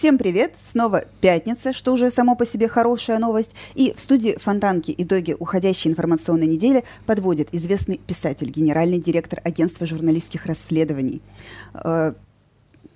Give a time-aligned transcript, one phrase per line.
[0.00, 0.54] Всем привет!
[0.62, 3.54] Снова пятница, что уже само по себе хорошая новость.
[3.74, 10.46] И в студии Фонтанки итоги уходящей информационной недели подводит известный писатель, генеральный директор агентства журналистских
[10.46, 11.20] расследований.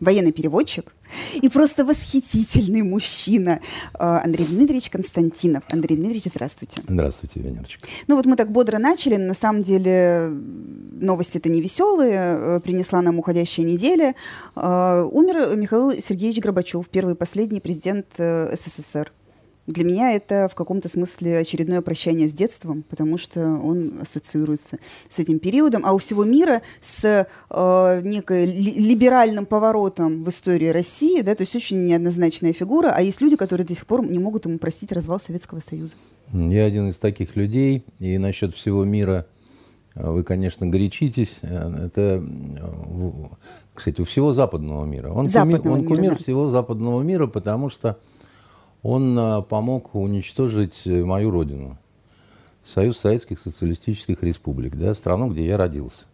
[0.00, 0.92] Военный переводчик
[1.40, 3.60] и просто восхитительный мужчина
[3.94, 5.64] э, Андрей Дмитриевич Константинов.
[5.70, 6.82] Андрей Дмитриевич, здравствуйте.
[6.86, 7.86] Здравствуйте, Венерочка.
[8.06, 13.02] Ну вот мы так бодро начали, но на самом деле новости-то не веселые, э, принесла
[13.02, 14.14] нам уходящая неделя.
[14.56, 19.12] Э, умер Михаил Сергеевич Горбачев, первый и последний президент СССР.
[19.66, 24.78] Для меня это в каком-то смысле очередное прощание с детством, потому что он ассоциируется
[25.08, 30.68] с этим периодом, а у всего мира с э, некой ли, либеральным поворотом в истории
[30.68, 34.18] России, да, то есть очень неоднозначная фигура, а есть люди, которые до сих пор не
[34.18, 35.94] могут ему простить развал Советского Союза.
[36.32, 39.26] Я один из таких людей, и насчет всего мира
[39.94, 41.38] э, вы, конечно, горячитесь.
[41.40, 43.12] Э, это, э,
[43.72, 45.10] кстати, у всего западного мира.
[45.10, 46.16] Он, западного кумир, он мира, кумир да.
[46.16, 47.98] всего западного мира, потому что
[48.84, 51.78] он а, помог уничтожить э, мою родину,
[52.64, 56.04] Союз Советских Социалистических Республик, да, страну, где я родился.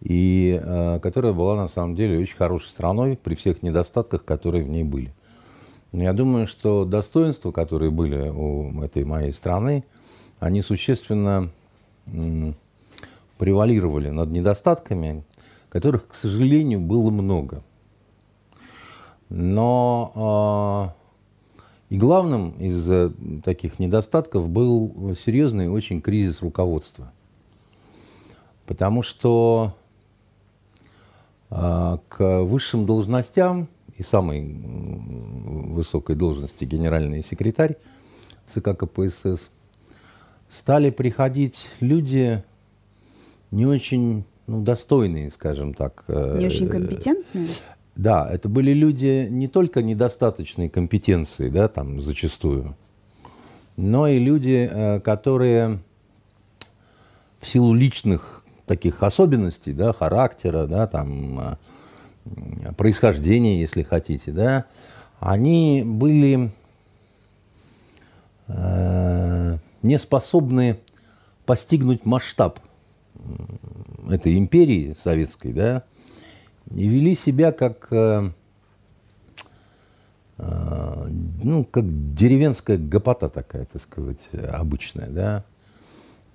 [0.00, 4.68] И э, которая была на самом деле очень хорошей страной при всех недостатках, которые в
[4.68, 5.12] ней были.
[5.92, 9.84] Я думаю, что достоинства, которые были у этой моей страны,
[10.40, 11.50] они существенно
[12.06, 12.56] м,
[13.38, 15.22] превалировали над недостатками,
[15.68, 17.62] которых, к сожалению, было много.
[19.28, 20.94] Но
[21.90, 22.90] и главным из
[23.42, 27.12] таких недостатков был серьезный очень кризис руководства.
[28.66, 29.74] Потому что
[31.50, 37.76] а, к высшим должностям и самой высокой должности генеральный секретарь
[38.46, 39.48] ЦК КПСС
[40.50, 42.42] стали приходить люди
[43.50, 46.04] не очень ну, достойные, скажем так.
[46.08, 47.48] Не очень э, компетентные?
[47.98, 52.76] Да, это были люди не только недостаточной компетенции, да, там зачастую,
[53.76, 55.80] но и люди, э, которые
[57.40, 64.66] в силу личных таких особенностей, да, характера, да, там, э, происхождения, если хотите, да,
[65.18, 66.52] они были
[68.46, 70.78] э, не способны
[71.46, 72.60] постигнуть масштаб
[74.08, 75.82] этой империи советской, да,
[76.74, 78.30] и вели себя как, э,
[80.38, 81.08] э,
[81.42, 85.44] ну, как деревенская гопота такая, так сказать, обычная, да.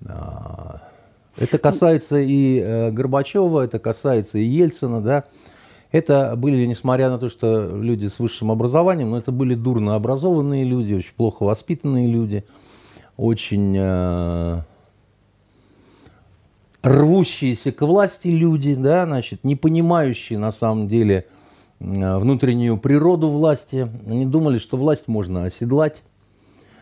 [0.06, 0.82] А,
[1.38, 5.24] это касается и э, Горбачева, это касается и Ельцина, да.
[5.92, 10.64] Это были, несмотря на то, что люди с высшим образованием, но это были дурно образованные
[10.64, 12.44] люди, очень плохо воспитанные люди,
[13.16, 13.78] очень
[16.84, 21.26] рвущиеся к власти люди, да, значит, не понимающие на самом деле
[21.80, 23.88] внутреннюю природу власти.
[24.06, 26.04] Они думали, что власть можно оседлать.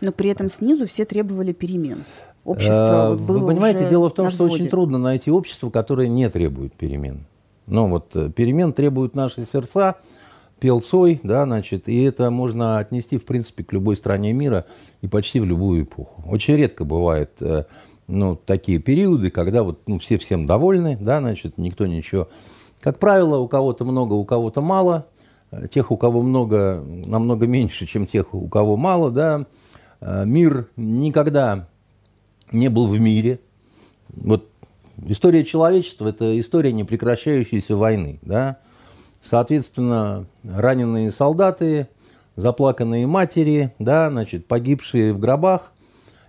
[0.02, 2.04] Но при этом снизу все требовали перемен.
[2.44, 6.28] Общество вот было Вы понимаете, дело в том, что очень трудно найти общество, которое не
[6.30, 7.26] требует перемен.
[7.68, 9.98] Ну вот э, перемен требуют наши сердца,
[10.60, 14.66] пел Цой, да, значит, и это можно отнести, в принципе, к любой стране мира
[15.02, 16.24] и почти в любую эпоху.
[16.28, 17.66] Очень редко бывает э,
[18.12, 22.28] ну, такие периоды, когда вот, ну, все всем довольны, да, значит, никто ничего.
[22.82, 25.08] Как правило, у кого-то много, у кого-то мало.
[25.72, 29.46] Тех, у кого много, намного меньше, чем тех, у кого мало, да.
[30.02, 31.68] Мир никогда
[32.52, 33.40] не был в мире.
[34.10, 34.50] Вот
[35.06, 38.58] история человечества– это история непрекращающейся войны, да.
[39.24, 41.88] Соответственно, раненые солдаты,
[42.36, 45.72] заплаканные матери, да, значит, погибшие в гробах–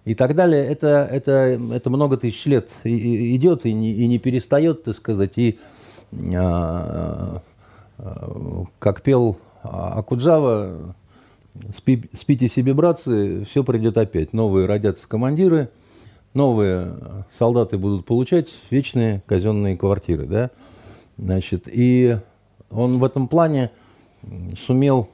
[0.05, 4.83] и так далее, это, это, это много тысяч лет идет и не, и не перестает,
[4.85, 5.33] так сказать.
[5.37, 5.59] И
[6.35, 7.41] а,
[7.99, 10.95] а, как пел Акуджава,
[11.73, 14.33] спи, спите себе, братцы, все придет опять.
[14.33, 15.69] Новые родятся командиры,
[16.34, 16.97] новые
[17.31, 20.27] солдаты будут получать вечные казенные квартиры.
[20.27, 20.51] Да?
[21.16, 22.19] Значит, и
[22.71, 23.71] он в этом плане
[24.59, 25.09] сумел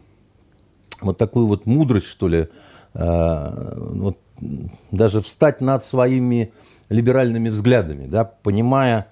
[1.03, 2.49] вот такую вот мудрость, что ли,
[2.95, 4.19] а, вот
[4.91, 6.53] даже встать над своими
[6.89, 9.09] либеральными взглядами, да, понимая,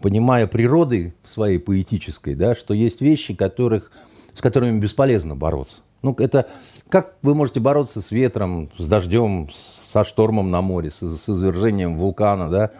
[0.00, 3.90] понимая природы своей поэтической, да, что есть вещи, которых,
[4.34, 5.76] с которыми бесполезно бороться.
[6.02, 6.48] Ну, это
[6.88, 11.96] как вы можете бороться с ветром, с дождем, со штормом на море, с, с извержением
[11.96, 12.70] вулкана, да,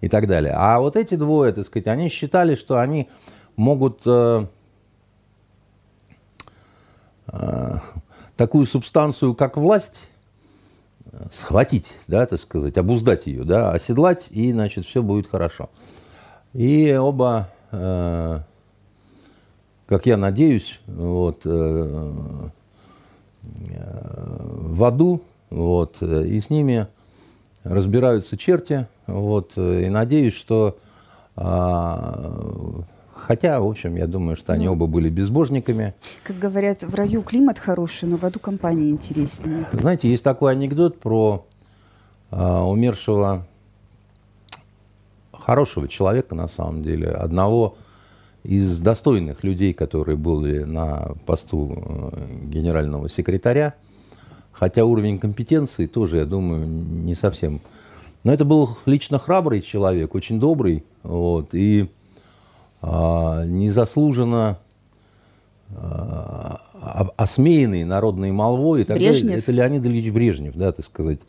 [0.00, 0.54] и так далее.
[0.56, 3.08] А вот эти двое, так сказать, они считали, что они
[3.56, 4.46] могут э,
[7.26, 7.78] э,
[8.36, 10.08] такую субстанцию, как власть,
[11.30, 15.70] схватить, да, так сказать, обуздать ее, да, оседлать, и, значит, все будет хорошо.
[16.52, 18.40] И оба, э,
[19.86, 22.12] как я надеюсь, вот, э,
[23.42, 26.86] в аду, вот, и с ними
[27.64, 30.76] разбираются черти, вот, и надеюсь, что
[31.40, 32.32] а,
[33.26, 35.94] Хотя, в общем, я думаю, что они ну, оба были безбожниками.
[36.22, 39.66] Как говорят, в раю климат хороший, но в аду компания интереснее.
[39.72, 41.44] Знаете, есть такой анекдот про
[42.30, 43.46] э, умершего
[45.32, 47.76] хорошего человека, на самом деле, одного
[48.44, 52.10] из достойных людей, которые были на посту э,
[52.44, 53.74] генерального секретаря,
[54.52, 57.60] хотя уровень компетенции тоже, я думаю, не совсем.
[58.24, 61.88] Но это был лично храбрый человек, очень добрый, вот, и
[62.82, 64.58] незаслуженно
[65.76, 66.60] а,
[67.16, 69.22] осмеянный народной молвой и так Брежнев.
[69.22, 69.38] далее.
[69.38, 71.20] Это Леонид Ильич Брежнев, да, так сказать.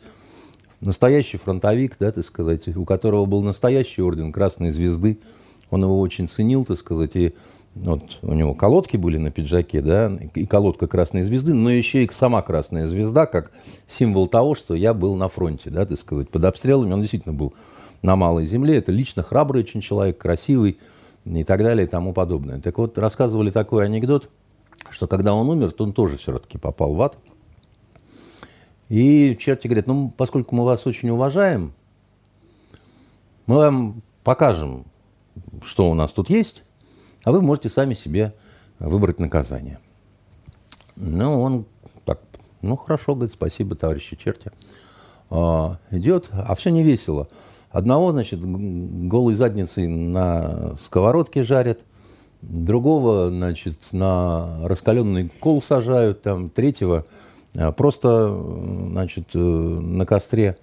[0.80, 5.18] Настоящий фронтовик, да, так сказать, у которого был настоящий орден Красной Звезды.
[5.70, 7.34] Он его очень ценил, так сказать, и
[7.74, 12.10] вот у него колодки были на пиджаке, да, и колодка Красной Звезды, но еще и
[12.10, 13.52] сама Красная Звезда, как
[13.86, 16.92] символ того, что я был на фронте, да, так сказать, под обстрелами.
[16.92, 17.54] Он действительно был
[18.02, 18.78] на малой земле.
[18.78, 20.78] Это лично храбрый очень человек, красивый,
[21.24, 22.60] и так далее и тому подобное.
[22.60, 24.30] Так вот, рассказывали такой анекдот,
[24.90, 27.18] что когда он умер, то он тоже все-таки попал в ад.
[28.88, 31.72] И черти говорят, ну, поскольку мы вас очень уважаем,
[33.46, 34.84] мы вам покажем,
[35.62, 36.64] что у нас тут есть,
[37.24, 38.34] а вы можете сами себе
[38.78, 39.78] выбрать наказание.
[40.96, 41.66] Ну, он
[42.04, 42.20] так,
[42.62, 44.50] ну, хорошо, говорит, спасибо, товарищи черти.
[45.30, 47.28] А, идет, а все не весело.
[47.70, 51.80] Одного, значит, голой задницей на сковородке жарят,
[52.42, 57.06] другого, значит, на раскаленный кол сажают, там, третьего
[57.56, 58.28] а, просто,
[58.90, 60.56] значит, э, на костре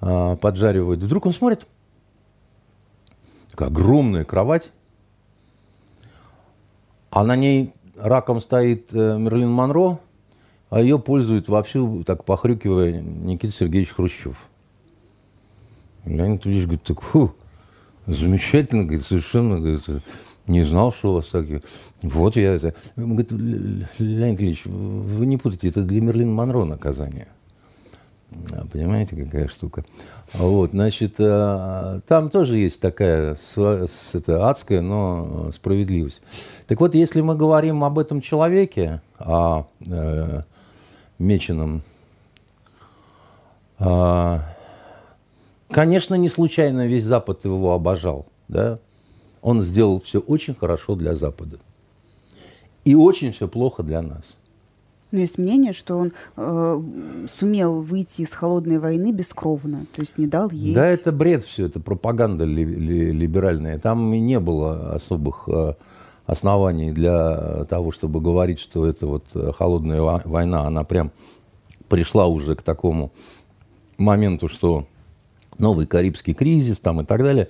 [0.00, 1.00] а, поджаривают.
[1.00, 1.66] Вдруг он смотрит,
[3.50, 4.70] такая огромная кровать,
[7.10, 9.98] а на ней раком стоит э, Мерлин Монро,
[10.68, 14.49] а ее пользует вовсю, так похрюкивая, Никита Сергеевич Хрущев.
[16.04, 17.34] Леонид Ильич говорит, так, фу,
[18.06, 19.84] замечательно, говорит, совершенно, говорит,
[20.46, 21.46] не знал, что у вас так.
[22.02, 22.74] Вот я это.
[22.96, 23.32] Он говорит,
[23.98, 27.28] Леонид Ильич, вы не путайте, это для Мерлин Монро наказание.
[28.52, 29.84] А, понимаете, какая штука?
[30.32, 36.22] Вот, значит, а, там тоже есть такая это, адская, но справедливость.
[36.66, 40.42] Так вот, если мы говорим об этом человеке, о э,
[41.18, 41.82] Меченом,
[43.78, 44.38] э,
[45.70, 48.26] Конечно, не случайно весь Запад его обожал.
[48.48, 48.78] Да?
[49.42, 51.58] Он сделал все очень хорошо для Запада.
[52.84, 54.36] И очень все плохо для нас.
[55.12, 56.82] Но есть мнение, что он э,
[57.38, 60.72] сумел выйти из холодной войны бескровно, то есть не дал ей.
[60.72, 63.78] Да, это бред все, это пропаганда ли, ли, либеральная.
[63.80, 65.74] Там не было особых э,
[66.26, 71.10] оснований для того, чтобы говорить, что это вот э, холодная война, она прям
[71.88, 73.10] пришла уже к такому
[73.98, 74.86] моменту, что
[75.60, 77.48] новый Карибский кризис там и так далее,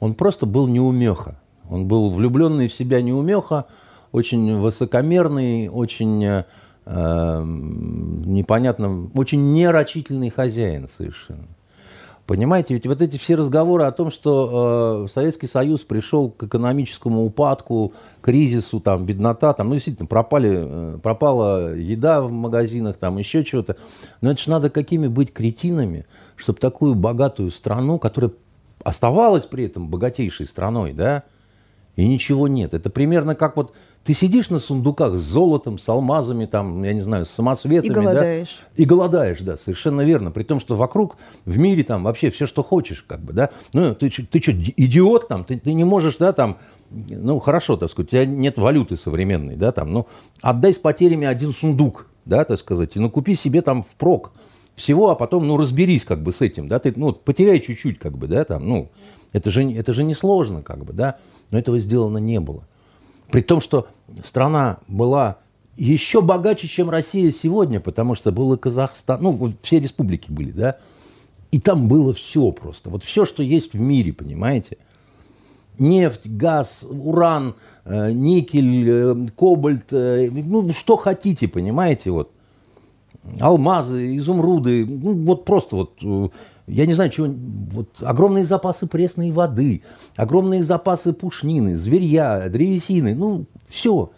[0.00, 1.40] он просто был неумеха.
[1.68, 3.66] Он был влюбленный в себя неумеха,
[4.10, 11.48] очень высокомерный, очень э, непонятно, очень нерачительный хозяин совершенно.
[12.28, 17.24] Понимаете, ведь вот эти все разговоры о том, что э, Советский Союз пришел к экономическому
[17.24, 23.44] упадку, кризису, там, беднота, там, ну, действительно, пропали, э, пропала еда в магазинах, там, еще
[23.44, 23.78] чего-то.
[24.20, 26.04] Но это же надо какими быть кретинами,
[26.36, 28.32] чтобы такую богатую страну, которая
[28.84, 31.22] оставалась при этом богатейшей страной, да,
[31.98, 32.74] и ничего нет.
[32.74, 33.72] Это примерно как вот
[34.04, 37.90] ты сидишь на сундуках с золотом, с алмазами, там, я не знаю, с самоцветами.
[37.90, 38.60] И голодаешь.
[38.60, 38.82] Да?
[38.82, 40.30] И голодаешь, да, совершенно верно.
[40.30, 43.50] При том, что вокруг, в мире там вообще все, что хочешь, как бы, да.
[43.72, 46.58] Ну, ты, ты что, идиот там, ты, ты не можешь, да, там,
[46.90, 50.06] ну, хорошо, так сказать, у тебя нет валюты современной, да, там, ну,
[50.40, 54.30] отдай с потерями один сундук, да, так сказать, и ну, купи себе там впрок
[54.76, 58.16] всего, а потом, ну, разберись как бы с этим, да, ты, ну, потеряй чуть-чуть, как
[58.16, 58.88] бы, да, там, ну,
[59.32, 61.18] это же, это же не сложно, как бы, да,
[61.50, 62.64] но этого сделано не было.
[63.30, 63.88] При том, что
[64.24, 65.38] страна была
[65.76, 70.76] еще богаче, чем Россия сегодня, потому что был и Казахстан, ну, все республики были, да,
[71.50, 74.76] и там было все просто, вот все, что есть в мире, понимаете.
[75.78, 82.32] Нефть, газ, уран, э, никель, э, кобальт, э, ну, что хотите, понимаете, вот.
[83.40, 86.32] Алмазы, изумруды, ну, вот просто вот
[86.68, 87.28] я не знаю, чего,
[87.72, 89.82] вот огромные запасы пресной воды,
[90.16, 94.10] огромные запасы пушнины, зверья, древесины, ну, все.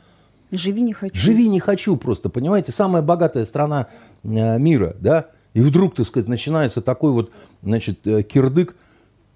[0.50, 1.14] Живи не хочу.
[1.14, 2.72] Живи не хочу просто, понимаете?
[2.72, 3.86] Самая богатая страна
[4.24, 5.28] э, мира, да?
[5.54, 7.30] И вдруг, так сказать, начинается такой вот,
[7.62, 8.76] значит, э, кирдык.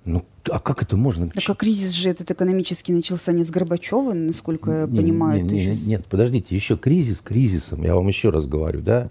[0.05, 1.29] Ну, а как это можно?
[1.29, 5.45] Так а кризис же этот экономический начался не с Горбачева, насколько я не, понимаю.
[5.45, 9.09] Не, не, не, нет, подождите, еще кризис кризисом, я вам еще раз говорю, да.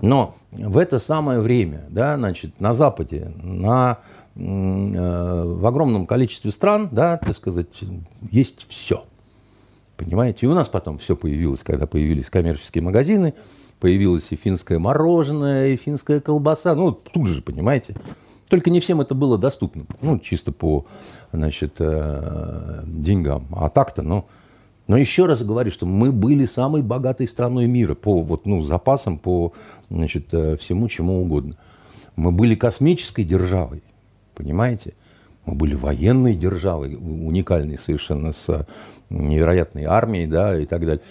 [0.00, 3.98] Но в это самое время, да, значит, на Западе, на,
[4.34, 7.68] э, в огромном количестве стран, да, так сказать,
[8.30, 9.04] есть все.
[9.96, 10.40] Понимаете?
[10.42, 13.32] И у нас потом все появилось, когда появились коммерческие магазины,
[13.80, 16.74] появилось и финское мороженое, и финская колбаса.
[16.74, 17.94] Ну, тут же, понимаете?
[18.48, 19.86] Только не всем это было доступно.
[20.02, 20.86] Ну, чисто по,
[21.32, 23.46] значит, э, деньгам.
[23.52, 24.26] А так-то, ну...
[24.86, 29.18] Но еще раз говорю, что мы были самой богатой страной мира по вот, ну, запасам,
[29.18, 29.52] по
[29.90, 31.54] значит, э, всему, чему угодно.
[32.14, 33.82] Мы были космической державой,
[34.34, 34.94] понимаете?
[35.44, 38.66] Мы были военной державой, уникальной совершенно, с
[39.10, 41.02] невероятной армией, да, и так далее.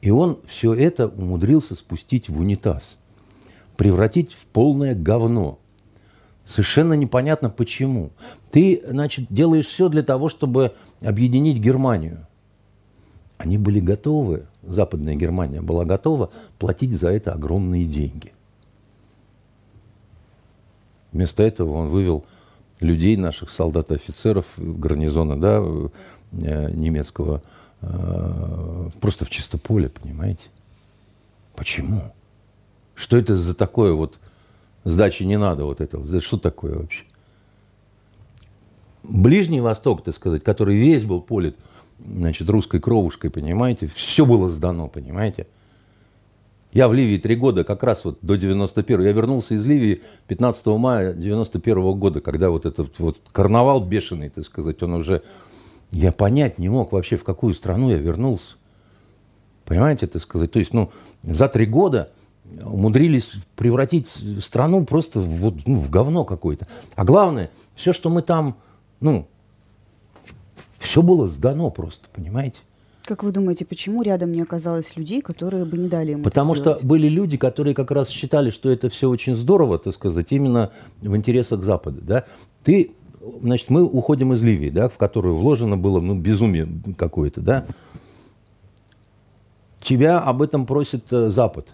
[0.00, 2.96] И он все это умудрился спустить в унитаз,
[3.76, 5.58] превратить в полное говно.
[6.44, 8.10] Совершенно непонятно почему.
[8.50, 12.26] Ты, значит, делаешь все для того, чтобы объединить Германию.
[13.42, 16.30] Они были готовы, Западная Германия была готова
[16.60, 18.32] платить за это огромные деньги.
[21.10, 22.24] Вместо этого он вывел
[22.78, 27.42] людей, наших солдат и офицеров гарнизона да, э, немецкого,
[27.80, 30.44] э, просто в чисто поле, понимаете?
[31.56, 32.12] Почему?
[32.94, 34.20] Что это за такое вот
[34.84, 35.98] сдачи не надо вот это?
[35.98, 37.02] Это что такое вообще?
[39.02, 41.56] Ближний Восток, так сказать, который весь был полит
[42.06, 45.46] значит, русской кровушкой, понимаете, все было сдано, понимаете?
[46.72, 50.66] Я в Ливии три года, как раз вот до 91 Я вернулся из Ливии 15
[50.66, 55.22] мая 91 года, когда вот этот вот карнавал бешеный, так сказать, он уже...
[55.90, 58.56] Я понять не мог вообще, в какую страну я вернулся.
[59.66, 60.50] Понимаете, так сказать?
[60.50, 60.90] То есть, ну,
[61.22, 62.10] за три года
[62.62, 64.08] умудрились превратить
[64.40, 66.66] страну просто вот, ну, в говно какое-то.
[66.94, 68.56] А главное, все, что мы там,
[69.00, 69.28] ну,
[70.82, 72.58] все было сдано просто, понимаете?
[73.04, 76.78] Как вы думаете, почему рядом не оказалось людей, которые бы не дали ему Потому что
[76.82, 80.70] были люди, которые как раз считали, что это все очень здорово, так сказать, именно
[81.00, 82.00] в интересах Запада.
[82.00, 82.24] Да?
[82.62, 82.92] Ты,
[83.40, 87.66] значит, мы уходим из Ливии, да, в которую вложено было ну, безумие какое-то, да?
[89.80, 91.66] Тебя об этом просит э, Запад.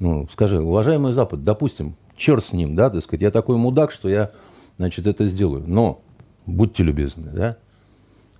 [0.00, 4.10] Ну, скажи, уважаемый Запад, допустим, черт с ним, да, так сказать, я такой мудак, что
[4.10, 4.32] я,
[4.76, 5.64] значит, это сделаю.
[5.66, 6.02] Но
[6.44, 7.56] будьте любезны, да,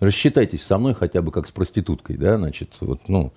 [0.00, 3.32] рассчитайтесь со мной хотя бы как с проституткой, да, значит, вот, ну,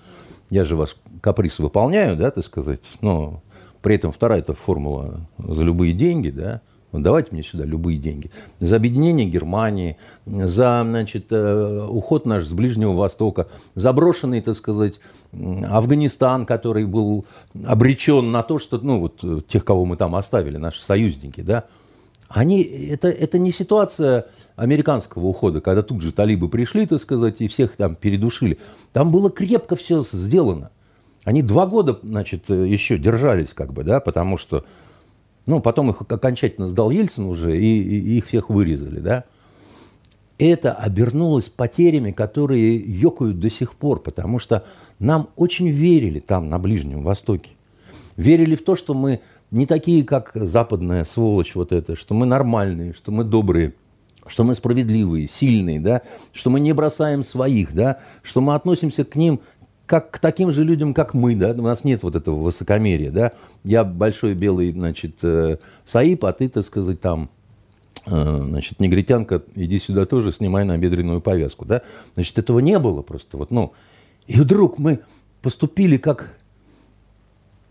[0.49, 3.41] я же вас каприз выполняю, да, так сказать, но
[3.81, 6.61] при этом вторая эта формула за любые деньги, да,
[6.93, 8.29] вот давайте мне сюда любые деньги.
[8.59, 14.99] За объединение Германии, за значит, э, уход наш с Ближнего Востока, заброшенный, так сказать,
[15.33, 17.25] Афганистан, который был
[17.65, 21.65] обречен на то, что, ну, вот э, тех, кого мы там оставили, наши союзники, да,
[22.33, 24.25] они, это, это не ситуация
[24.55, 28.57] американского ухода, когда тут же талибы пришли, так сказать, и всех там передушили.
[28.91, 30.71] Там было крепко все сделано.
[31.25, 34.65] Они два года, значит, еще держались, как бы, да, потому что,
[35.45, 39.25] ну, потом их окончательно сдал Ельцин уже, и, и их всех вырезали, да.
[40.39, 44.65] Это обернулось потерями, которые ёкают до сих пор, потому что
[44.97, 47.51] нам очень верили там, на Ближнем Востоке.
[48.17, 49.21] Верили в то, что мы
[49.53, 53.75] не такие, как западная сволочь вот эта, что мы нормальные, что мы добрые,
[54.25, 59.15] что мы справедливые, сильные, да, что мы не бросаем своих, да, что мы относимся к
[59.15, 59.41] ним
[59.85, 63.33] как к таким же людям, как мы, да, у нас нет вот этого высокомерия, да,
[63.63, 67.29] я большой белый, значит, э, Саиб, а ты, так сказать, там,
[68.07, 71.83] э, значит, негритянка, иди сюда тоже, снимай на бедренную повязку, да,
[72.15, 73.73] значит, этого не было просто, вот, ну,
[74.25, 75.01] и вдруг мы
[75.43, 76.35] поступили как,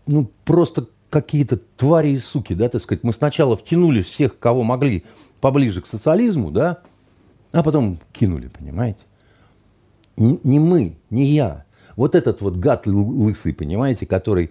[0.07, 3.03] ну, просто какие-то твари и суки, да, так сказать.
[3.03, 5.05] Мы сначала втянули всех, кого могли,
[5.41, 6.79] поближе к социализму, да,
[7.51, 9.01] а потом кинули, понимаете.
[10.17, 11.65] Не мы, не я.
[11.95, 14.49] Вот этот вот гад лысый, понимаете, который...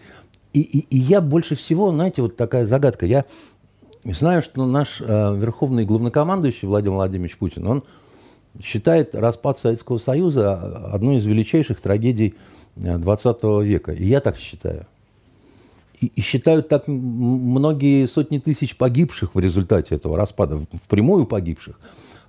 [0.52, 3.07] И, и, и я больше всего, знаете, вот такая загадка.
[3.07, 3.25] Я
[4.04, 7.83] знаю, что наш э, верховный главнокомандующий Владимир Владимирович Путин, он
[8.62, 10.54] считает распад Советского Союза
[10.92, 12.35] одной из величайших трагедий
[12.76, 13.92] 20 э, века.
[13.92, 14.87] И я так считаю
[16.06, 21.78] и, считают так многие сотни тысяч погибших в результате этого распада, впрямую погибших.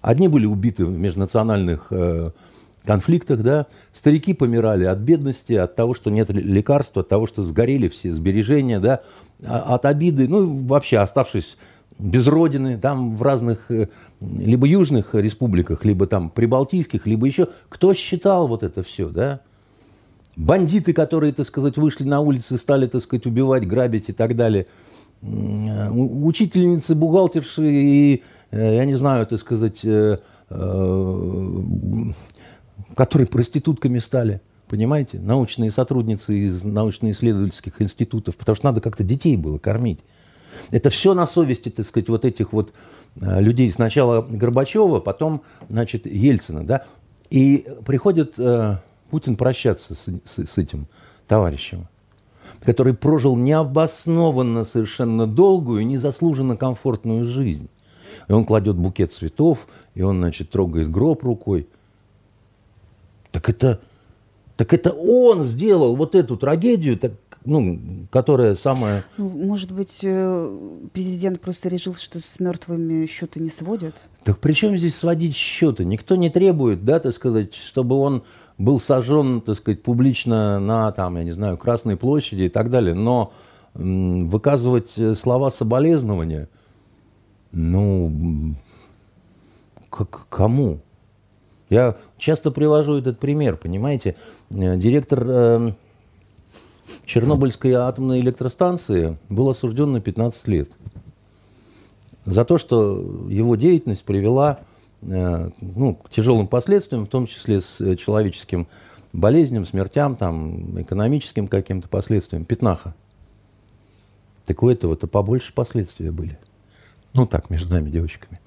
[0.02, 2.32] Одни были убиты в межнациональных э,
[2.86, 7.88] конфликтах, да, старики помирали от бедности, от того, что нет лекарства, от того, что сгорели
[7.88, 9.02] все сбережения, да,
[9.46, 11.58] а, от обиды, ну, вообще оставшись
[12.00, 13.88] без родины, там в разных, э,
[14.20, 19.42] либо южных республиках, либо там прибалтийских, либо еще, кто считал вот это все, да,
[20.36, 24.68] бандиты, которые, так сказать, вышли на улицы, стали, так сказать, убивать, грабить и так далее.
[25.22, 29.86] учительницы, бухгалтерши и, я не знаю, так сказать,
[32.96, 34.42] которые проститутками стали.
[34.68, 35.20] Понимаете?
[35.20, 38.36] Научные сотрудницы из научно-исследовательских институтов.
[38.38, 40.00] Потому что надо как-то детей было кормить.
[40.72, 42.74] Это все на совести, так сказать, вот этих вот
[43.20, 43.72] э, людей.
[43.72, 46.86] Сначала Горбачева, потом, значит, Ельцина, да.
[47.30, 48.78] И приходит э,
[49.14, 50.88] Путин прощаться с, с, с этим
[51.28, 51.88] товарищем,
[52.62, 57.70] который прожил необоснованно совершенно долгую, незаслуженно комфортную жизнь.
[58.28, 61.68] И он кладет букет цветов, и он, значит, трогает гроб рукой.
[63.32, 63.82] Так это,
[64.58, 67.12] так это он сделал вот эту трагедию, так,
[67.46, 69.04] ну, которая самая...
[69.18, 73.94] Ну, может быть, э, президент просто решил, что с мертвыми счеты не сводят?
[74.24, 75.86] Так при чем здесь сводить счеты?
[75.86, 78.24] Никто не требует, да, так сказать, чтобы он
[78.58, 82.94] был сожжен, так сказать, публично на, там, я не знаю, Красной площади и так далее.
[82.94, 83.32] Но
[83.74, 86.48] выказывать э, слова соболезнования,
[87.52, 88.56] ну,
[89.90, 90.80] к кому?
[91.70, 94.16] Я часто привожу этот пример, понимаете.
[94.52, 95.72] Э, директор э,
[97.06, 100.72] Чернобыльской атомной электростанции был осужден на 15 лет
[102.26, 104.60] за то, что его деятельность привела
[105.06, 108.68] ну, к тяжелым последствиям, в том числе с человеческим
[109.12, 112.46] болезням, смертям, там, экономическим каким-то последствиям.
[112.46, 112.96] Пятнаха.
[114.46, 116.38] Так у этого-то побольше последствия были.
[117.14, 118.40] Ну так, между нами, девочками.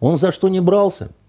[0.00, 1.10] Он за что не брался–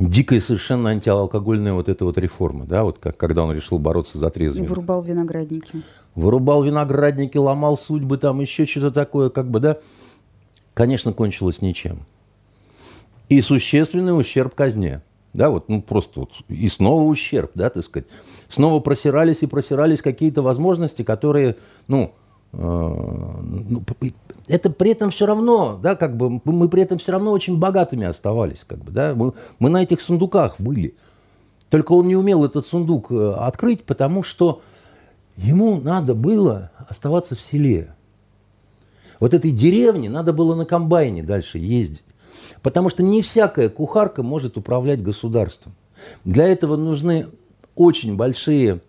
[0.00, 4.30] дикая совершенно антиалкогольная вот эта вот реформа, да, вот как, когда он решил бороться за
[4.30, 4.68] трезвость.
[4.68, 5.82] Вырубал виноградники.
[6.14, 9.78] Вырубал виноградники, ломал судьбы, там еще что-то такое, как бы, да.
[10.74, 12.00] Конечно, кончилось ничем.
[13.28, 15.02] И существенный ущерб казне.
[15.32, 18.08] Да, вот, ну, просто вот, и снова ущерб, да, так сказать.
[18.48, 22.12] Снова просирались и просирались какие-то возможности, которые, ну,
[22.52, 23.84] э, ну
[24.48, 28.06] это при этом все равно, да, как бы мы при этом все равно очень богатыми
[28.06, 30.96] оставались, как бы, да, мы, мы на этих сундуках были.
[31.68, 34.62] Только он не умел этот сундук э, открыть, потому что
[35.36, 37.94] ему надо было оставаться в селе.
[39.20, 42.02] Вот этой деревне надо было на комбайне дальше ездить.
[42.62, 45.74] Потому что не всякая кухарка может управлять государством.
[46.24, 47.26] Для этого нужны
[47.74, 48.80] очень большие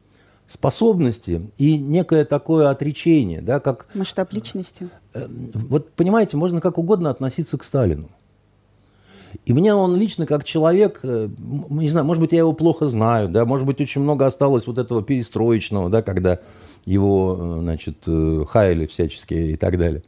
[0.47, 3.87] способности и некое такое отречение, да, как...
[3.93, 4.89] Масштаб личности.
[5.13, 8.09] Э, вот, понимаете, можно как угодно относиться к Сталину.
[9.45, 11.29] И мне он лично, как человек, э,
[11.69, 14.77] не знаю, может быть, я его плохо знаю, да, может быть, очень много осталось вот
[14.77, 16.39] этого перестроечного, да, когда
[16.85, 17.97] его, э, значит,
[18.49, 20.03] хаяли всячески и так далее.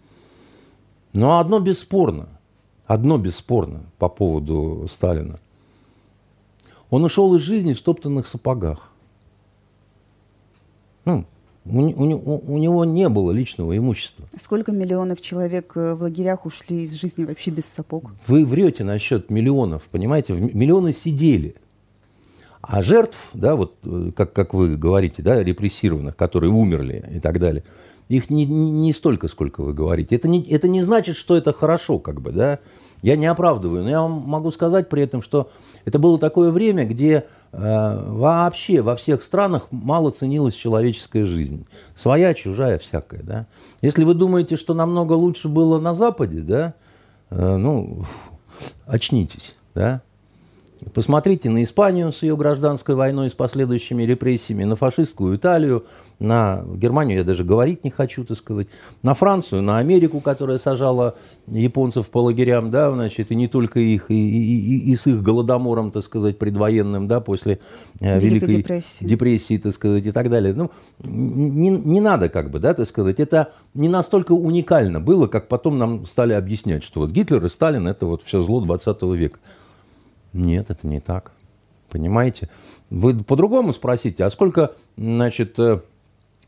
[1.13, 2.27] Но одно бесспорно,
[2.85, 5.39] одно бесспорно по поводу Сталина.
[6.89, 8.91] Он ушел из жизни в стоптанных сапогах.
[11.05, 11.25] Ну,
[11.65, 14.25] у, у, у него не было личного имущества.
[14.39, 18.11] Сколько миллионов человек э, в лагерях ушли из жизни вообще без сапог?
[18.27, 20.33] Вы врете насчет миллионов, понимаете?
[20.33, 21.55] Миллионы сидели.
[22.61, 27.39] А жертв, да, вот э, как, как вы говорите, да, репрессированных, которые умерли и так
[27.39, 27.63] далее,
[28.09, 30.15] их не, не, не столько, сколько вы говорите.
[30.15, 32.59] Это не, это не значит, что это хорошо, как бы, да.
[33.01, 35.51] Я не оправдываю, но я вам могу сказать при этом, что
[35.83, 41.67] это было такое время, где Э, вообще во всех странах мало ценилась человеческая жизнь.
[41.95, 43.21] Своя, чужая, всякая.
[43.21, 43.45] Да?
[43.81, 46.73] Если вы думаете, что намного лучше было на Западе, да,
[47.29, 48.05] э, ну,
[48.87, 49.55] очнитесь.
[49.75, 50.01] Да?
[50.93, 55.85] Посмотрите на Испанию с ее гражданской войной, с последующими репрессиями, на фашистскую Италию,
[56.19, 58.67] на Германию я даже говорить не хочу, так сказать,
[59.01, 61.15] на Францию, на Америку, которая сажала
[61.47, 65.21] японцев по лагерям, да, значит, и не только их, и, и, и, и с их
[65.21, 67.59] голодомором, так сказать, предвоенным, да, после
[67.99, 69.05] э, Великой, депрессии.
[69.05, 70.53] депрессии, так сказать, и так далее.
[70.53, 70.71] Ну,
[71.03, 75.77] не, не надо, как бы, да, так сказать, это не настолько уникально было, как потом
[75.77, 79.39] нам стали объяснять, что вот Гитлер и Сталин– это вот все зло 20 века.
[80.33, 81.31] Нет, это не так.
[81.89, 82.49] Понимаете?
[82.89, 85.79] Вы по-другому спросите, а сколько, значит, э,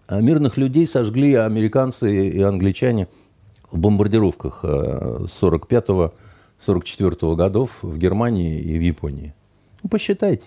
[0.09, 3.07] мирных людей сожгли американцы и англичане
[3.71, 6.11] в бомбардировках 45-44
[6.57, 9.35] э, годов в Германии и в Японии?
[9.83, 10.43] Ну, посчитайте.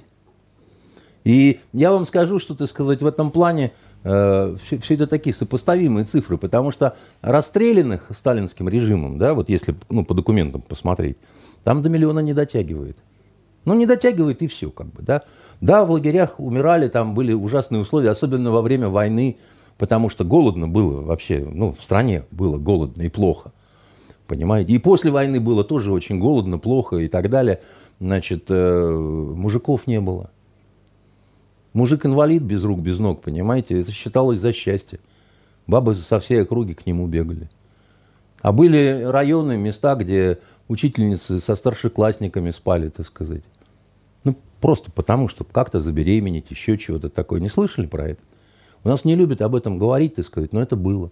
[1.23, 3.73] И я вам скажу, что, так сказать, в этом плане
[4.03, 9.77] э, все, все это такие сопоставимые цифры, потому что расстрелянных сталинским режимом, да, вот если
[9.91, 11.19] ну, по документам посмотреть,
[11.63, 12.99] там до миллиона не дотягивает.
[13.65, 15.23] Ну, не дотягивает и все, как бы, да.
[15.61, 19.37] Да, в лагерях умирали, там были ужасные условия, особенно во время войны,
[19.77, 23.53] потому что голодно было вообще, ну, в стране было голодно и плохо,
[24.27, 24.73] понимаете.
[24.73, 27.61] И после войны было тоже очень голодно, плохо и так далее.
[28.01, 30.31] Значит, э, мужиков не было.
[31.73, 35.01] Мужик-инвалид без рук, без ног, понимаете, это считалось за счастье.
[35.67, 37.49] Бабы со всей округи к нему бегали.
[38.41, 43.43] А были районы, места, где учительницы со старшеклассниками спали, так сказать.
[44.25, 47.41] Ну, просто потому, чтобы как-то забеременеть, еще чего-то такое.
[47.41, 48.23] Не слышали про это?
[48.85, 51.11] У нас не любят об этом говорить, так сказать, но это было.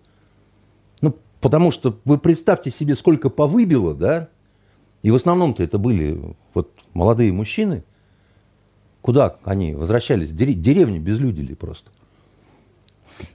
[1.00, 4.28] Ну, потому что вы представьте себе, сколько повыбило, да?
[5.02, 7.84] И в основном-то это были вот молодые мужчины.
[9.00, 10.30] Куда они возвращались?
[10.32, 11.90] Деревни безлюдили просто.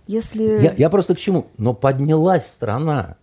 [0.05, 0.43] Если...
[0.43, 1.47] Я, я просто к чему?
[1.57, 3.17] Но поднялась страна.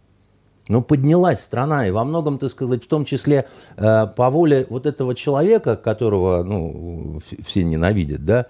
[0.68, 4.84] Но поднялась страна, и во многом, так сказать, в том числе э, по воле вот
[4.84, 8.46] этого человека, которого ну, все ненавидят, да,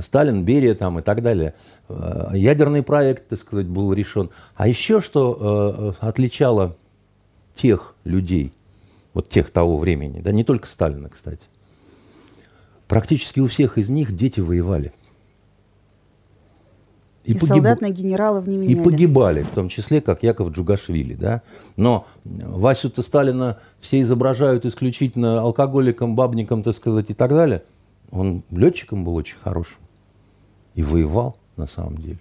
[0.00, 1.54] Сталин, Берия там и так далее.
[1.88, 4.30] Э, ядерный проект, так сказать, был решен.
[4.54, 6.76] А еще что э, отличало
[7.54, 8.52] тех людей,
[9.12, 11.46] вот тех того времени, да, не только Сталина, кстати,
[12.88, 14.92] практически у всех из них дети воевали.
[17.24, 17.48] И, и погиб...
[17.48, 18.78] солдат на генералов не меняли.
[18.78, 21.14] И погибали, в том числе, как Яков Джугашвили.
[21.14, 21.42] Да?
[21.76, 27.62] Но Васю-то Сталина все изображают исключительно алкоголиком, бабником, так сказать, и так далее–
[28.14, 29.78] он летчиком был очень хорошим.
[30.74, 32.20] И воевал, на самом деле.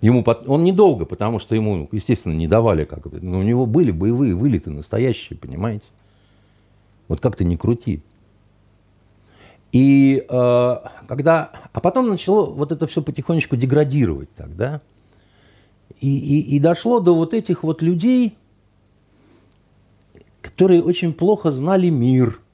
[0.00, 4.34] Ему, он недолго, потому что ему, естественно, не давали как Но у него были боевые
[4.34, 5.84] вылеты настоящие, понимаете?
[7.08, 8.02] Вот как-то не крути.
[9.74, 10.76] И э,
[11.08, 11.50] когда...
[11.72, 14.80] А потом начало вот это все потихонечку деградировать тогда.
[16.00, 18.36] И, и, и дошло до вот этих вот людей,
[20.40, 22.40] которые очень плохо знали мир–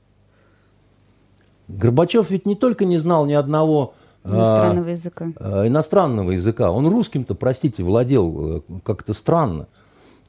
[1.78, 5.32] Горбачев ведь не только не знал ни одного а, иностранного а, языка.
[5.38, 6.70] А, иностранного языка.
[6.70, 9.66] Он русским-то, простите, владел э, как-то странно.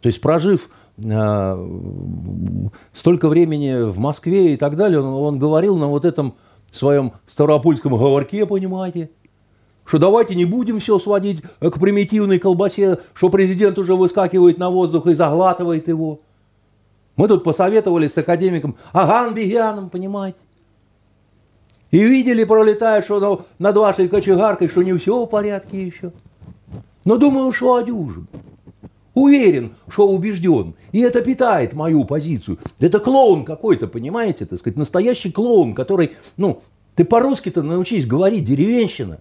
[0.01, 0.69] То есть прожив
[1.03, 1.57] а,
[2.93, 6.35] столько времени в Москве и так далее, он, он говорил на вот этом
[6.77, 9.09] своем старопольском говорке, понимаете,
[9.85, 15.07] что давайте не будем все сводить к примитивной колбасе, что президент уже выскакивает на воздух
[15.07, 16.21] и заглатывает его.
[17.15, 20.39] Мы тут посоветовались с академиком Аган Бегяном, понимаете.
[21.91, 26.13] И видели, пролетая, что над вашей кочегаркой, что не все в порядке еще.
[27.03, 28.27] Но думаю, что одюжим.
[29.13, 30.75] Уверен, что убежден.
[30.93, 32.59] И это питает мою позицию.
[32.79, 36.61] Это клоун какой-то, понимаете, так сказать, настоящий клоун, который, ну,
[36.95, 39.19] ты по-русски-то научись говорить, деревенщина.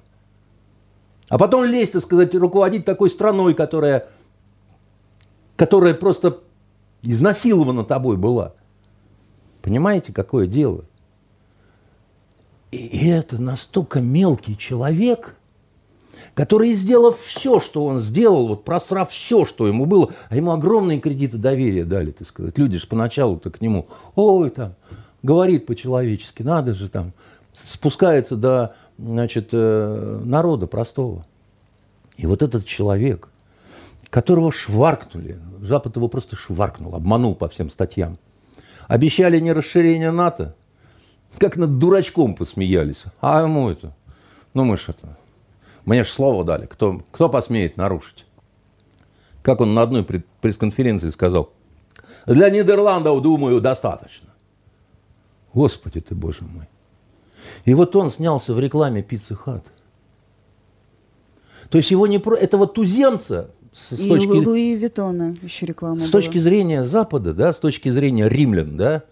[1.29, 4.07] А потом лезть, так сказать, руководить такой страной, которая,
[5.57, 6.39] которая просто
[7.03, 8.55] изнасилована тобой была.
[9.63, 10.85] Понимаете, какое дело?
[12.71, 15.37] И это настолько мелкий человек,
[16.35, 21.01] который, сделав все, что он сделал, вот просрав все, что ему было, а ему огромные
[21.01, 22.57] кредиты доверия дали, так сказать.
[22.59, 24.75] Люди же поначалу-то к нему, ой, там,
[25.23, 27.13] говорит по-человечески, надо же там,
[27.55, 31.27] спускается до, значит, э, народа простого.
[32.17, 33.29] И вот этот человек,
[34.11, 38.19] которого шваркнули, Запад его просто шваркнул, обманул по всем статьям.
[38.89, 40.55] Обещали не расширение НАТО,
[41.39, 43.05] как над дурачком посмеялись.
[43.21, 43.95] А ему это?
[44.53, 45.17] Ну мы что это?
[45.85, 46.67] Мне же слово дали.
[46.67, 48.27] Кто, кто посмеет нарушить?
[49.43, 51.51] Как он на одной пресс-конференции сказал.
[52.27, 54.29] Для Нидерландов, думаю, достаточно.
[55.55, 56.69] Господи ты, боже мой.
[57.65, 59.65] И вот он снялся в рекламе Пиццы Хат.
[61.71, 62.37] То есть его не про...
[62.37, 64.29] этого туземца с, и точки...
[64.29, 66.13] Луи Виттона еще реклама С была.
[66.13, 69.05] точки зрения Запада, да, с точки зрения римлян, да,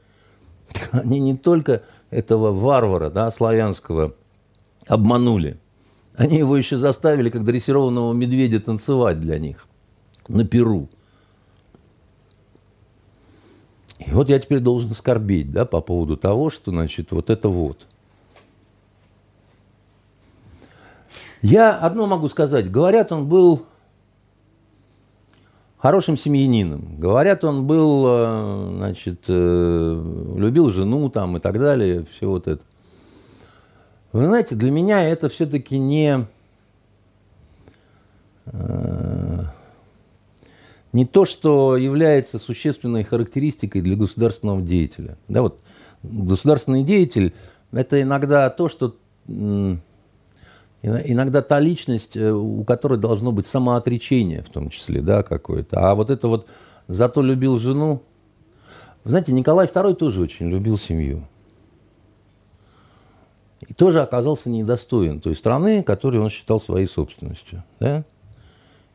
[0.93, 4.15] они не только этого варвара, да, славянского,
[4.87, 5.59] обманули.
[6.19, 9.69] Они его еще заставили, как дрессированного медведя, танцевать для них
[10.27, 10.89] на Перу.
[14.01, 17.87] И вот я теперь должен скорбеть, да, по поводу того, что, значит, вот это вот.
[21.41, 22.69] Я одно могу сказать.
[22.69, 23.67] Говорят, он был
[25.77, 26.97] хорошим семьянином.
[26.99, 32.65] Говорят, он был, э, значит, э, любил жену там и так далее, все вот это.
[34.13, 36.27] Вы знаете, для меня это все-таки не,
[38.47, 39.45] э,
[40.93, 45.19] не то, что является существенной характеристикой для государственного деятеля.
[45.29, 45.61] Да, вот
[46.03, 47.35] государственный деятель–
[47.73, 48.97] это иногда то, что
[50.81, 55.81] Иногда та личность, э, у которой должно быть самоотречение в том числе, да, какое-то.
[55.81, 56.47] А вот это вот
[56.87, 58.01] «зато любил жену».
[59.05, 61.27] знаете, Николай II тоже очень любил семью.
[63.67, 67.65] И тоже оказался недостоин той страны, которую он считал своей собственностью.
[67.81, 68.05] Да?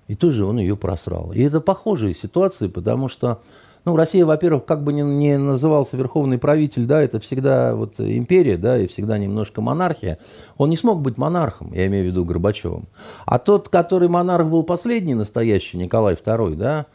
[0.07, 1.33] И тоже он ее просрал.
[1.33, 3.41] И это похожие ситуации, потому что
[3.85, 8.55] ну, Россия, во-первых, как бы ни, ни назывался верховный правитель, да, это всегда вот империя,
[8.55, 10.19] да, и всегда немножко монархия.
[10.57, 12.85] Он не смог быть монархом, я имею в виду Горбачевым.
[13.25, 16.85] А тот, который монарх был последний настоящий, Николай II, да,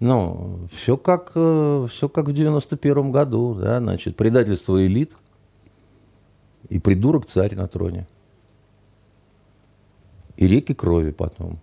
[0.00, 5.12] ну, все как, э, все как в 91 году, да, значит, предательство элит
[6.68, 8.06] и придурок царь на троне.
[10.36, 11.60] И реки крови потом.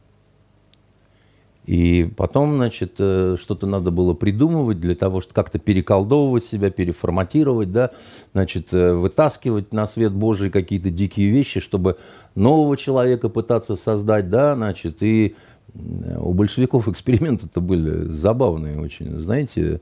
[1.66, 7.72] И потом, значит, э, что-то надо было придумывать для того, чтобы как-то переколдовывать себя, переформатировать,
[7.72, 7.92] да,
[8.34, 11.98] значит, э, вытаскивать на свет Божий какие-то дикие вещи, чтобы
[12.34, 15.36] нового человека пытаться создать, да, значит, и
[15.76, 19.82] у большевиков эксперименты-то были забавные очень, знаете,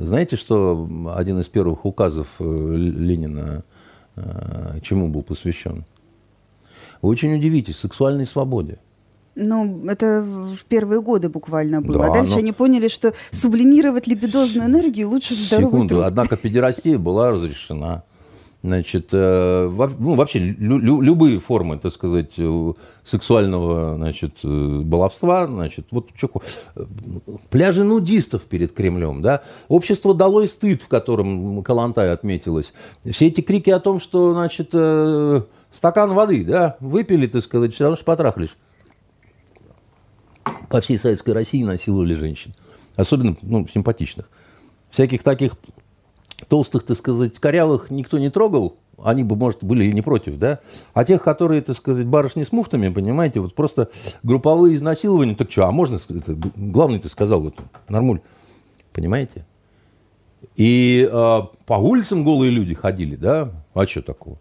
[0.00, 3.64] знаете, что один из первых указов Ленина
[4.82, 5.84] чему был посвящен?
[7.02, 8.78] Вы очень удивитесь, сексуальной свободе.
[9.34, 11.98] Ну, это в первые годы буквально было.
[11.98, 12.38] Да, а дальше но...
[12.38, 16.04] они поняли, что сублимировать либидозную энергию лучше в здоровый Секунду, труд.
[16.06, 18.04] однако педерастия была разрешена.
[18.64, 22.72] Значит, э, ну, вообще лю, лю, любые формы, так сказать, э,
[23.04, 26.30] сексуального, значит, э, баловства, значит, вот что,
[27.50, 32.72] пляжи нудистов перед Кремлем, да, общество дало и стыд, в котором Калантай отметилась.
[33.04, 34.68] Все эти крики о том, что, значит,
[35.70, 38.56] стакан воды, да, выпили, так сказать, все равно что потрахались
[40.70, 42.54] по всей Советской России насиловали женщин.
[42.96, 44.30] Особенно ну, симпатичных.
[44.90, 45.52] Всяких таких
[46.48, 50.60] толстых, так сказать, корявых никто не трогал, они бы, может, были и не против, да?
[50.92, 53.90] А тех, которые, так сказать, барышни с муфтами, понимаете, вот просто
[54.22, 55.98] групповые изнасилования, так что, а можно,
[56.56, 57.54] главный ты сказал, вот,
[57.88, 58.20] нормуль,
[58.92, 59.44] понимаете?
[60.56, 63.50] И э, по улицам голые люди ходили, да?
[63.72, 64.38] А что такого?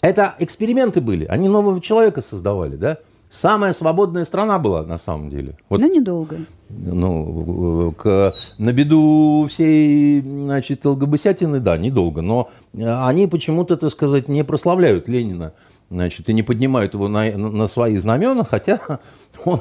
[0.00, 2.98] Это эксперименты были, они нового человека создавали, да?
[3.34, 5.56] Самая свободная страна была на самом деле.
[5.68, 6.36] Вот, Но недолго.
[6.68, 12.22] Ну, к, на беду всей, значит, ЛГБСятины, да, недолго.
[12.22, 15.52] Но они почему-то, так сказать, не прославляют Ленина,
[15.90, 18.80] значит, и не поднимают его на, на свои знамена, хотя
[19.44, 19.60] он,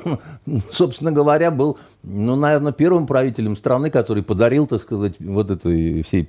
[0.72, 6.24] собственно говоря, был, ну, наверное, первым правителем страны, который подарил, так сказать, вот этой всей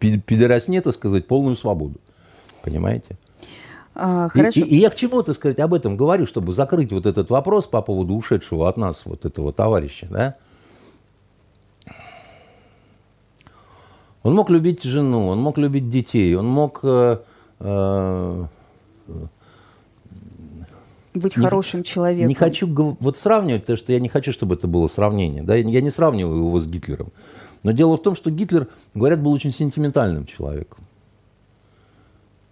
[0.00, 2.00] пидоросне, так сказать, полную свободу.
[2.64, 3.16] Понимаете?
[3.94, 4.60] А, хорошо.
[4.60, 7.30] И, и, и я к чему, так сказать, об этом говорю, чтобы закрыть вот этот
[7.30, 10.36] вопрос по поводу ушедшего от нас вот этого товарища, да?
[14.22, 17.18] Он мог любить жену, он мог любить детей, он мог э,
[17.58, 18.46] э,
[21.14, 22.28] быть не, хорошим человеком.
[22.28, 22.66] Не хочу
[23.00, 25.42] вот сравнивать, потому что я не хочу, чтобы это было сравнение.
[25.42, 25.56] Да?
[25.56, 27.12] Я не сравниваю его с Гитлером.
[27.62, 30.84] Но дело в том, что Гитлер, говорят, был очень сентиментальным человеком.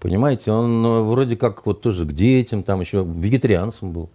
[0.00, 4.08] Понимаете, он ну, вроде как вот тоже к детям, там еще вегетарианцем был.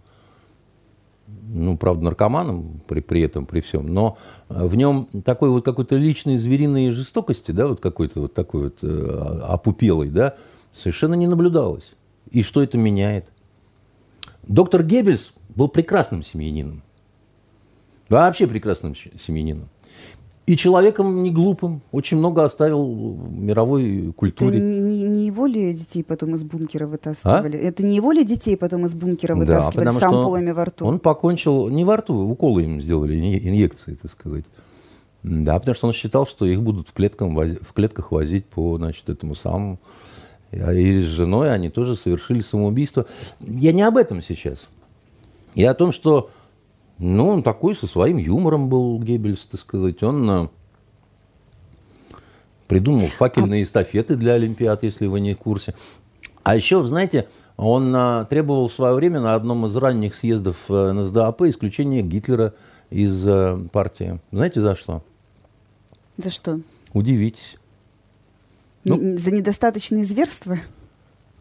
[1.48, 3.94] Ну, правда, наркоманом при, при этом, при всем.
[3.94, 4.18] Но
[4.48, 8.78] э, в нем такой вот какой-то личной звериной жестокости, да, вот какой-то вот такой вот
[8.82, 10.34] э, опупелой, да,
[10.74, 11.92] совершенно не наблюдалось.
[12.32, 13.30] И что это меняет?
[14.42, 16.82] Доктор Геббельс был прекрасным семьянином.
[18.08, 19.68] Вообще прекрасным семьянинином.
[20.46, 24.58] И человеком не глупым, очень много оставил мировой культуре.
[24.58, 27.56] Это не, не его ли детей потом из бункера вытаскивали?
[27.56, 27.60] А?
[27.60, 30.86] Это не его ли детей потом из бункера вытаскивали да, с ампулами во рту?
[30.86, 34.44] Он покончил, не во рту, уколы им сделали, инъекции, так сказать.
[35.24, 38.76] Да, потому что он считал, что их будут в, клеткам вози, в клетках возить по
[38.76, 39.80] значит, этому самому.
[40.52, 43.06] И с женой они тоже совершили самоубийство.
[43.40, 44.68] Я не об этом сейчас.
[45.56, 46.30] Я о том, что
[46.98, 50.02] ну, он такой со своим юмором был, Геббельс, так сказать.
[50.02, 50.48] Он э,
[52.68, 55.74] придумал факельные эстафеты для Олимпиад, если вы не в курсе.
[56.42, 60.92] А еще, знаете, он а, требовал в свое время на одном из ранних съездов а,
[60.92, 62.54] НСДАП исключения Гитлера
[62.88, 63.26] из
[63.70, 64.20] партии.
[64.32, 65.02] Знаете, за что?
[66.16, 66.60] За что?
[66.92, 67.56] Удивитесь.
[68.84, 70.58] Ну, за недостаточные зверства?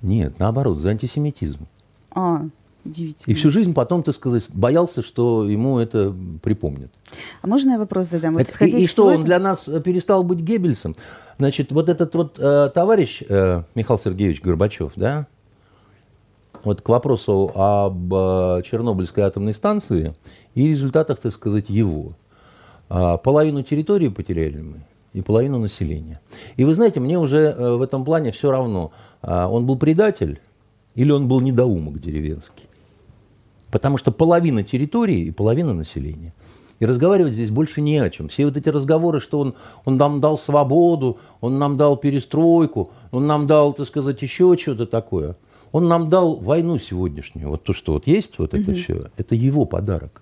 [0.02, 1.68] Нет, наоборот, за антисемитизм.
[2.12, 2.42] А,
[2.86, 3.32] Удивительно.
[3.32, 6.92] И всю жизнь потом, так сказать, боялся, что ему это припомнят.
[7.42, 8.36] А можно я вопрос задам?
[8.36, 10.96] Вот, и, и что, он для нас перестал быть Геббельсом?
[11.40, 15.28] Значит, вот этот вот э, товарищ э, Михаил Сергеевич Горбачев, да,
[16.64, 20.16] вот к вопросу об э, Чернобыльской атомной станции
[20.54, 22.14] и результатах, так сказать, его.
[22.90, 24.78] Э, половину территории потеряли мы
[25.14, 26.20] и половину населения.
[26.58, 30.40] И вы знаете, мне уже э, в этом плане все равно, э, он был предатель
[30.94, 32.68] или он был недоумок деревенский.
[33.76, 36.34] Потому что половина территории и половина населения.
[36.80, 38.30] И разговаривать здесь больше не о чем.
[38.30, 43.28] Все вот эти разговоры, что он, он нам дал свободу, он нам дал перестройку, он
[43.28, 45.36] нам дал, так сказать, еще что-то такое.
[45.74, 47.50] Он нам дал войну сегодняшнюю.
[47.50, 48.78] Вот то, что вот есть, вот это угу.
[48.78, 50.22] все, это его подарок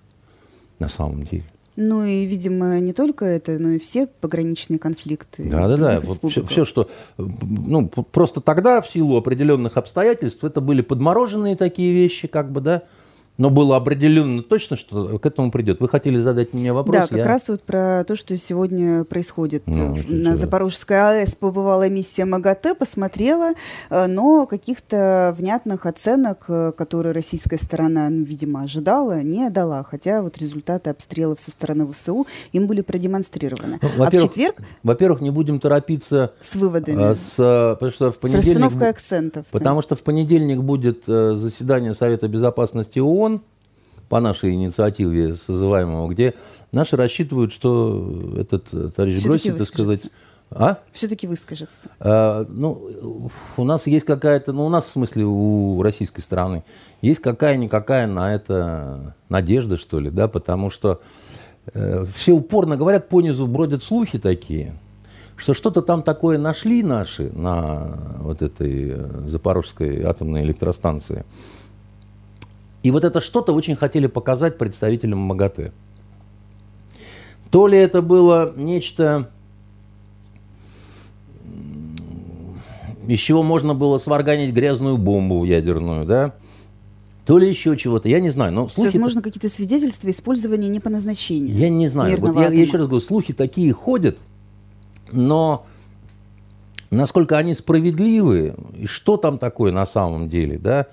[0.80, 1.44] на самом деле.
[1.76, 5.48] Ну и, видимо, не только это, но и все пограничные конфликты.
[5.48, 6.00] Да, да, да.
[6.00, 6.90] Вот все, все, что...
[7.16, 12.82] Ну, просто тогда, в силу определенных обстоятельств, это были подмороженные такие вещи, как бы, да,
[13.36, 15.80] но было определенно точно, что к этому придет.
[15.80, 16.96] Вы хотели задать мне вопрос?
[16.96, 17.24] Да, как я...
[17.24, 19.64] раз вот про то, что сегодня происходит.
[19.66, 23.54] Ну, На Запорожской АЭС побывала миссия МАГАТЭ, посмотрела,
[23.90, 29.82] э, но каких-то внятных оценок, э, которые российская сторона, ну, видимо, ожидала, не дала.
[29.82, 33.80] Хотя вот результаты обстрелов со стороны ВСУ им были продемонстрированы.
[33.82, 34.58] Ну, а в четверг...
[34.84, 36.32] Во-первых, не будем торопиться...
[36.40, 37.02] С выводами.
[37.02, 37.34] А, с,
[37.74, 38.44] потому что в понедельник...
[38.44, 39.46] С расстановкой акцентов.
[39.50, 39.82] Потому да.
[39.82, 43.42] что в понедельник будет заседание Совета Безопасности ООН, ООН
[44.08, 46.34] по нашей инициативе созываемого, где
[46.72, 50.02] наши рассчитывают, что этот товарищ Гросси, так сказать...
[50.50, 50.78] А?
[50.92, 51.88] Все-таки выскажется.
[51.98, 56.62] А, ну, у нас есть какая-то, ну, у нас, в смысле, у российской стороны,
[57.02, 61.00] есть какая-никакая на это надежда, что ли, да, потому что
[61.72, 64.78] э, все упорно говорят, по низу бродят слухи такие,
[65.36, 71.24] что что-то там такое нашли наши на вот этой э, Запорожской атомной электростанции,
[72.84, 75.72] и вот это что-то очень хотели показать представителям МАГАТЭ.
[77.50, 79.30] То ли это было нечто,
[83.08, 86.34] из чего можно было сварганить грязную бомбу ядерную, да,
[87.24, 88.52] то ли еще чего-то, я не знаю.
[88.52, 91.56] Но слухи Возможно, какие-то свидетельства использования не по назначению.
[91.56, 92.18] Я не знаю.
[92.18, 94.18] Вот я, я еще раз говорю, слухи такие ходят,
[95.10, 95.64] но
[96.90, 100.86] насколько они справедливы, и что там такое на самом деле, да,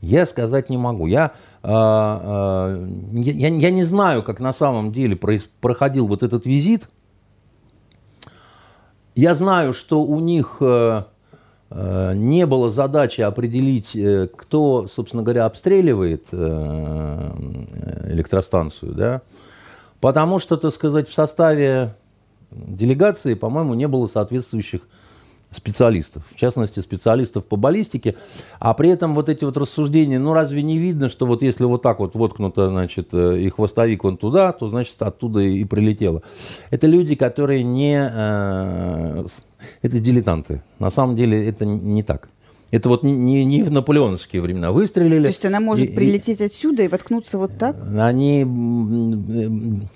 [0.00, 1.06] я сказать не могу.
[1.06, 1.32] Я,
[1.62, 5.16] э, э, я, я не знаю, как на самом деле
[5.60, 6.88] проходил вот этот визит.
[9.14, 11.02] Я знаю, что у них э,
[11.70, 16.32] э, не было задачи определить, э, кто, собственно говоря, обстреливает
[18.08, 19.22] электростанцию, да,
[20.00, 21.96] потому что, так сказать, в составе
[22.52, 24.82] делегации, по-моему, не было соответствующих
[25.50, 28.16] специалистов, в частности специалистов по баллистике,
[28.58, 31.82] а при этом вот эти вот рассуждения, ну разве не видно, что вот если вот
[31.82, 36.22] так вот воткнуто, значит, э, и хвостовик он туда, то значит оттуда и прилетело.
[36.70, 37.96] Это люди, которые не...
[37.98, 39.24] Э,
[39.82, 40.62] это дилетанты.
[40.78, 42.28] На самом деле это не так.
[42.70, 45.22] Это вот не, не в наполеоновские времена выстрелили.
[45.22, 47.76] То есть она может и, прилететь отсюда и воткнуться вот так?
[47.96, 48.44] Они,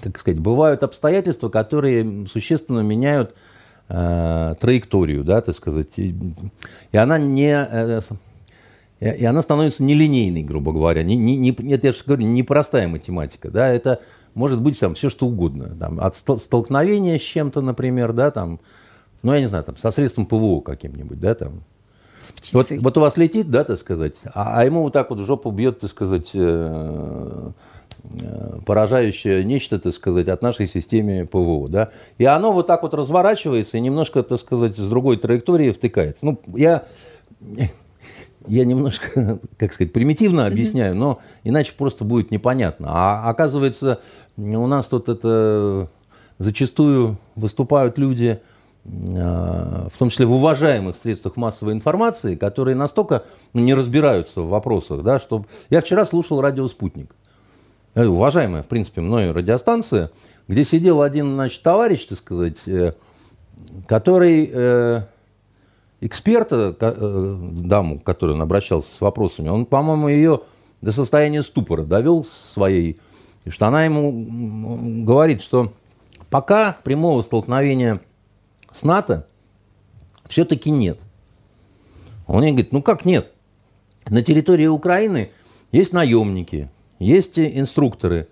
[0.00, 3.34] как сказать, бывают обстоятельства, которые существенно меняют
[3.92, 5.88] э, траекторию, да, так сказать.
[5.96, 6.14] И,
[6.92, 7.52] и она не...
[7.52, 8.00] Э,
[9.00, 11.02] и она становится нелинейной, грубо говоря.
[11.02, 13.50] Не, не, не, это, я же говорю, непростая математика.
[13.50, 14.00] Да, это
[14.34, 15.76] может быть там все что угодно.
[15.76, 18.60] Там, от столкновения с чем-то, например, да, там,
[19.22, 21.64] ну, я не знаю, там, со средством ПВО каким-нибудь, да, там.
[22.52, 25.26] Вот, вот у вас летит, да, так сказать, а, а ему вот так вот в
[25.26, 27.50] жопу бьет, так сказать, э,
[27.81, 27.81] Э,
[28.66, 31.68] поражающее нечто, так сказать, от нашей системы ПВО.
[31.68, 31.90] Да?
[32.18, 36.24] И оно вот так вот разворачивается и немножко, так сказать, с другой траектории втыкается.
[36.24, 36.84] Ну, я,
[38.46, 42.88] я немножко, как сказать, примитивно объясняю, но иначе просто будет непонятно.
[42.90, 44.00] А оказывается,
[44.36, 45.88] у нас тут это
[46.38, 48.40] зачастую выступают люди,
[48.84, 54.48] э, в том числе в уважаемых средствах массовой информации, которые настолько ну, не разбираются в
[54.48, 55.44] вопросах, да, что...
[55.70, 57.14] Я вчера слушал радио «Спутник».
[57.94, 60.10] Э, уважаемая, в принципе, мною радиостанция,
[60.48, 62.92] где сидел один, значит, товарищ, так сказать, э,
[63.86, 65.02] который э,
[66.00, 70.40] эксперта, даму, к которой он обращался с вопросами, он, по-моему, ее
[70.80, 72.98] до состояния ступора довел своей,
[73.46, 75.72] что она ему говорит, что
[76.30, 78.00] пока прямого столкновения
[78.72, 79.26] с НАТО
[80.28, 80.98] все-таки нет.
[82.26, 83.30] Он ей говорит, ну как нет?
[84.08, 85.30] На территории Украины
[85.70, 86.70] есть наемники,
[87.02, 88.28] есть инструкторы,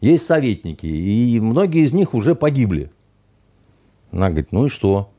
[0.00, 2.90] есть советники, и многие из них уже погибли.
[4.10, 5.10] Она говорит, ну и что?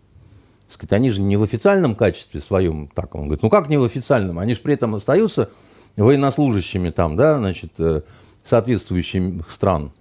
[0.69, 2.89] Сказать, они же не в официальном качестве своем.
[2.93, 4.39] Так, он говорит, ну как не в официальном?
[4.39, 5.49] Они же при этом остаются
[5.95, 8.01] военнослужащими там, да, значит, э,
[8.43, 9.91] соответствующих стран.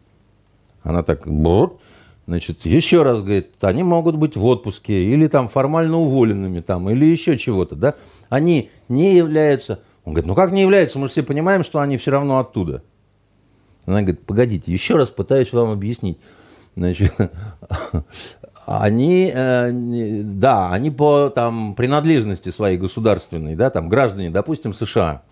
[0.83, 1.81] Она так, вот,
[2.27, 7.05] значит, еще раз говорит, они могут быть в отпуске или там формально уволенными там, или
[7.05, 7.95] еще чего-то, да.
[8.29, 9.81] Они не являются...
[10.05, 10.99] Он говорит, ну как не являются?
[10.99, 12.83] Мы же все понимаем, что они все равно оттуда.
[13.87, 16.19] Она говорит, погодите, еще раз пытаюсь вам объяснить.
[16.77, 17.13] Значит,
[18.67, 25.23] они, э, да, они по там, принадлежности своей государственной, да, там, граждане, допустим, США.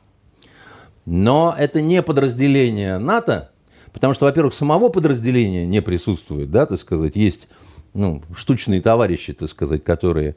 [1.07, 3.51] Но это не подразделение НАТО,
[3.93, 7.49] потому что, во-первых, самого подразделения не присутствует, да, так сказать, есть
[7.95, 10.37] ну, штучные товарищи, так сказать, которые...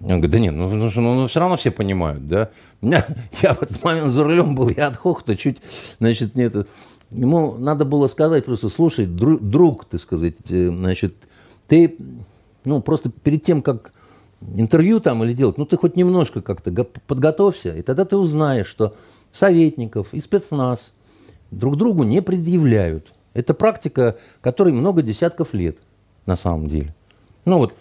[0.00, 2.50] Он говорит, да нет, ну, ну, ну, ну все равно все понимают, да.
[2.82, 5.58] Я в этот момент за рулем был, я от хохота чуть,
[5.98, 6.54] значит, нет,
[7.10, 11.14] ему надо было сказать просто, слушай, друг, друг ты сказать, э, значит,
[11.66, 11.96] ты,
[12.64, 13.92] ну, просто перед тем, как
[14.56, 16.72] интервью там или делать, ну, ты хоть немножко как-то
[17.06, 18.94] подготовься, и тогда ты узнаешь, что
[19.32, 20.92] советников и спецназ
[21.50, 23.12] друг другу не предъявляют.
[23.34, 25.78] Это практика, которой много десятков лет
[26.26, 26.94] на самом деле.
[27.44, 27.74] Ну вот,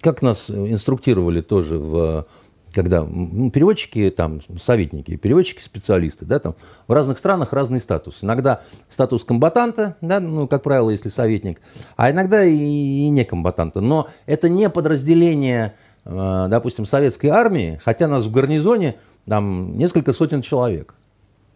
[0.00, 2.26] как нас инструктировали тоже в
[2.72, 6.54] когда ну, переводчики, там, советники, переводчики, специалисты, да, там,
[6.86, 8.18] в разных странах разный статус.
[8.22, 11.60] Иногда статус комбатанта, да, ну, как правило, если советник,
[11.96, 13.80] а иногда и, и не комбатанта.
[13.80, 18.96] Но это не подразделение, э, допустим, советской армии, хотя нас в гарнизоне
[19.26, 20.94] там несколько сотен человек.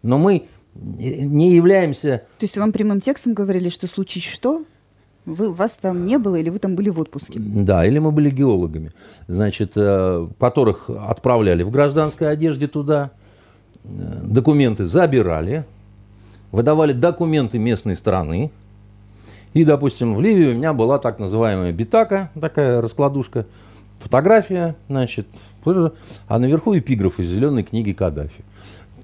[0.03, 2.23] Но мы не являемся...
[2.37, 4.63] То есть вам прямым текстом говорили, что случись что,
[5.27, 7.37] вы, вас там не было или вы там были в отпуске?
[7.37, 8.91] Да, или мы были геологами,
[9.27, 13.11] значит, э, которых отправляли в гражданской одежде туда,
[13.83, 13.89] э,
[14.23, 15.65] документы забирали,
[16.51, 18.51] выдавали документы местной страны.
[19.53, 23.45] И, допустим, в Ливии у меня была так называемая битака, такая раскладушка,
[23.99, 25.27] фотография, значит,
[25.65, 28.45] а наверху эпиграф из зеленой книги Каддафи.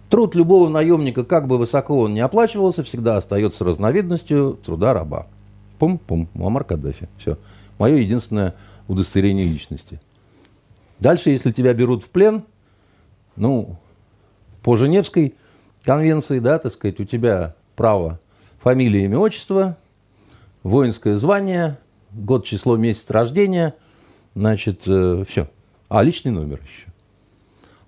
[0.10, 5.28] Труд любого наемника, как бы высоко он ни оплачивался, всегда остается разновидностью труда раба.
[5.84, 7.10] Пум-пум, Муаммар Каддафи.
[7.18, 7.38] Все.
[7.78, 8.56] Мое единственное
[8.88, 10.00] удостоверение личности.
[11.00, 12.46] Дальше, если тебя берут в плен,
[13.36, 13.78] ну,
[14.62, 15.36] по Женевской
[15.84, 18.22] конвенции, да, так сказать, у тебя право
[18.62, 19.76] фамилия, имя, отчество,
[20.64, 21.78] воинское звание,
[22.14, 23.74] год, число, месяц рождения,
[24.36, 25.50] значит, э, все.
[25.90, 26.93] А личный номер еще.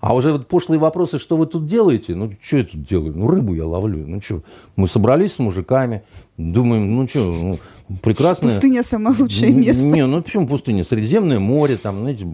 [0.05, 2.13] А уже вот пошлые вопросы, что вы тут делаете?
[2.13, 3.17] Ну, что я тут делаю?
[3.17, 4.05] Ну, рыбу я ловлю.
[4.05, 4.43] Ну, что?
[4.75, 6.03] Мы собрались с мужиками,
[6.37, 7.57] думаем, ну, что, ну,
[8.03, 8.49] прекрасно.
[8.49, 9.81] Пустыня самое лучшее место.
[9.81, 10.83] Не, ну, почему пустыня?
[10.83, 12.27] Средиземное море, там, знаете,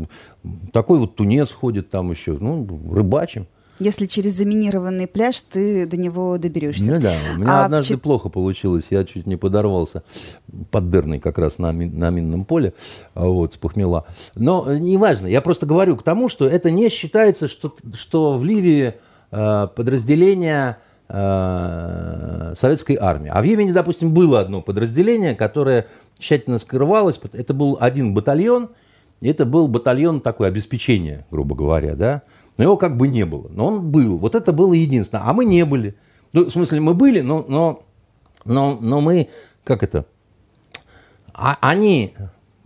[0.74, 2.34] такой вот тунец ходит там еще.
[2.38, 3.48] Ну, рыбачим.
[3.82, 6.84] Если через заминированный пляж, ты до него доберешься.
[6.84, 8.00] Ну да, у меня а однажды в...
[8.02, 10.04] плохо получилось, я чуть не подорвался
[10.70, 12.74] поддырный как раз на, мин, на минном поле,
[13.16, 14.06] а вот, с похмела.
[14.36, 18.94] Но неважно, я просто говорю к тому, что это не считается, что, что в Ливии
[19.32, 20.78] э, подразделение
[21.10, 23.32] э, советской армии.
[23.34, 25.88] А в Йемене, допустим, было одно подразделение, которое
[26.20, 27.20] тщательно скрывалось.
[27.34, 28.70] Это был один батальон,
[29.22, 32.22] это был батальон такое обеспечение, грубо говоря, да,
[32.58, 33.48] но его как бы не было.
[33.50, 34.18] Но он был.
[34.18, 35.24] Вот это было единственное.
[35.26, 35.96] А мы не были.
[36.34, 37.84] Ну, в смысле, мы были, но, но,
[38.46, 39.30] но, но мы,
[39.64, 40.06] как это,
[41.34, 42.14] а, они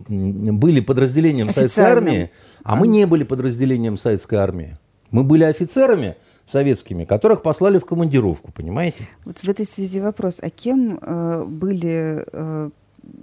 [0.08, 2.30] были подразделением советской армии,
[2.62, 4.78] а мы не были подразделением советской армии.
[5.10, 6.16] Мы были офицерами
[6.46, 9.08] советскими, которых послали в командировку, понимаете?
[9.24, 12.70] Вот в этой связи вопрос, а кем э, были э,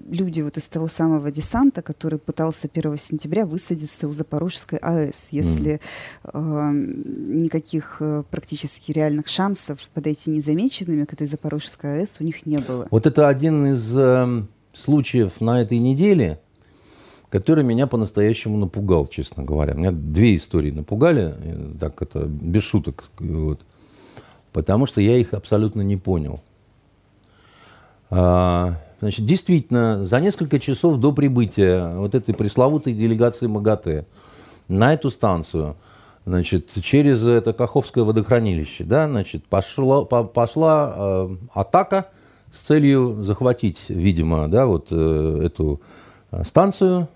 [0.09, 5.79] люди вот из того самого десанта, который пытался 1 сентября высадиться у Запорожской АЭС, если
[6.23, 6.31] mm.
[6.33, 6.71] э,
[7.41, 12.87] никаких э, практически реальных шансов подойти незамеченными к этой Запорожской АЭС у них не было.
[12.91, 16.39] Вот это один из э, случаев на этой неделе,
[17.29, 19.73] который меня по-настоящему напугал, честно говоря.
[19.73, 23.61] Меня две истории напугали, э, так это без шуток, вот,
[24.51, 26.41] потому что я их абсолютно не понял.
[28.15, 34.05] А, Значит, действительно, за несколько часов до прибытия вот этой пресловутой делегации МАГАТЭ
[34.67, 35.75] на эту станцию,
[36.25, 42.07] значит, через это Каховское водохранилище, да, значит, пошла, по, пошла э, атака
[42.53, 45.81] с целью захватить, видимо, да, вот э, эту
[46.31, 47.07] э, станцию.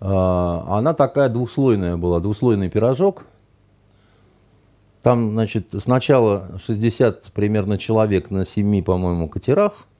[0.00, 3.24] Э, она такая двухслойная была, двухслойный пирожок.
[5.02, 9.86] Там, значит, сначала 60 примерно человек на 7, по-моему, катерах–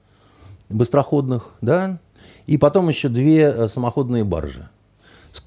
[0.69, 1.99] быстроходных, да,
[2.45, 4.69] и потом еще две э, самоходные баржи,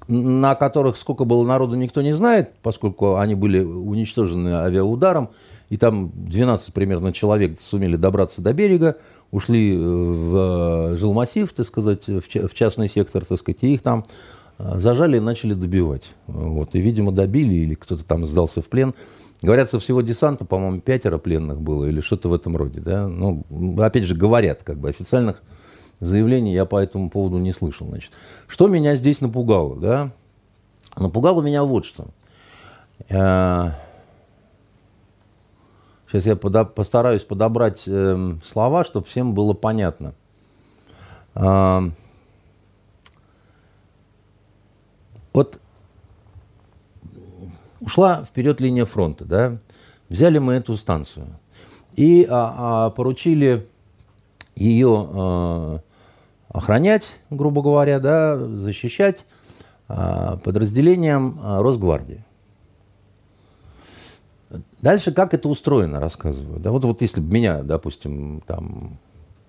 [0.07, 5.29] на которых сколько было народу, никто не знает, поскольку они были уничтожены авиаударом,
[5.69, 8.97] и там 12 примерно человек сумели добраться до берега,
[9.31, 14.05] ушли э, в э, жилмассив, так сказать, в частный сектор, так сказать, и их там
[14.59, 16.09] зажали и начали добивать.
[16.27, 16.75] Вот.
[16.75, 18.93] И, видимо, добили, или кто-то там сдался в плен.
[19.43, 22.79] Говорят, со всего десанта, по-моему, пятеро пленных было или что-то в этом роде.
[22.79, 23.09] Да?
[23.09, 23.43] Ну,
[23.81, 25.43] опять же, говорят, как бы официальных
[25.99, 27.85] заявлений я по этому поводу не слышал.
[27.87, 28.13] Значит.
[28.47, 29.77] Что меня здесь напугало?
[29.77, 30.11] Да?
[30.95, 32.07] Напугало меня вот что.
[33.09, 33.75] Сейчас
[36.25, 40.13] э, я постараюсь подобрать э, слова, чтобы всем было понятно.
[41.35, 41.81] Э,
[45.33, 45.59] вот
[47.85, 49.57] ушла вперед линия фронта, да,
[50.09, 51.27] взяли мы эту станцию
[51.95, 53.67] и а, а, поручили
[54.55, 55.79] ее а,
[56.49, 59.25] охранять, грубо говоря, да, защищать
[59.87, 62.23] а, подразделением а, Росгвардии.
[64.81, 66.59] Дальше как это устроено, рассказываю.
[66.59, 68.99] Да, вот, вот если бы меня, допустим, там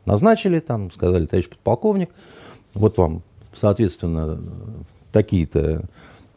[0.07, 2.11] назначили, там сказали, товарищ подполковник,
[2.73, 3.23] вот вам,
[3.55, 4.41] соответственно,
[5.13, 5.85] такие-то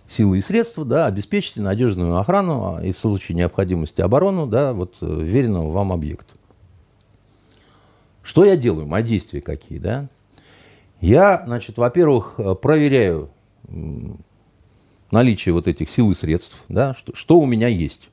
[0.09, 4.95] силы и средства, да, обеспечьте надежную охрану а, и в случае необходимости оборону, да, вот
[5.01, 6.35] э, веренного вам объекту.
[8.23, 8.87] Что я делаю?
[8.87, 10.07] Мои действия какие, да?
[11.01, 13.29] Я, значит, во-первых, э, проверяю
[15.11, 18.09] наличие вот этих сил и средств, да, что, что у меня есть,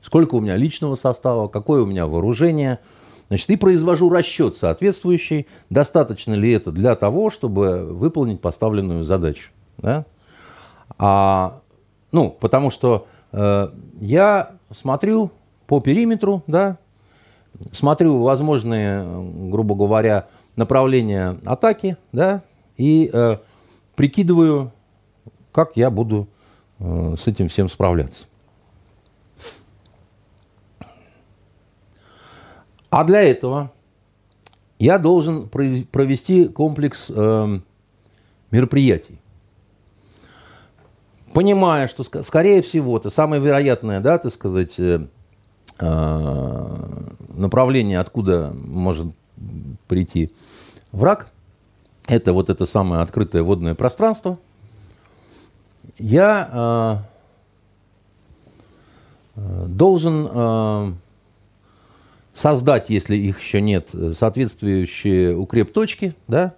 [0.00, 2.80] сколько у меня личного состава, какое у меня вооружение,
[3.28, 10.04] значит, и произвожу расчет соответствующий, достаточно ли это для того, чтобы выполнить поставленную задачу, да?
[10.98, 11.60] А,
[12.10, 13.68] ну, потому что э,
[14.00, 15.30] я смотрю
[15.66, 16.78] по периметру, да,
[17.72, 19.04] смотрю возможные,
[19.50, 22.42] грубо говоря, направления атаки, да,
[22.76, 23.38] и э,
[23.94, 24.72] прикидываю,
[25.52, 26.28] как я буду
[26.78, 28.26] э, с этим всем справляться.
[32.90, 33.72] А для этого
[34.78, 37.58] я должен провести комплекс э,
[38.50, 39.21] мероприятий.
[41.34, 45.06] Понимая, что, скорее всего, это самое вероятное, да, так сказать, э,
[45.78, 46.76] э,
[47.34, 49.08] направление, откуда может
[49.88, 50.30] прийти
[50.92, 51.28] враг,
[52.06, 54.38] это вот это самое открытое водное пространство–
[55.98, 57.02] я
[59.36, 60.98] э, должен
[62.34, 66.54] создать, если их еще нет, соответствующие укреп-точки, да,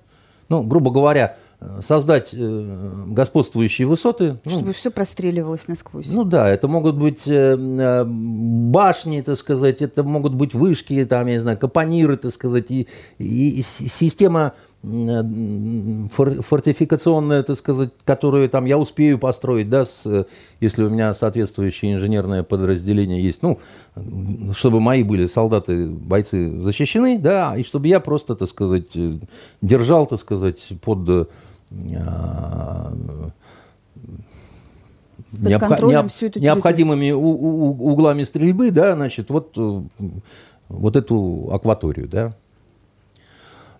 [0.48, 1.36] ну, грубо говоря,
[1.80, 4.38] создать э, господствующие высоты.
[4.44, 6.08] Ну, Чтобы ну, все простреливалось насквозь.
[6.08, 11.34] Ну да, это могут быть э, башни, так сказать, это могут быть вышки, там, я
[11.34, 12.88] не знаю, капониры, так сказать, и,
[13.18, 20.26] и система фортификационная, так сказать, которую там я успею построить, да, с,
[20.60, 23.58] если у меня соответствующее инженерное подразделение есть, ну,
[24.52, 28.88] чтобы мои были солдаты, бойцы защищены, да, и чтобы я просто, так сказать,
[29.62, 31.30] держал, так сказать, под
[35.32, 35.82] необх...
[35.82, 36.10] необ...
[36.36, 39.56] необходимыми у, у, углами стрельбы, да, значит, вот,
[40.68, 42.34] вот эту акваторию, да.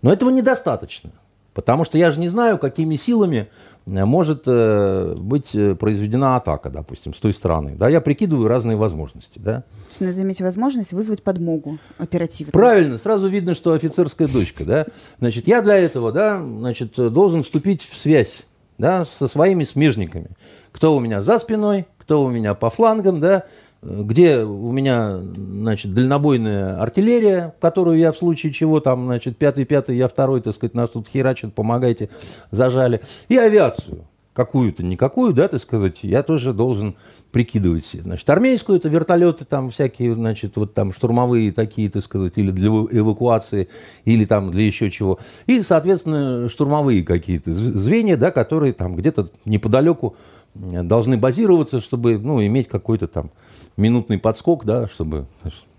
[0.04, 1.10] Но этого недостаточно.
[1.54, 3.48] Потому что я же не знаю, какими силами
[3.86, 7.74] э, может э, быть э, произведена атака, допустим, с той стороны.
[7.78, 9.38] Да, я прикидываю разные возможности.
[9.38, 9.60] Да.
[9.62, 12.52] То есть надо иметь возможность вызвать подмогу оперативно.
[12.52, 14.64] Правильно, сразу видно, что офицерская дочка.
[14.64, 14.86] Да.
[15.20, 18.44] Значит, я для этого да, значит, должен вступить в связь
[18.76, 20.30] да, со своими смежниками.
[20.70, 23.44] Кто у меня за спиной, кто у меня по флангам, да,
[23.84, 30.08] где у меня, значит, дальнобойная артиллерия, которую я в случае чего, там, значит, пятый-пятый, я
[30.08, 32.08] второй, так сказать, нас тут херачат, помогайте,
[32.50, 36.96] зажали, и авиацию какую-то, никакую, да, так сказать, я тоже должен
[37.30, 37.90] прикидывать.
[37.92, 42.68] Значит, армейскую, это вертолеты там всякие, значит, вот там штурмовые такие, так сказать, или для
[42.68, 43.68] эвакуации,
[44.04, 45.20] или там для еще чего.
[45.46, 50.16] И, соответственно, штурмовые какие-то звенья, да, которые там где-то неподалеку
[50.54, 53.30] должны базироваться, чтобы, ну, иметь какой-то там
[53.76, 55.26] минутный подскок, да, чтобы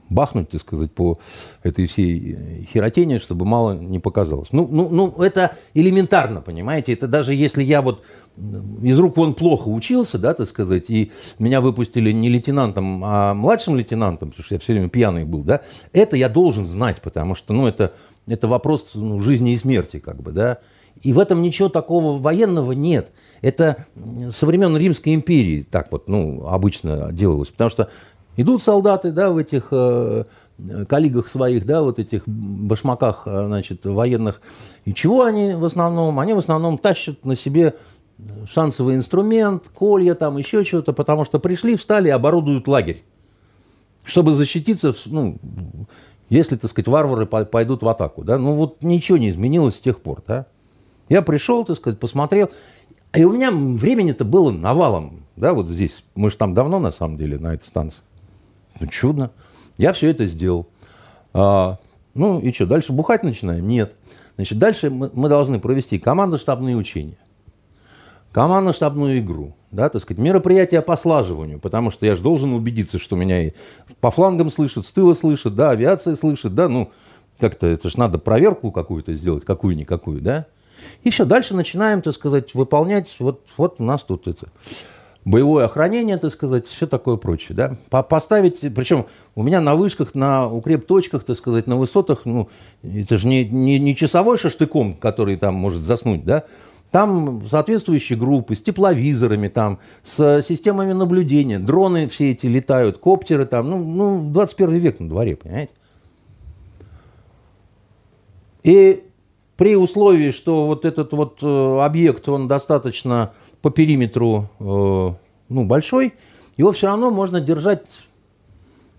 [0.09, 1.17] бахнуть, так сказать, по
[1.63, 4.49] этой всей херотене, чтобы мало не показалось.
[4.51, 6.93] Ну, ну, ну, это элементарно, понимаете?
[6.93, 8.03] Это даже если я вот
[8.83, 13.75] из рук вон плохо учился, да, так сказать, и меня выпустили не лейтенантом, а младшим
[13.75, 15.61] лейтенантом, потому что я все время пьяный был, да,
[15.93, 17.93] это я должен знать, потому что, ну, это,
[18.27, 20.59] это вопрос ну, жизни и смерти, как бы, да.
[21.01, 23.11] И в этом ничего такого военного нет.
[23.41, 23.85] Это
[24.31, 27.49] со времен Римской империи так вот, ну, обычно делалось.
[27.49, 27.89] Потому что
[28.37, 30.23] идут солдаты, да, в этих э,
[30.87, 34.41] коллегах своих, да, вот этих башмаках, э, значит, военных.
[34.85, 36.19] И чего они в основном?
[36.19, 37.75] Они в основном тащат на себе
[38.49, 43.03] шансовый инструмент, колья там, еще чего-то, потому что пришли, встали и оборудуют лагерь.
[44.05, 45.37] Чтобы защититься, ну,
[46.29, 48.37] если, так сказать, варвары пойдут в атаку, да.
[48.37, 50.45] Ну, вот ничего не изменилось с тех пор, да.
[51.09, 52.49] Я пришел, так сказать, посмотрел.
[53.13, 55.25] И у меня времени-то было навалом.
[55.35, 56.03] Да, вот здесь.
[56.15, 58.01] Мы же там давно, на самом деле, на этой станции.
[58.79, 59.31] Ну, чудно.
[59.77, 60.67] Я все это сделал.
[61.33, 61.77] А,
[62.13, 63.67] ну и что, дальше бухать начинаем?
[63.67, 63.95] Нет.
[64.35, 67.17] Значит, дальше мы, мы должны провести командно-штабные учения,
[68.31, 73.15] командно-штабную игру, да, так сказать, мероприятия по слаживанию, потому что я же должен убедиться, что
[73.15, 73.51] меня и
[74.01, 76.91] по флангам слышат, с тыла слышат, да, авиация слышит, да, ну,
[77.39, 80.47] как-то это же надо проверку какую-то сделать, какую-никакую, да.
[81.03, 84.47] И все, дальше начинаем, так сказать, выполнять, вот, вот у нас тут это
[85.25, 87.55] боевое охранение, так сказать, все такое прочее.
[87.55, 87.75] Да?
[87.89, 92.47] По Поставить, причем у меня на вышках, на укреп-точках, так сказать, на высотах, ну,
[92.83, 96.45] это же не, не, не часовой шаштыком, который там может заснуть, да,
[96.91, 103.69] Там соответствующие группы с тепловизорами, там, с системами наблюдения, дроны все эти летают, коптеры там,
[103.69, 105.73] ну, ну 21 век на дворе, понимаете?
[108.63, 109.04] И
[109.57, 113.31] при условии, что вот этот вот э, объект, он достаточно
[113.61, 114.63] по периметру э,
[115.49, 116.13] ну, большой,
[116.57, 117.85] его все равно можно держать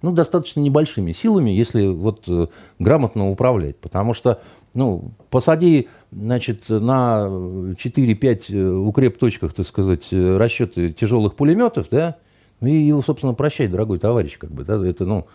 [0.02, 2.46] ну, достаточно небольшими силами, если вот э,
[2.78, 3.76] грамотно управлять.
[3.78, 4.40] Потому что,
[4.74, 12.16] ну, посади, значит, на 4-5 укреп-точках, так сказать, расчеты тяжелых пулеметов, да,
[12.60, 15.26] ну, и его, собственно, прощай, дорогой товарищ, как бы, да, это, ну,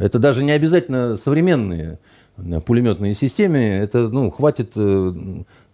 [0.00, 1.98] это даже не обязательно современные
[2.64, 5.12] пулеметные системы, это, ну, хватит э,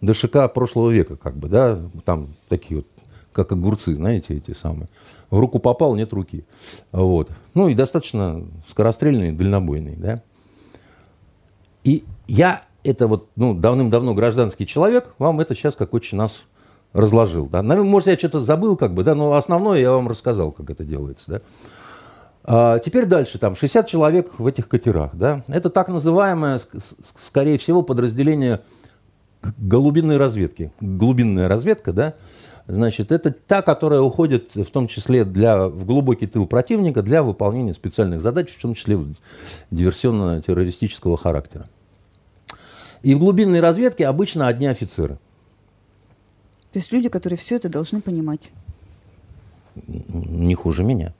[0.01, 2.87] ДШК прошлого века, как бы, да, там такие вот,
[3.33, 4.89] как огурцы, знаете, эти самые.
[5.29, 6.45] В руку попал, нет руки.
[6.91, 7.29] Вот.
[7.53, 10.23] Ну и достаточно скорострельный, дальнобойный, да.
[11.83, 16.43] И я, это вот, ну, давным-давно гражданский человек, вам это сейчас как очень нас
[16.93, 17.61] разложил, да.
[17.61, 21.25] Может, я что-то забыл, как бы, да, но основное я вам рассказал, как это делается,
[21.27, 21.41] да.
[22.49, 25.13] А, теперь дальше, там 60 человек в этих катерах.
[25.13, 25.43] Да?
[25.47, 26.61] Это так называемое,
[27.17, 28.61] скорее всего, подразделение
[29.57, 30.71] голубинной разведки.
[30.79, 32.13] Глубинная разведка, да,
[32.67, 37.73] значит, это та, которая уходит в том числе для, в глубокий тыл противника для выполнения
[37.73, 38.97] специальных задач, в том числе
[39.71, 41.67] диверсионно-террористического характера.
[43.03, 45.19] И в глубинной разведке обычно одни офицеры.
[46.71, 48.51] То есть люди, которые все это должны понимать.
[49.85, 51.13] Не хуже меня.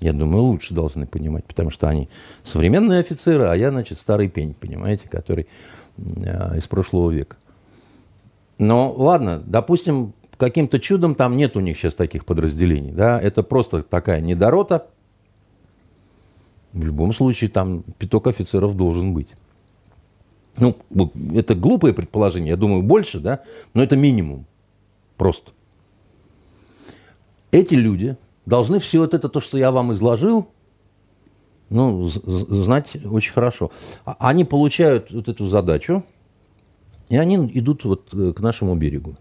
[0.00, 2.08] Я думаю, лучше должны понимать, потому что они
[2.44, 5.46] современные офицеры, а я, значит, старый пень, понимаете, который
[5.96, 7.36] э, из прошлого века.
[8.58, 13.82] Но ладно, допустим, каким-то чудом там нет у них сейчас таких подразделений, да, это просто
[13.82, 14.86] такая недорота.
[16.72, 19.28] В любом случае там пяток офицеров должен быть.
[20.58, 20.76] Ну,
[21.34, 23.40] это глупое предположение, я думаю, больше, да,
[23.72, 24.46] но это минимум.
[25.16, 25.52] Просто.
[27.50, 28.16] Эти люди
[28.46, 30.48] должны все вот это, то, что я вам изложил,
[31.68, 33.72] ну, знать очень хорошо.
[34.04, 36.04] А, они получают вот эту задачу,
[37.08, 39.16] и они идут вот э, к нашему берегу.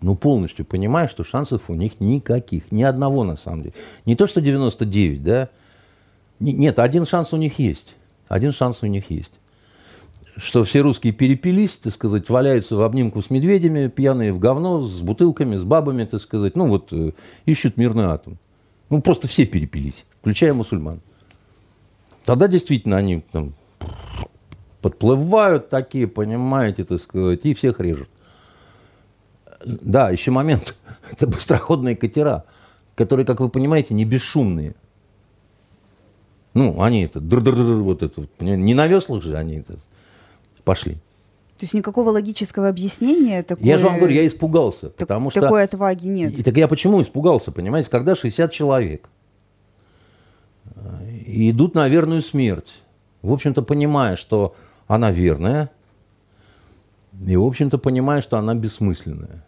[0.00, 2.70] Ну, полностью понимая, что шансов у них никаких.
[2.70, 3.74] Ни одного, на самом деле.
[4.04, 5.48] Не то, что 99, да.
[6.38, 7.96] Нет, один шанс у них есть.
[8.28, 9.32] Один шанс у них есть
[10.36, 15.00] что все русские перепились, так сказать, валяются в обнимку с медведями, пьяные в говно, с
[15.00, 17.12] бутылками, с бабами, так сказать, ну вот, э,
[17.46, 18.38] ищут мирный атом.
[18.90, 21.00] Ну, просто все перепились, включая мусульман.
[22.24, 23.54] Тогда действительно они там
[24.82, 28.08] подплывают такие, понимаете, так сказать, и всех режут.
[29.64, 30.76] Да, еще момент.
[31.10, 32.44] Это быстроходные катера,
[32.94, 34.74] которые, как вы понимаете, не бесшумные.
[36.52, 39.78] Ну, они это, др -др -др, вот это, не на веслах же они это
[40.66, 40.94] пошли.
[40.94, 43.64] То есть никакого логического объяснения такой...
[43.64, 45.40] Я же вам говорю, я испугался, так, потому что...
[45.40, 46.38] Такой отваги нет.
[46.38, 47.88] И, так я почему испугался, понимаете?
[47.88, 49.08] Когда 60 человек
[50.74, 50.80] э,
[51.26, 52.74] идут на верную смерть,
[53.22, 54.54] в общем-то, понимая, что
[54.86, 55.70] она верная,
[57.26, 59.42] и, в общем-то, понимая, что она бессмысленная.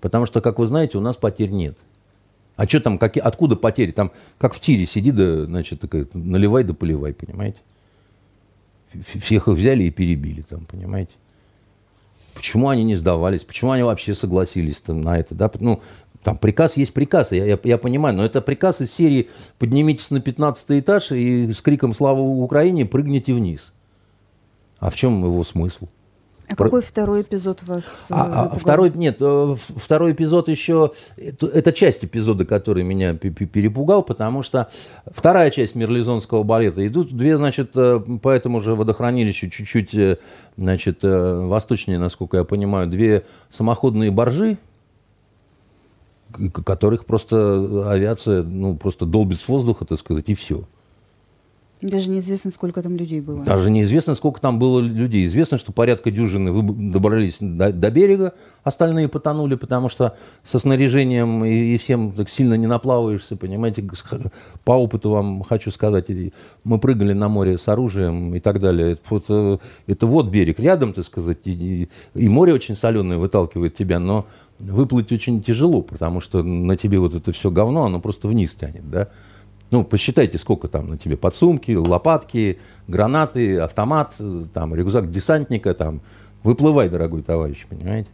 [0.00, 1.76] Потому что, как вы знаете, у нас потерь нет.
[2.56, 3.90] А что там, как, откуда потери?
[3.90, 7.58] Там, как в тире сиди, да, значит, такая, наливай да поливай, понимаете?
[9.02, 11.12] Всех их взяли и перебили там, понимаете?
[12.34, 13.44] Почему они не сдавались?
[13.44, 15.34] Почему они вообще согласились там, на это?
[15.34, 15.50] Да?
[15.60, 15.80] Ну,
[16.22, 19.28] там приказ есть приказ, я, я, я понимаю, но это приказ из серии
[19.58, 23.72] «Поднимитесь на 15 этаж и с криком «Слава Украине!» прыгните вниз».
[24.78, 25.88] А в чем его смысл?
[26.48, 26.64] А Про...
[26.64, 30.92] какой второй эпизод вас э, а, а, второй Нет, э, второй эпизод еще...
[31.16, 34.68] Это, это часть эпизода, который меня перепугал, потому что
[35.06, 36.86] вторая часть мерлизонского балета.
[36.86, 40.18] Идут две, значит, э, по этому же водохранилищу чуть-чуть,
[40.56, 44.58] значит, восточнее, насколько я понимаю, две самоходные боржи,
[46.64, 50.64] которых просто авиация, ну, просто долбит с воздуха, так сказать, и все.
[51.82, 53.44] Даже неизвестно, сколько там людей было.
[53.44, 55.24] Даже неизвестно, сколько там было людей.
[55.26, 61.74] Известно, что порядка дюжины добрались до, до берега, остальные потонули, потому что со снаряжением и,
[61.74, 63.84] и всем так сильно не наплаваешься, понимаете.
[64.64, 66.06] По опыту вам хочу сказать,
[66.62, 68.92] мы прыгали на море с оружием и так далее.
[68.92, 73.98] Это э, это вот берег рядом, так сказать, и, и море очень соленое выталкивает тебя,
[73.98, 74.26] но
[74.58, 78.88] выплыть очень тяжело, потому что на тебе вот это все говно, оно просто вниз тянет,
[78.90, 79.08] да.
[79.74, 84.14] Ну, посчитайте, сколько там на тебе подсумки, лопатки, гранаты, автомат,
[84.52, 86.00] там, рюкзак десантника, там.
[86.44, 88.08] Выплывай, дорогой товарищ, понимаете?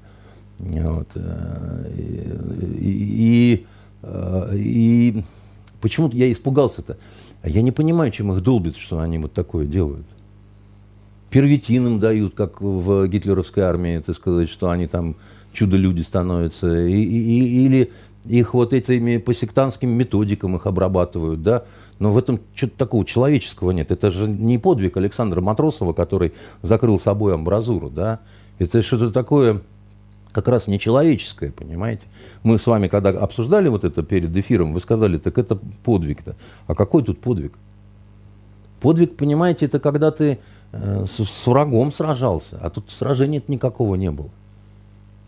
[0.59, 1.09] Вот.
[1.17, 3.67] Э, и, и,
[4.01, 5.23] э, и
[5.83, 6.97] почему-то я испугался-то.
[7.45, 10.07] Я не понимаю, чем их долбит, что они вот такое делают.
[11.29, 15.15] первитин им дают, как в гитлеровской армии, так сказать, что они там
[15.53, 17.93] чудо-люди становятся, и, и, или
[18.25, 21.65] их вот этими по сектантским методикам их обрабатывают, да,
[21.99, 23.91] но в этом что-то такого человеческого нет.
[23.91, 28.21] Это же не подвиг Александра Матросова, который закрыл собой амбразуру, да,
[28.59, 29.63] это что-то такое
[30.33, 32.03] как раз нечеловеческое, понимаете?
[32.43, 36.37] Мы с вами, когда обсуждали вот это перед эфиром, вы сказали, так это подвиг-то.
[36.67, 37.55] А какой тут подвиг?
[38.81, 40.39] Подвиг, понимаете, это когда ты
[40.73, 44.31] э, с, с врагом сражался, а тут сражения никакого не было.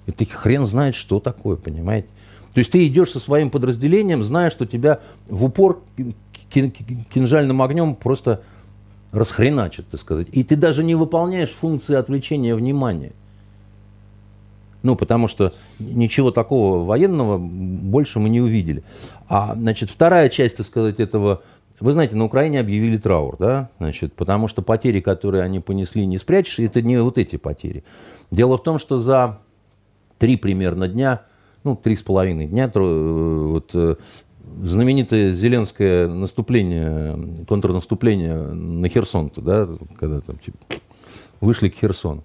[0.06, 2.08] Это хрен знает, что такое, понимаете?
[2.54, 5.82] То есть ты идешь со своим подразделением, зная, что тебя в упор
[6.50, 8.42] кинжальным огнем просто
[9.10, 10.28] расхреначат, так сказать.
[10.32, 13.12] И ты даже не выполняешь функции отвлечения внимания.
[14.82, 18.82] Ну, потому что ничего такого военного больше мы не увидели.
[19.28, 21.42] А, значит, вторая часть, так сказать, этого...
[21.78, 23.70] Вы знаете, на Украине объявили траур, да?
[23.78, 27.82] Значит, потому что потери, которые они понесли, не спрячешь, это не вот эти потери.
[28.30, 29.38] Дело в том, что за
[30.18, 31.22] три примерно дня,
[31.64, 33.96] ну, три с половиной дня, э, вот э,
[34.62, 40.58] знаменитое зеленское наступление, контрнаступление на Херсон, да, когда там типа,
[41.40, 42.24] вышли к Херсону,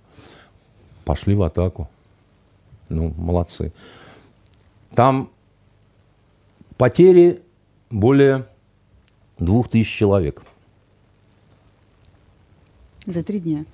[1.05, 1.89] пошли в атаку.
[2.89, 3.73] Ну, молодцы.
[4.93, 5.29] Там
[6.77, 7.41] потери
[7.89, 8.47] более
[9.37, 10.43] двух тысяч человек.
[13.05, 13.65] За три дня.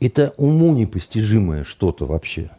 [0.00, 2.50] Это уму непостижимое что-то вообще.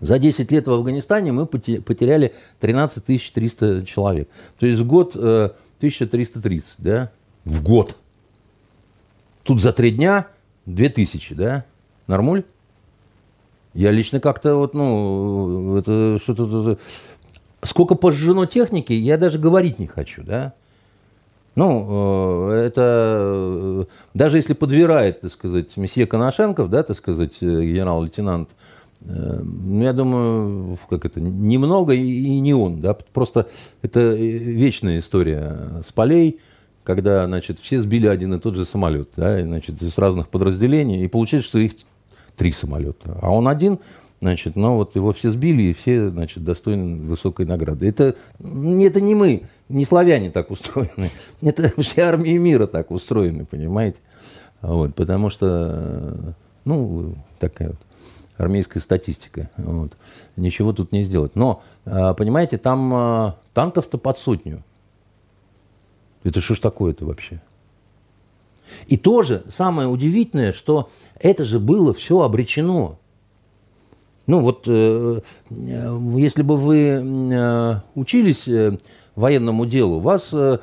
[0.00, 4.28] За 10 лет в Афганистане мы потеряли 13 300 человек.
[4.58, 7.10] То есть год 1330, э, да?
[7.44, 7.96] В год.
[9.42, 10.26] Тут за три дня
[10.66, 11.64] 2000, да?
[12.06, 12.44] Нормуль?
[13.74, 16.78] Я лично как-то вот, ну, это что-то...
[17.62, 20.54] Сколько пожжено техники, я даже говорить не хочу, да?
[21.58, 23.84] Ну, э, это э,
[24.14, 28.50] даже если подбирает, так сказать, месье Коношенков, да, так сказать, э, генерал-лейтенант,
[29.00, 33.48] ну, я думаю, как это, немного и не он, да, просто
[33.82, 36.40] это вечная история с полей,
[36.84, 41.08] когда, значит, все сбили один и тот же самолет, да, значит, из разных подразделений, и
[41.08, 41.72] получается, что их
[42.34, 43.18] три самолета.
[43.20, 43.78] А он один,
[44.20, 47.86] значит, но вот его все сбили, и все, значит, достойны высокой награды.
[47.86, 51.10] Это, это не мы, не славяне так устроены.
[51.42, 53.98] Это все армии мира так устроены, понимаете?
[54.62, 56.34] Вот, потому что,
[56.64, 57.78] ну, такая вот
[58.38, 59.50] армейская статистика.
[59.58, 59.92] Вот.
[60.36, 61.36] Ничего тут не сделать.
[61.36, 64.62] Но, а, понимаете, там а, танков-то под сотню.
[66.24, 67.42] Это что ж такое-то вообще?
[68.86, 72.98] И тоже самое удивительное, что это же было все обречено.
[74.26, 75.20] Ну вот, э,
[75.50, 78.76] э, если бы вы э, учились э,
[79.18, 80.58] военному делу, вас э,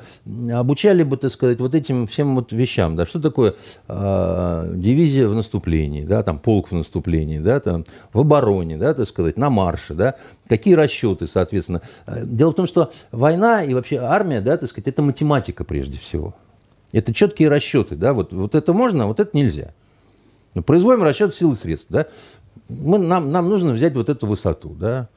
[0.52, 3.54] обучали бы, так сказать, вот этим всем вот вещам, да, что такое
[3.88, 9.06] э, дивизия в наступлении, да, там полк в наступлении, да, там в обороне, да, так
[9.08, 10.16] сказать, на марше, да,
[10.48, 11.82] какие расчеты, соответственно.
[12.06, 15.98] Э, дело в том, что война и вообще армия, да, так сказать, это математика прежде
[15.98, 16.34] всего.
[16.92, 19.74] Это четкие расчеты, да, вот, вот это можно, а вот это нельзя.
[20.64, 22.06] Производим расчет сил и средств, да.
[22.68, 25.08] Мы, нам, нам нужно взять вот эту высоту, да.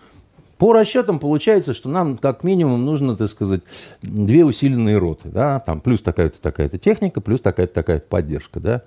[0.60, 3.62] По расчетам получается, что нам как минимум нужно, так сказать,
[4.02, 8.82] две усиленные роты, да, там плюс такая-то такая-то техника, плюс такая-то такая-то поддержка, да.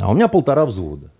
[0.00, 1.12] А у меня полтора взвода.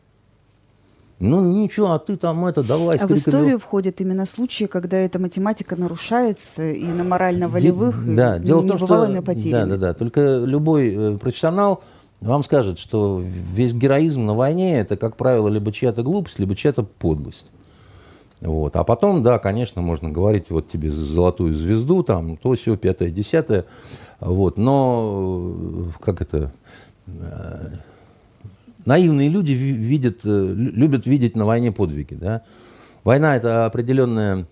[1.21, 2.97] Ну ничего, а ты там это давай.
[2.97, 8.41] А в историю входят именно случаи, когда эта математика нарушается и на морально-волевых, да, и
[8.41, 9.53] дело в том, что, потерями.
[9.53, 9.95] Да, да, да.
[9.95, 11.85] Только любой э, профессионал
[12.21, 16.83] вам скажет, что весь героизм на войне это, как правило, либо чья-то глупость, либо чья-то
[16.83, 17.47] подлость.
[18.41, 18.77] Вот.
[18.77, 23.65] А потом, да, конечно, можно говорить вот тебе золотую звезду, там, то все, пятое, десятое.
[24.21, 24.59] Вот.
[24.59, 26.53] Но, э, как это,
[27.07, 27.69] э,
[28.85, 32.15] наивные люди видят, э, любят видеть на войне подвиги.
[32.15, 32.43] Да?
[33.05, 34.47] Война– это определенная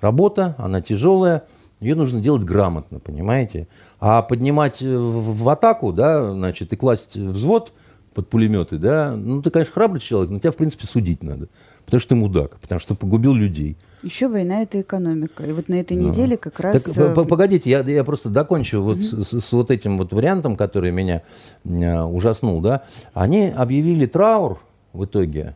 [0.00, 1.44] работа, она тяжелая,
[1.80, 3.68] ее нужно делать грамотно, понимаете?
[4.00, 7.72] А поднимать в атаку, да, значит, и класть взвод
[8.12, 11.48] под пулеметы, да, ну, ты, конечно, храбрый человек, но тебя, в принципе, судить надо,
[11.84, 13.76] потому что ты мудак, потому что погубил людей.
[14.02, 15.44] Еще война– это экономика.
[15.44, 16.82] И вот на этой неделе как раз...
[16.82, 20.56] Так, э, погодите, я, я просто докончу вот с, с, с вот этим вот вариантом,
[20.56, 21.22] который меня
[21.64, 22.84] э, ужаснул, да.
[23.12, 24.58] Они объявили траур
[24.94, 25.54] в итоге,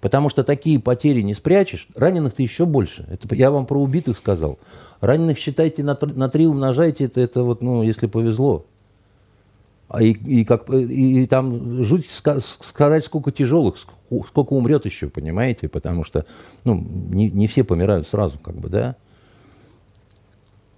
[0.00, 1.88] потому что такие потери не спрячешь.
[1.96, 3.04] Раненых-то еще больше.
[3.10, 4.58] Это я вам про убитых сказал.
[5.00, 8.64] Раненых считайте на, на три умножайте, это, это вот, ну, если повезло.
[9.88, 15.68] А и, и, как, и, там жуть сказать, сколько тяжелых, сколько умрет еще, понимаете?
[15.68, 16.26] Потому что
[16.64, 18.96] ну, не, не все помирают сразу, как бы, да?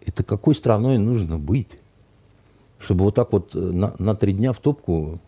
[0.06, 1.70] Это какой страной нужно быть?
[2.78, 5.18] Чтобы вот так вот на, на три дня в топку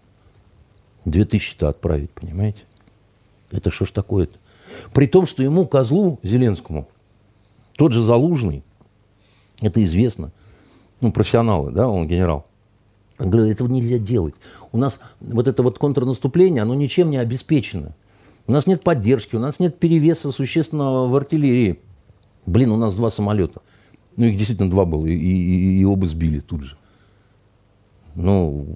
[1.04, 2.60] 2000-то отправить, понимаете?
[3.50, 4.38] Это что ж такое-то?
[4.94, 6.88] При том, что ему, козлу Зеленскому,
[7.76, 8.62] тот же Залужный,
[9.60, 10.30] это известно,
[11.00, 12.46] ну, профессионалы, да, он генерал,
[13.22, 14.34] он говорит, этого нельзя делать.
[14.72, 17.94] У нас вот это вот контрнаступление, оно ничем не обеспечено.
[18.46, 21.78] У нас нет поддержки, у нас нет перевеса существенного в артиллерии.
[22.46, 23.60] Блин, у нас два самолета.
[24.16, 26.76] Ну, их действительно два было, и, и, и оба сбили тут же.
[28.14, 28.66] Ну,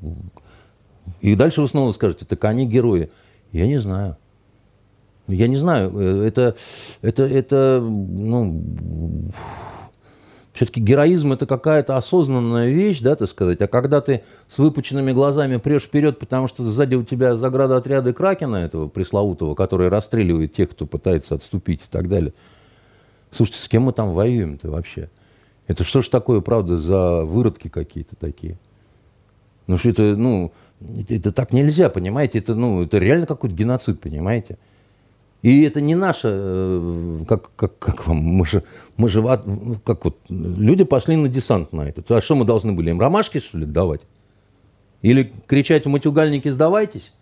[1.20, 3.10] и дальше вы снова скажете, так они герои.
[3.52, 4.16] Я не знаю.
[5.26, 6.54] Я не знаю, э, это,
[7.02, 8.62] это, это ну,
[10.56, 13.60] все-таки героизм это какая-то осознанная вещь, да, так сказать.
[13.60, 18.14] А когда ты с выпученными глазами прешь вперед, потому что сзади у тебя заграда отряда
[18.14, 22.32] Кракена, этого пресловутого, который расстреливает тех, кто пытается отступить и так далее.
[23.30, 25.10] Слушайте, с кем мы там воюем-то вообще?
[25.66, 28.56] Это что ж такое, правда, за выродки какие-то такие?
[29.66, 32.38] Ну что это, ну, это, это так нельзя, понимаете?
[32.38, 34.56] Это, ну, это реально какой-то геноцид, понимаете?
[35.46, 38.64] И это не наше, э, как, как, как вам, мы же,
[38.96, 39.22] мы же,
[39.84, 42.02] как вот, люди пошли на десант на это.
[42.16, 44.00] А что мы должны были, им ромашки, что ли, давать?
[45.02, 47.12] Или кричать в матюгальнике «сдавайтесь»?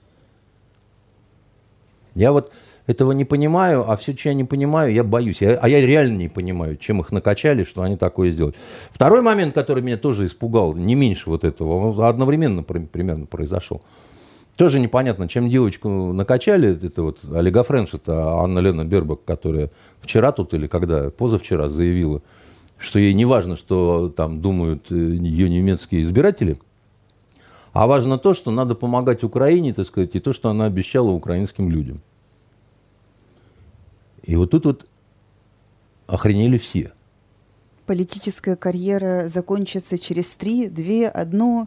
[2.14, 2.51] Я вот
[2.87, 5.43] этого не понимаю, а все, что я не понимаю, я боюсь.
[5.43, 8.55] Я, а я реально не понимаю, чем их накачали, что они такое сделали.
[8.91, 13.83] Второй момент, который меня тоже испугал, не меньше вот этого, он одновременно примерно произошел.
[14.57, 20.31] Тоже непонятно, чем девочку накачали, это вот Олега Френш, это Анна Лена Бербак, которая вчера
[20.31, 22.23] тут или когда, позавчера заявила,
[22.79, 26.61] что ей не важно, что там думают э, ее немецкие избиратели,
[27.73, 31.69] а важно то, что надо помогать Украине, так сказать, и то, что она обещала украинским
[31.69, 32.01] людям.
[34.23, 34.87] И вот тут вот
[36.07, 36.93] охренели все.
[37.87, 41.67] Политическая карьера закончится через три, две, одну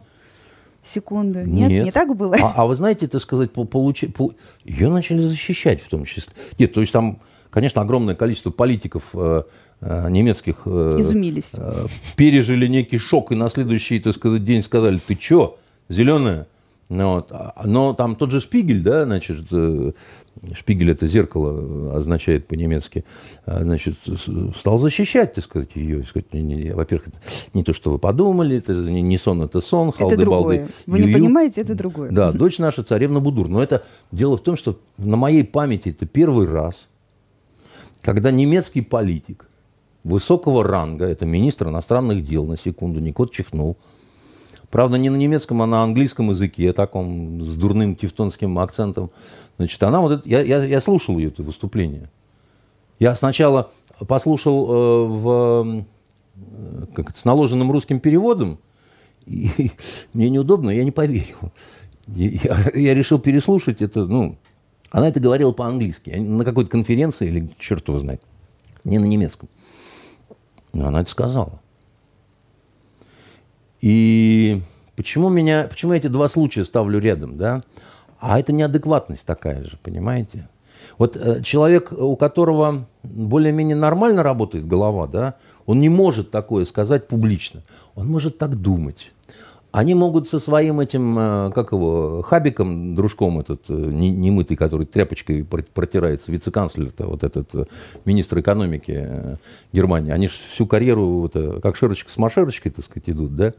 [0.82, 1.40] секунду.
[1.44, 1.84] Нет, Нет.
[1.84, 2.36] не так было?
[2.40, 4.34] А, а вы знаете, это сказать, получи, пол...
[4.64, 6.32] ее начали защищать в том числе.
[6.58, 7.20] Нет, то есть там,
[7.50, 9.42] конечно, огромное количество политиков э,
[9.80, 14.98] э, немецких э, изумились, э, пережили некий шок и на следующий, так сказать, день сказали:
[15.04, 15.56] "Ты чё,
[15.88, 16.46] зеленая?"
[16.88, 17.28] Ну, вот.
[17.32, 19.92] А, но там тот же Шпигель, да, значит, э,
[20.54, 23.04] Шпигель это зеркало означает по-немецки,
[23.44, 23.96] а, значит,
[24.56, 26.02] стал защищать, так сказать, ее.
[26.74, 27.18] Во-первых, это
[27.52, 30.58] не то, что вы подумали, это не сон, это сон, халды, это другое.
[30.60, 30.72] балды.
[30.86, 32.10] Вы не понимаете, это другое.
[32.10, 33.48] Да, дочь наша царевна Будур.
[33.48, 36.88] Но это дело в том, что на моей памяти это первый раз,
[38.00, 39.46] когда немецкий политик
[40.04, 43.76] высокого ранга, это министр иностранных дел, на секунду, Никот чихнул,
[44.70, 49.10] Правда, не на немецком, а на английском языке, таком с дурным тевтонским акцентом.
[49.56, 52.10] Значит, она вот это, я, я, я слушал ее это выступление.
[52.98, 53.70] Я сначала
[54.06, 55.84] послушал э, в,
[56.36, 58.58] э, как это, с наложенным русским переводом,
[59.24, 59.70] и
[60.12, 61.38] мне неудобно, я не поверил.
[62.06, 64.36] Я, я решил переслушать это, ну,
[64.90, 68.22] она это говорила по-английски, на какой-то конференции или черт его знает,
[68.84, 69.48] не на немецком.
[70.72, 71.60] Но она это сказала.
[73.80, 74.60] И
[74.96, 77.62] почему, меня, почему я эти два случая ставлю рядом, да?
[78.20, 80.48] А это неадекватность такая же, понимаете?
[80.96, 85.34] Вот э, человек, у которого более-менее нормально работает голова, да,
[85.66, 87.62] он не может такое сказать публично.
[87.94, 89.12] Он может так думать.
[89.70, 95.44] Они могут со своим этим, э, как его, хабиком, дружком этот, э, немытый, который тряпочкой
[95.44, 97.64] протирается, вице-канцлер, вот этот э,
[98.06, 99.38] министр экономики
[99.72, 103.52] Германии, они же всю карьеру, вот, как шерочка с машерочкой, так сказать, идут, да,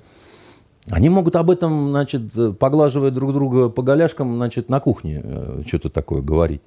[0.89, 5.23] они могут об этом, значит, поглаживая друг друга по голяшкам, значит, на кухне
[5.67, 6.61] что-то такое говорить.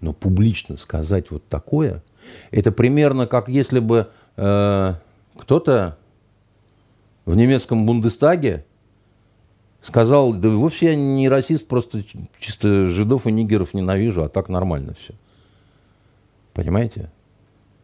[0.00, 2.02] Но публично сказать вот такое,
[2.50, 4.94] это примерно как если бы э,
[5.38, 5.96] кто-то
[7.26, 8.64] в немецком Бундестаге
[9.82, 12.02] сказал, да вовсе я не расист, просто
[12.38, 15.14] чисто жидов и нигеров ненавижу, а так нормально все.
[16.52, 17.10] Понимаете?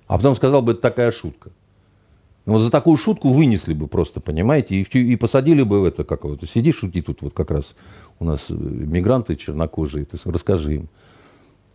[0.07, 1.51] А потом сказал бы, это такая шутка.
[2.47, 6.05] Ну, вот за такую шутку вынесли бы просто, понимаете, и, и посадили бы в это,
[6.05, 7.77] как вот, сиди, шути тут вот как раз
[8.19, 10.89] у нас э, мигранты чернокожие, ты расскажи им.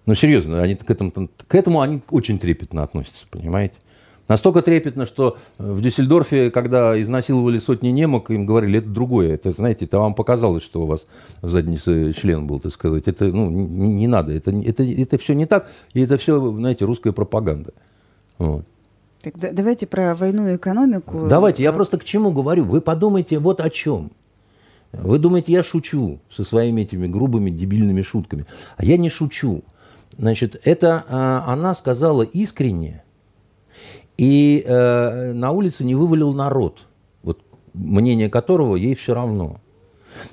[0.06, 3.76] Ну, серьезно, они к этому, к этому они очень трепетно относятся, понимаете.
[4.28, 9.36] Настолько трепетно, что в Дюссельдорфе, когда изнасиловали сотни немок, им говорили, это другое.
[9.36, 11.06] Это, знаете, это вам показалось, что у вас
[11.42, 13.04] в заднице член был, так сказать.
[13.08, 14.34] Это, ну, не, не надо.
[14.34, 15.70] Это, это, это все не так.
[15.94, 17.72] И это все, знаете, русская пропаганда.
[18.40, 18.66] Вот.
[19.22, 21.28] Так, да, давайте про войну и экономику.
[21.30, 22.66] Давайте, я просто к чему говорю.
[22.66, 24.12] Вы подумайте вот о чем.
[24.92, 28.46] Вы думаете, я шучу со своими этими грубыми, дебильными шутками.
[28.78, 29.64] А я не шучу.
[30.18, 33.04] Значит, это а, она сказала искренне,
[34.18, 36.80] и а, на улице не вывалил народ,
[37.24, 37.40] вот
[37.74, 39.60] мнение которого ей все равно.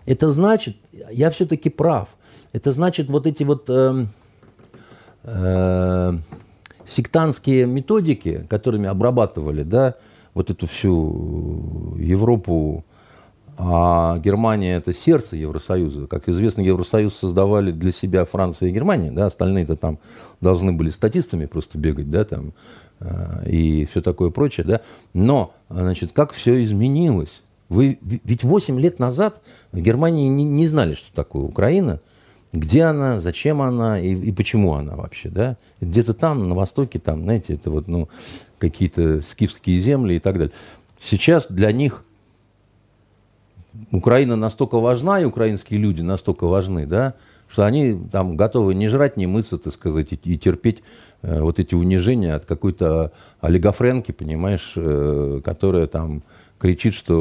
[0.07, 0.77] Это значит,
[1.11, 2.09] я все-таки прав.
[2.53, 4.07] Это значит вот эти вот э,
[5.25, 6.13] э,
[6.85, 9.97] сектантские методики, которыми обрабатывали, да,
[10.35, 12.85] вот эту всю Европу,
[13.57, 16.07] а Германия это сердце Евросоюза.
[16.07, 19.99] Как известно, Евросоюз создавали для себя Франция и Германия, да, остальные-то там
[20.41, 22.55] должны были статистами просто бегать, да, там,
[23.01, 24.81] э, и все такое прочее, да.
[25.13, 27.43] Но, значит, как все изменилось?
[27.69, 29.43] Вы, ведь 8 лет назад
[29.73, 32.01] в Германии не, не знали, что такое Украина,
[32.53, 35.57] где она, зачем она и, и почему она вообще, да.
[35.81, 38.09] Где-то там, на востоке, там, знаете, это вот, ну,
[38.59, 40.53] какие-то скифские земли и так далее.
[41.03, 42.05] Сейчас для них
[43.91, 47.15] Украина настолько важна, и украинские люди настолько важны, да,
[47.51, 50.83] что они там готовы не жрать, не мыться, так сказать, и, и терпеть
[51.23, 56.23] э, вот эти унижения от какой-то олигофренки, понимаешь, э, которая там
[56.59, 57.21] кричит, что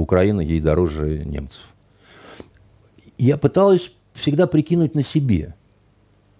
[0.00, 1.62] Украина ей дороже немцев.
[3.18, 5.54] Я пыталась всегда прикинуть на себе.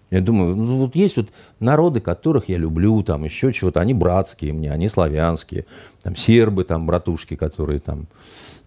[0.09, 1.29] Я думаю, ну, вот есть вот
[1.59, 5.65] народы, которых я люблю, там еще чего-то, они братские мне, они славянские,
[6.03, 8.07] там сербы, там братушки, которые там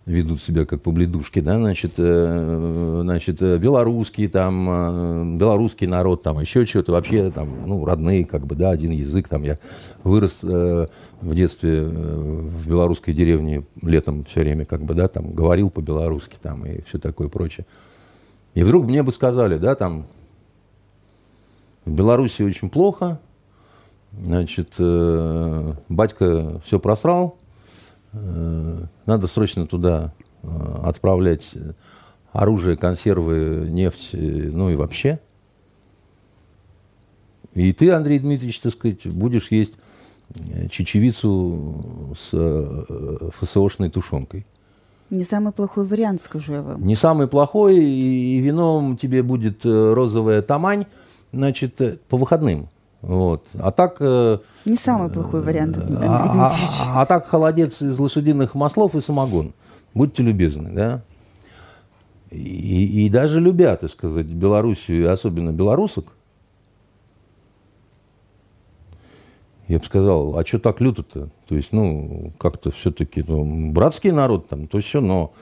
[0.07, 6.41] ведут себя как побледушки, да, значит, э, значит, э, белорусский там, э, белорусский народ, там,
[6.41, 9.57] еще что-то, вообще, там, ну, родные, как бы, да, один язык, там, я
[10.03, 10.89] вырос в
[11.35, 16.83] детстве в белорусской деревне летом все время, как бы, да, там, говорил по-белорусски, там, и
[16.83, 17.65] все такое прочее.
[18.53, 20.07] И вдруг мне бы сказали, да, там,
[21.87, 23.21] в Беларуси очень плохо,
[24.13, 24.75] значит,
[25.89, 27.44] батька все просрал, Э,
[29.07, 30.12] надо срочно туда
[30.43, 30.49] э,
[30.85, 31.51] отправлять
[32.33, 35.21] оружие, консервы, нефть, э, ну и вообще.
[37.55, 39.75] И ты, Андрей Дмитриевич, так сказать, будешь есть
[40.71, 42.31] чечевицу с
[43.35, 44.45] ФСОшной тушенкой.
[45.11, 46.85] Не самый плохой вариант, скажу я вам.
[46.85, 50.87] Не самый плохой, и вином тебе будет розовая тамань,
[51.31, 52.69] значит, по выходным.
[53.07, 53.47] Вот.
[53.59, 53.97] А так...
[54.01, 56.53] Э, Не самый плохой вариант, Андрей а,
[56.89, 59.53] а, а так холодец из лошадиных маслов и самогон.
[59.93, 61.03] Будьте любезны, да?
[62.31, 66.07] И, и даже любя, так сказать, Белоруссию, и особенно белорусок,
[69.69, 71.29] я бы сказал, а что так люто-то?
[71.47, 75.33] То есть, ну, как-то все-таки, ну, братский народ там, то все, но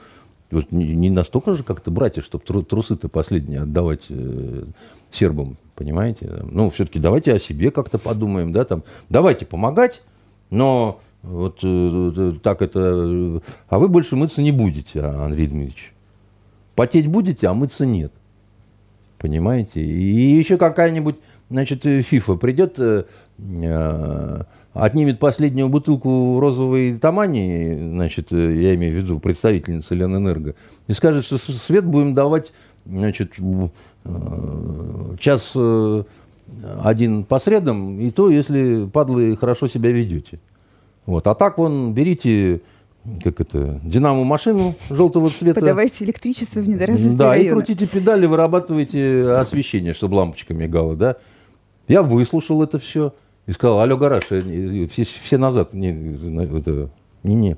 [0.51, 4.65] вот не, не настолько же как-то братья, чтобы трусы-то последние отдавать э,
[5.11, 6.43] сербам понимаете?
[6.43, 10.03] Ну, все-таки давайте о себе как-то подумаем, да, там, давайте помогать,
[10.49, 13.41] но вот э, так это...
[13.69, 15.93] А вы больше мыться не будете, Андрей Дмитриевич.
[16.75, 18.11] Потеть будете, а мыться нет.
[19.19, 19.81] Понимаете?
[19.81, 21.15] И еще какая-нибудь,
[21.49, 23.05] значит, фифа придет, э,
[23.39, 24.43] э,
[24.73, 30.55] отнимет последнюю бутылку розовой тамани, значит, я имею в виду представительница Ленэнерго,
[30.87, 32.51] и скажет, что свет будем давать,
[32.85, 33.33] значит,
[34.05, 36.03] Э, час э,
[36.83, 40.39] один по средам, и то, если, падлы, хорошо себя ведете.
[41.05, 41.27] Вот.
[41.27, 42.61] А так вон, берите
[43.21, 45.59] как это, динамо-машину желтого цвета.
[45.59, 47.47] Подавайте электричество в недоразвитые Да, районы.
[47.47, 51.15] и крутите педали, вырабатываете освещение, чтобы лампочка мигала, да.
[51.87, 53.13] Я выслушал это все
[53.45, 55.89] и сказал, алло, гараж, э, все, все назад, не,
[56.57, 56.89] это,
[57.23, 57.57] не, не.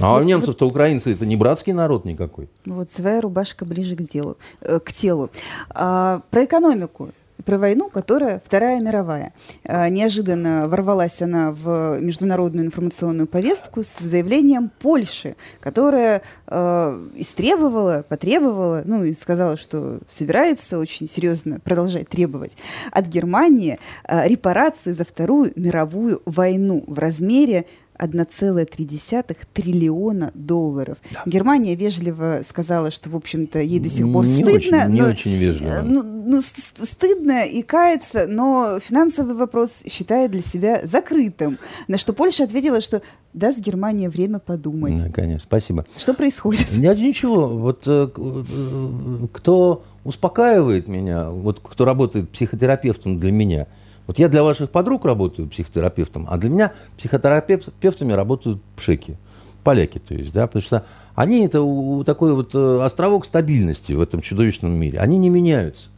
[0.00, 2.48] А вот, у немцев-то украинцы это не братский народ никакой.
[2.64, 5.30] Вот своя рубашка ближе к делу, э, к телу.
[5.70, 7.10] А, про экономику
[7.44, 9.32] про войну, которая Вторая мировая.
[9.64, 18.82] А, неожиданно ворвалась она в международную информационную повестку с заявлением Польши, которая э, истребовала, потребовала,
[18.84, 22.56] ну и сказала, что собирается очень серьезно продолжать требовать
[22.90, 27.66] от Германии э, репарации за Вторую мировую войну в размере
[27.98, 30.98] 1,3 триллиона долларов.
[31.12, 31.22] Да.
[31.26, 34.78] Германия вежливо сказала, что, в общем-то, ей до сих пор не стыдно.
[34.78, 35.80] Очень, не но, очень вежливо.
[35.82, 41.58] Ну, ну, стыдно и кается, но финансовый вопрос считает для себя закрытым.
[41.88, 45.02] На что Польша ответила, что даст Германия время подумать.
[45.02, 45.86] Да, конечно, спасибо.
[45.96, 46.76] Что происходит?
[46.76, 47.48] Нет, ничего.
[47.48, 53.66] Вот э, э, кто успокаивает меня, вот кто работает психотерапевтом для меня–
[54.06, 59.16] вот я для ваших подруг работаю психотерапевтом, а для меня психотерапевтами работают пшеки,
[59.62, 60.84] поляки, то есть, да, потому что
[61.14, 61.58] они это
[62.04, 65.88] такой вот э, островок стабильности в этом чудовищном мире, они не меняются.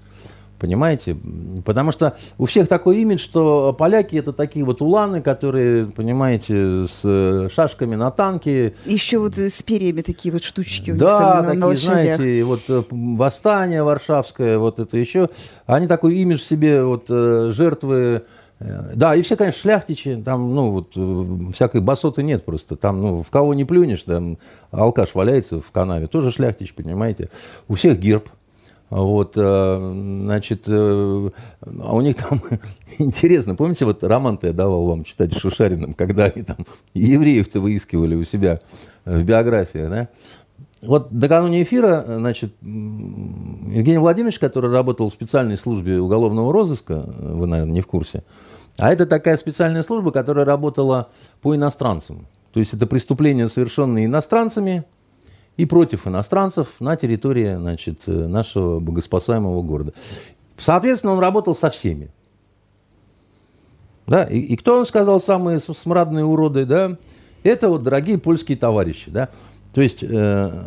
[0.58, 1.16] Понимаете?
[1.64, 7.50] Потому что у всех такой имидж, что поляки это такие вот уланы, которые, понимаете, с
[7.52, 8.74] шашками на танке.
[8.86, 12.44] Еще вот с перьями такие вот штучки у да, них там на, такие, на знаете,
[12.44, 15.28] вот э, восстание варшавское, вот это еще.
[15.66, 18.22] Они такой имидж себе вот э, жертвы
[18.58, 23.22] э, да, и все, конечно, шляхтичи, там, ну, вот, всякой басоты нет просто, там, ну,
[23.22, 24.38] в кого не плюнешь, там,
[24.70, 27.28] алкаш валяется в канаве, тоже шляхтич, понимаете,
[27.68, 28.30] у всех герб,
[28.88, 31.30] Вот, э, значит, э,
[31.80, 32.40] а у них там
[32.98, 36.58] интересно, помните, вот роман-то я давал вам читать Шушариным, когда они там
[36.94, 38.60] евреев-то выискивали у себя
[39.04, 40.08] в биографиях, да?
[40.82, 47.72] Вот накануне эфира, значит, Евгений Владимирович, который работал в специальной службе уголовного розыска, вы, наверное,
[47.72, 48.22] не в курсе,
[48.78, 51.08] а это такая специальная служба, которая работала
[51.42, 52.26] по иностранцам.
[52.52, 54.84] То есть это преступления, совершенные иностранцами,
[55.56, 59.92] и против иностранцев на территории значит, э, нашего богоспасаемого города.
[60.58, 62.10] Соответственно, он работал со всеми.
[64.06, 64.24] Да?
[64.24, 66.64] И, и кто он сказал самые смрадные уроды?
[66.64, 66.96] Да?
[67.42, 69.10] Это вот дорогие польские товарищи.
[69.10, 69.30] Да?
[69.76, 70.64] То есть э,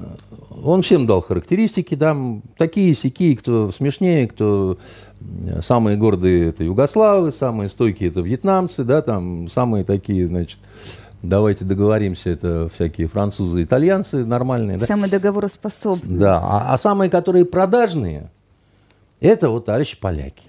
[0.63, 4.77] он всем дал характеристики, там такие сякие, кто смешнее, кто
[5.19, 10.59] э, самые гордые это югославы, самые стойкие это вьетнамцы, да, там самые такие, значит,
[11.21, 14.77] давайте договоримся, это всякие французы, итальянцы нормальные.
[14.77, 14.85] Да?
[14.85, 16.17] Самые договороспособные.
[16.17, 18.29] Да, а, а самые, которые продажные,
[19.19, 20.43] это вот товарищи поляки.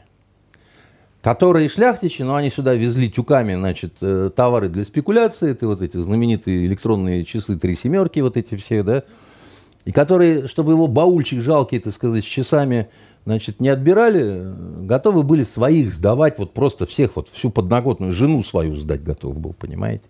[1.22, 5.98] Которые шляхтичи, но они сюда везли тюками, значит, э, товары для спекуляции, это вот эти
[5.98, 9.02] знаменитые электронные часы три семерки, вот эти все, да,
[9.84, 12.88] и которые, чтобы его баульчик жалкий, так сказать, с часами,
[13.26, 14.50] значит, не отбирали,
[14.82, 19.52] готовы были своих сдавать, вот просто всех, вот всю подноготную жену свою сдать готов был,
[19.52, 20.04] понимаете?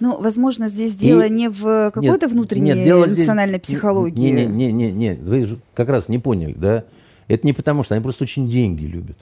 [0.00, 1.30] Ну, возможно, здесь дело и...
[1.30, 3.66] не в какой-то внутренней нет, дело национальной здесь...
[3.66, 4.30] психологии.
[4.30, 6.84] Не, не, не, не, вы как раз не поняли, да?
[7.28, 9.16] Это не потому, что они просто очень деньги любят.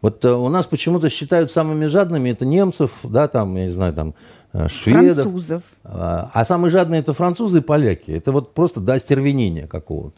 [0.00, 3.92] Вот э, у нас почему-то считают самыми жадными это немцев, да, там, я не знаю,
[3.92, 4.14] там,
[4.52, 5.24] э, шведов.
[5.24, 5.62] Французов.
[5.84, 8.12] А, а самые жадные это французы и поляки.
[8.12, 10.16] Это вот просто до остервенения какого-то.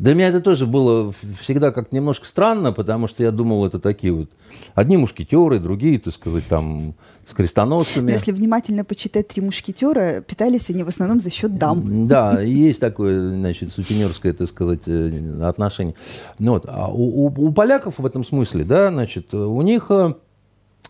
[0.00, 4.14] Для меня это тоже было всегда как немножко странно, потому что я думал, это такие
[4.14, 4.30] вот
[4.74, 6.94] одни мушкетеры, другие, так сказать, там
[7.26, 8.06] с крестоносцами.
[8.06, 12.06] Но если внимательно почитать «Три мушкетера», питались они в основном за счет дам.
[12.06, 15.94] Да, есть такое, значит, сутенерское, так сказать, э, отношение.
[16.38, 16.64] Ну вот.
[16.66, 20.14] А у, у, у поляков в этом смысле, да, значит, у них э,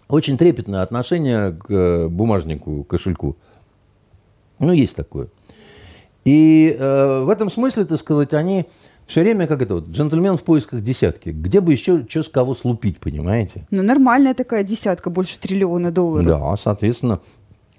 [0.09, 3.37] очень трепетное отношение к э, бумажнику, кошельку.
[4.61, 5.27] Ну, есть такое.
[6.25, 8.67] И э, в этом смысле, так сказать, они
[9.11, 11.31] все время как это вот, джентльмен в поисках десятки.
[11.31, 13.67] Где бы еще что с кого слупить, понимаете?
[13.71, 16.27] Ну, нормальная такая десятка, больше триллиона долларов.
[16.27, 17.21] Да, соответственно,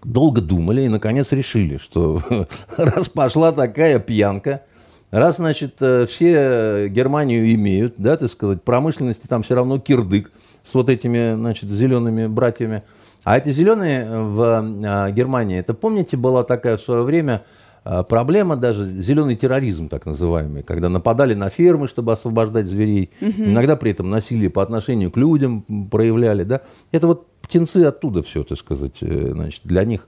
[0.04, 2.22] долго думали и, наконец, решили, что
[2.78, 4.64] раз пошла такая пьянка,
[5.10, 10.74] раз, значит, э, все Германию имеют, да, так сказать, промышленности там все равно кирдык с
[10.74, 12.84] вот этими, значит, зелеными братьями.
[13.24, 17.44] А эти зеленые в а, Германии, это, помните, была такая в свое время
[17.84, 23.44] проблема даже зеленый терроризм, так называемый, когда нападали на фермы, чтобы освобождать зверей, угу.
[23.44, 26.62] иногда при этом насилие по отношению к людям проявляли, да,
[26.92, 30.08] это вот птенцы оттуда все, так сказать, э, значит, для них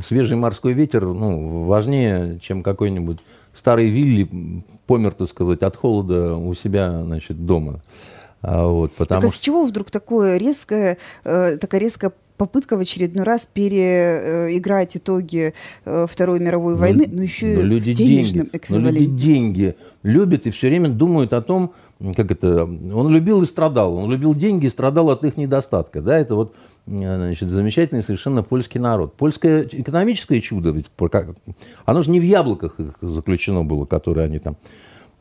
[0.00, 3.18] свежий морской ветер ну, важнее, чем какой-нибудь
[3.52, 7.82] старый Вилли помер, так сказать, от холода у себя, значит, дома.
[8.40, 12.12] А вот, потому так а с чего вдруг такое резкое, э, такая резкая
[12.46, 17.60] попытка в очередной раз переиграть итоги э, Второй мировой ну, войны, но, но еще но
[17.60, 18.98] и люди в денежном деньги, эквиваленте.
[18.98, 21.72] Но люди деньги любят и все время думают о том,
[22.16, 26.18] как это, он любил и страдал, он любил деньги и страдал от их недостатка, да,
[26.18, 29.14] это вот значит, замечательный совершенно польский народ.
[29.14, 30.90] Польское экономическое чудо, ведь
[31.84, 34.56] оно же не в яблоках их заключено было, которые они там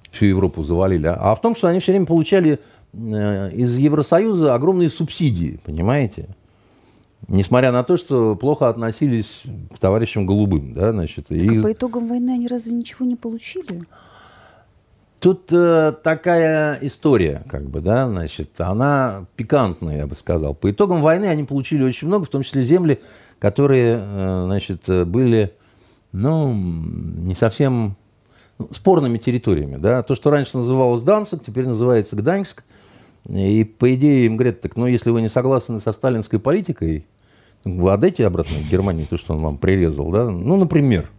[0.10, 2.60] всю Европу завалили, а в том, что они все время получали
[2.94, 6.36] э, из Евросоюза огромные субсидии, понимаете?
[7.28, 9.44] Несмотря на то, что плохо относились
[9.74, 10.74] к товарищам голубым.
[10.74, 11.60] Да, значит, так и...
[11.60, 13.84] по итогам войны они разве ничего не получили?
[15.20, 20.56] Тут э, такая история, как бы, да, значит, она пикантная, я бы сказал.
[20.56, 23.00] По итогам войны они получили очень много, в том числе земли,
[23.38, 25.54] которые, э, значит, были,
[26.12, 27.98] ну, не совсем
[28.58, 30.02] ну, спорными территориями, да.
[30.02, 32.64] То, что раньше называлось Данцик, теперь называется Гданьск.
[33.28, 37.06] И по идее им говорят, так, ну, если вы не согласны со сталинской политикой,
[37.64, 40.30] вы отдайте обратно в Германии то, что он вам прирезал, да?
[40.30, 41.10] Ну, например.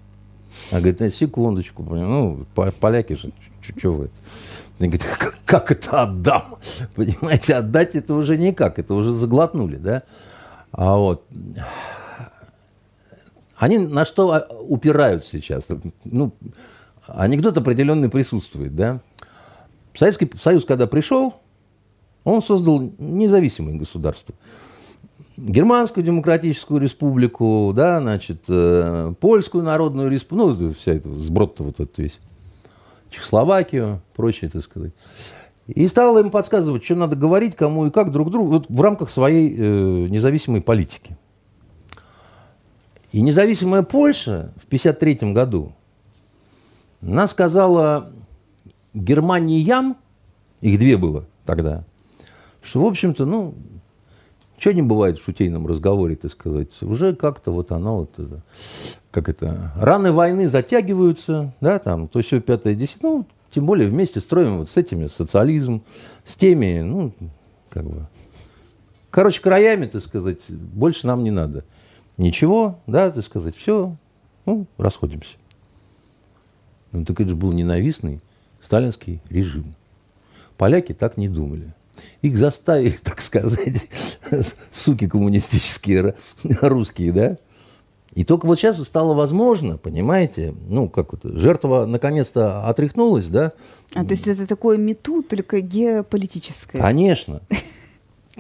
[0.70, 2.45] А говорит, а, секундочку, ну,
[2.81, 3.33] поляки же,
[3.77, 4.11] что вы?
[4.79, 6.57] Они говорят, как, как это отдам?
[6.95, 10.03] Понимаете, отдать это уже никак, это уже заглотнули, да?
[10.73, 11.24] А вот
[13.57, 15.66] они на что упирают сейчас?
[16.05, 16.35] Ну,
[17.07, 19.01] анекдот определенный присутствует, да?
[19.95, 21.37] Советский Союз, когда пришел,
[22.24, 24.35] он создал независимое государство.
[25.36, 31.99] Германскую демократическую республику, да, значит, э, Польскую народную республику, ну, вся эта сброд-то вот этот
[31.99, 32.20] весь,
[33.11, 34.93] Чехословакию, прочее, так сказать.
[35.66, 39.11] И стал им подсказывать, что надо говорить, кому и как друг другу, вот в рамках
[39.11, 39.62] своей э,
[40.09, 41.16] независимой политики.
[43.12, 45.73] И независимая Польша в 1953 году,
[47.03, 48.11] она сказала,
[48.94, 49.97] Германиям,
[50.61, 51.85] их две было тогда,
[52.62, 53.55] что, в общем-то, ну,
[54.59, 58.43] что не бывает в шутейном разговоре, так сказать, уже как-то вот оно вот это,
[59.10, 64.20] как это, раны войны затягиваются, да, там, то все пятое, десятое, ну, тем более вместе
[64.20, 65.82] строим вот с этими социализм,
[66.24, 67.12] с теми, ну,
[67.68, 68.06] как бы,
[69.10, 71.64] короче, краями, так сказать, больше нам не надо.
[72.16, 73.97] Ничего, да, так сказать, все,
[74.47, 75.36] ну, расходимся.
[76.93, 78.20] Ну, так это же был ненавистный
[78.60, 79.74] сталинский режим.
[80.56, 81.74] Поляки так не думали.
[82.23, 83.89] Их заставили, так сказать,
[84.70, 86.14] суки коммунистические
[86.60, 87.36] русские, да?
[88.14, 93.52] И только вот сейчас стало возможно, понимаете, ну, как вот, жертва наконец-то отряхнулась, да?
[93.94, 96.81] А, то есть это такое мету, только геополитическое?
[96.81, 97.40] Конечно.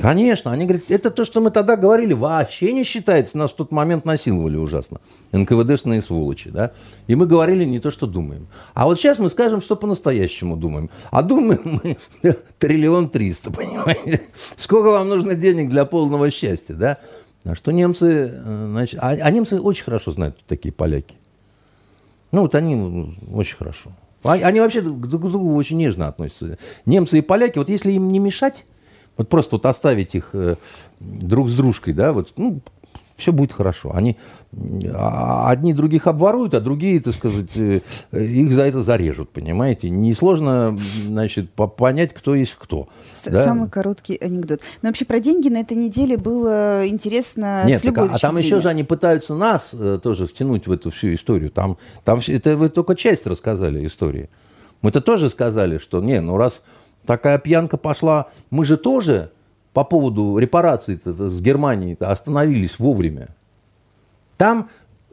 [0.00, 3.72] Конечно, они говорят, это то, что мы тогда говорили, вообще не считается, нас в тот
[3.72, 5.00] момент насиловали ужасно,
[5.32, 6.72] НКВДшные сволочи, да,
[7.08, 8.48] и мы говорили не то, что думаем.
[8.72, 10.88] А вот сейчас мы скажем, что по-настоящему думаем.
[11.10, 11.96] А думаем мы
[12.58, 14.22] триллион триста, понимаете?
[14.56, 16.98] Сколько вам нужно денег для полного счастья, да?
[17.44, 21.16] А что немцы, э, значит, а, а немцы очень хорошо знают такие поляки.
[22.30, 23.92] Ну, вот они очень хорошо.
[24.22, 26.56] А, они вообще друг к другу очень нежно относятся.
[26.86, 28.64] Немцы и поляки, вот если им не мешать,
[29.16, 30.56] вот просто вот оставить их э,
[31.00, 32.60] друг с дружкой, да, вот, ну,
[33.16, 33.92] все будет хорошо.
[33.94, 34.16] Они
[34.92, 37.80] а, одни других обворуют, а другие, так сказать, э,
[38.10, 39.88] их за это зарежут, понимаете?
[39.90, 40.76] Несложно,
[41.06, 42.88] значит, понять, кто есть кто.
[43.24, 43.44] Да?
[43.44, 44.60] Самый короткий анекдот.
[44.82, 48.36] Но вообще про деньги на этой неделе было интересно Нет, с любой так, а, там
[48.36, 51.50] еще же они пытаются нас э, тоже втянуть в эту всю историю.
[51.50, 54.28] Там, там это вы только часть рассказали истории.
[54.80, 56.62] Мы-то тоже сказали, что не, ну раз
[57.06, 58.28] такая пьянка пошла.
[58.50, 59.30] Мы же тоже
[59.72, 63.28] по поводу репараций с Германией остановились вовремя.
[64.36, 64.68] Там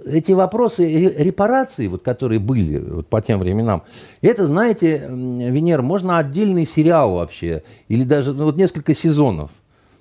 [0.05, 0.85] эти вопросы
[1.17, 3.83] репараций, вот, которые были вот, по тем временам,
[4.21, 9.51] это, знаете, Венер, можно отдельный сериал вообще, или даже ну, вот несколько сезонов.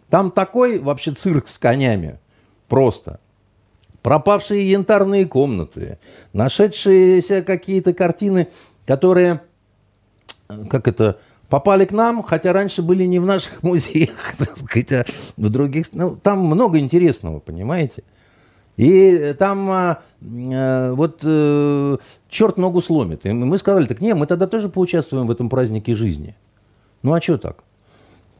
[0.08, 2.18] Там такой вообще цирк с конями,
[2.68, 3.20] просто.
[4.02, 5.98] Пропавшие янтарные комнаты,
[6.32, 8.48] нашедшиеся какие-то картины,
[8.86, 9.40] которые,
[10.70, 11.18] как это,
[11.48, 14.34] попали к нам, хотя раньше были не в наших музеях,
[14.66, 15.04] хотя
[15.36, 15.86] в других.
[15.92, 18.04] Ну, там много интересного, понимаете?
[18.76, 21.98] И там а, а, вот а,
[22.28, 23.26] черт ногу сломит.
[23.26, 26.36] И мы сказали, так не, мы тогда тоже поучаствуем в этом празднике жизни.
[27.02, 27.64] Ну а что так?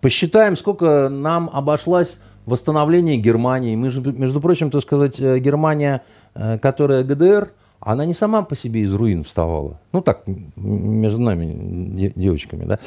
[0.01, 3.75] Посчитаем, сколько нам обошлось восстановление Германии.
[3.75, 6.03] Мы же, между прочим, так сказать, э, Германия,
[6.35, 9.81] э, которая ГДР, она не сама по себе из руин вставала.
[9.93, 10.23] Ну так,
[10.57, 12.79] между нами, девочками, да.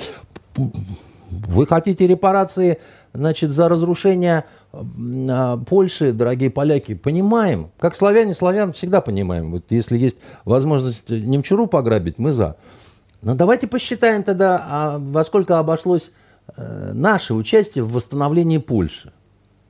[1.29, 2.79] Вы хотите репарации,
[3.13, 4.43] значит, за разрушение
[4.73, 7.71] а, Польши, дорогие поляки, понимаем.
[7.79, 9.51] Как славяне, славян всегда понимаем.
[9.51, 12.57] Вот если есть возможность немчуру пограбить, мы за.
[13.21, 16.11] Но давайте посчитаем тогда, а во сколько обошлось
[16.57, 19.13] э, наше участие в восстановлении Польши.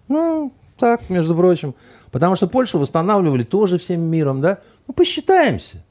[0.07, 1.75] Ну, так, между прочим.
[2.11, 4.59] Потому что Польшу восстанавливали тоже всем миром, да?
[4.87, 5.83] Ну, посчитаемся.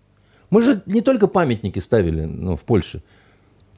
[0.50, 3.02] Мы же не только памятники ставили ну, в Польше.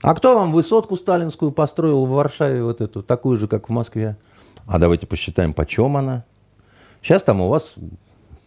[0.00, 4.16] А кто вам высотку сталинскую построил в Варшаве, вот эту, такую же, как в Москве?
[4.66, 6.24] А давайте посчитаем, почем она.
[7.02, 7.74] Сейчас там у вас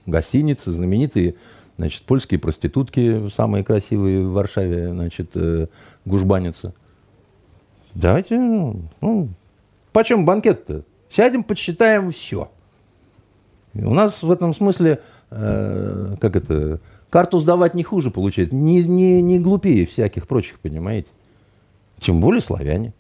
[0.06, 1.36] гостиницы, знаменитые,
[1.78, 5.68] значит, польские проститутки, самые красивые в Варшаве, значит, э,
[6.06, 6.74] гужбаницы.
[7.94, 9.30] Давайте, ну,
[9.94, 10.84] почем банкет-то?
[11.10, 12.50] Сядем, подсчитаем все.
[13.74, 15.02] У нас в этом смысле,
[15.36, 16.80] э, как это,
[17.10, 21.10] карту сдавать не хуже получается, не, не, не глупее всяких прочих, понимаете.
[22.00, 22.94] Тем более славяне.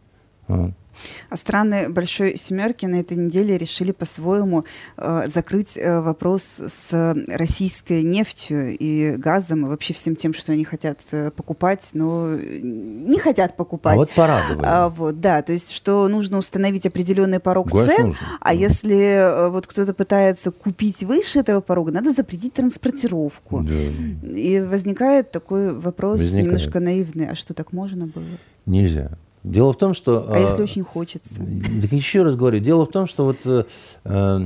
[1.30, 4.66] А страны Большой Семерки на этой неделе решили по-своему
[4.98, 10.64] э, закрыть э, вопрос с российской нефтью и газом, и вообще всем тем, что они
[10.64, 13.96] хотят э, покупать, но не хотят покупать.
[13.96, 14.66] А вот порадовали.
[14.66, 18.38] А, вот, да, то есть, что нужно установить определенный порог Газ цен, нужно.
[18.40, 23.62] а если э, вот кто-то пытается купить выше этого порога, надо запретить транспортировку.
[23.62, 23.74] Да.
[23.74, 26.46] И возникает такой вопрос возникает.
[26.46, 28.24] немножко наивный, а что так можно было?
[28.66, 29.18] Нельзя.
[29.46, 30.26] Дело в том, что...
[30.28, 31.36] А если очень хочется?
[31.36, 33.64] Так еще раз говорю, дело в том, что вот э,
[34.04, 34.40] э,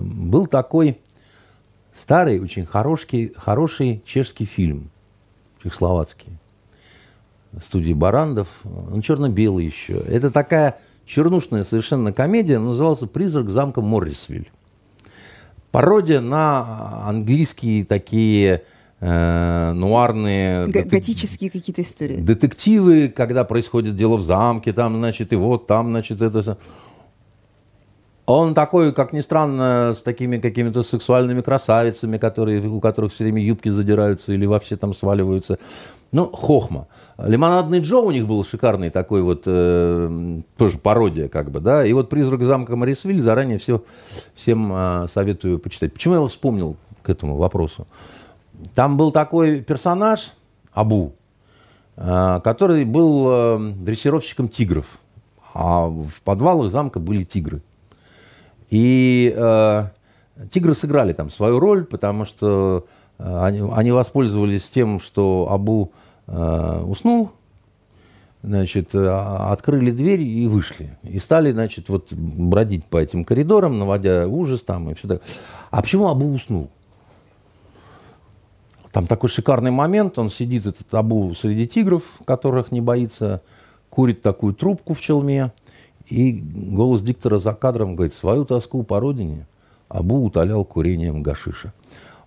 [0.00, 0.98] был такой
[1.92, 4.90] старый, очень хороший, хороший чешский фильм,
[5.62, 6.32] чехословацкий,
[7.60, 9.98] студии Барандов, он черно-белый еще.
[10.08, 14.50] Это такая чернушная совершенно комедия, назывался «Призрак замка Моррисвиль».
[15.72, 18.62] Пародия на английские такие
[19.00, 20.66] э, нуарные...
[20.66, 22.16] Г- готические какие-то истории.
[22.16, 26.58] Детективы, когда происходит дело в замке, там, значит, и вот там, значит, это...
[28.26, 33.42] Он такой, как ни странно, с такими какими-то сексуальными красавицами, которые, у которых все время
[33.42, 35.58] юбки задираются или вообще там сваливаются.
[36.12, 36.86] Ну, хохма.
[37.18, 41.84] Лимонадный Джо у них был шикарный такой вот, э, тоже пародия как бы, да.
[41.84, 43.82] И вот «Призрак замка Морисвиль» заранее все,
[44.34, 45.92] всем э, советую почитать.
[45.92, 47.88] Почему я его вспомнил к этому вопросу?
[48.74, 50.32] Там был такой персонаж,
[50.72, 51.14] Абу,
[51.96, 54.86] э, который был э, дрессировщиком тигров.
[55.52, 57.62] А в подвалах замка были тигры.
[58.70, 59.84] И э,
[60.52, 62.86] тигры сыграли там свою роль, потому что
[63.18, 65.90] э, они, они воспользовались тем, что Абу
[66.28, 67.32] э, уснул,
[68.42, 70.96] значит, открыли дверь и вышли.
[71.02, 75.22] И стали, значит, вот бродить по этим коридорам, наводя ужас там и все так.
[75.70, 76.70] А почему Абу уснул?
[78.92, 83.40] Там такой шикарный момент, он сидит, этот Абу, среди тигров, которых не боится,
[83.88, 85.52] курит такую трубку в челме,
[86.06, 89.46] и голос диктора за кадром говорит, свою тоску по родине
[89.88, 91.72] Абу утолял курением гашиша.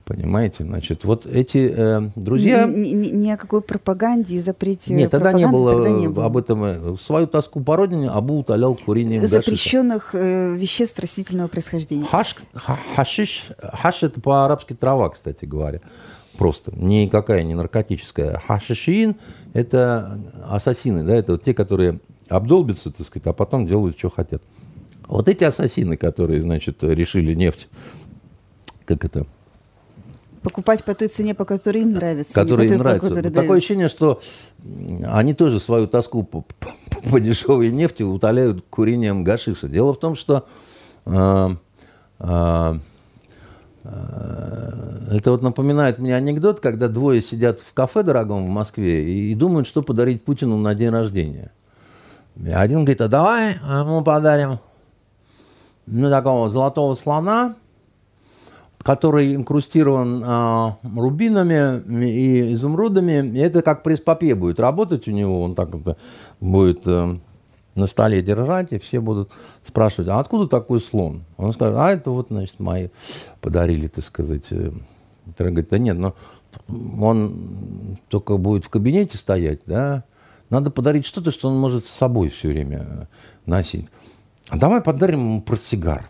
[0.06, 2.66] Понимаете, значит, вот эти э, друзья...
[2.66, 6.26] Ни, ни, ни о какой пропаганде и запрете Нет, тогда не было, тогда не было
[6.26, 6.64] об этом.
[6.66, 12.06] Э, свою тоску по родине Абу утолял курением Запрещенных э, веществ растительного происхождения.
[12.06, 15.80] Хаш, ха, хашиш, хаш это по-арабски трава, кстати говоря.
[16.38, 16.72] Просто.
[16.76, 18.42] Никакая не наркотическая.
[18.46, 19.16] Хашишин–
[19.54, 24.42] это ассасины, да, это вот те, которые обдолбятся, так сказать, а потом делают, что хотят.
[25.08, 27.68] Вот эти ассасины, которые, значит, решили нефть,
[28.86, 29.26] как это,
[30.44, 32.34] покупать по той цене, по которой им нравится.
[32.34, 33.32] Которая им нравится.
[33.32, 34.22] Такое ощущение, что
[35.06, 36.74] они тоже свою тоску по, по,
[37.10, 39.68] по дешевой нефти утоляют курением гашиша.
[39.68, 40.46] Дело в том, что
[41.06, 41.50] э,
[42.20, 42.80] э,
[43.84, 49.68] это вот напоминает мне анекдот, когда двое сидят в кафе дорогом в Москве и, думают,
[49.68, 51.52] что подарить Путину на день рождения.
[52.36, 54.60] И один говорит, а давай ему подарим
[55.86, 57.56] ну, такого золотого слона,
[58.80, 63.38] который инкрустирован а, рубинами и изумрудами.
[63.38, 65.42] И это как пресс-папье будет работать у него.
[65.42, 65.70] Он так
[66.40, 67.18] будет а,
[67.76, 69.32] на столе держать, и все будут
[69.66, 71.24] спрашивать, а откуда такой слон?
[71.38, 72.90] Он скажет, а это вот, значит, мои
[73.42, 74.46] подарили, так сказать.
[74.52, 74.72] Э,
[75.38, 76.16] говорит, да нет, но
[76.70, 80.04] он только будет в кабинете стоять, да,
[80.50, 83.08] надо подарить что-то, что он может с собой все время
[83.46, 83.88] носить.
[84.50, 86.10] А давай подарим ему портсигар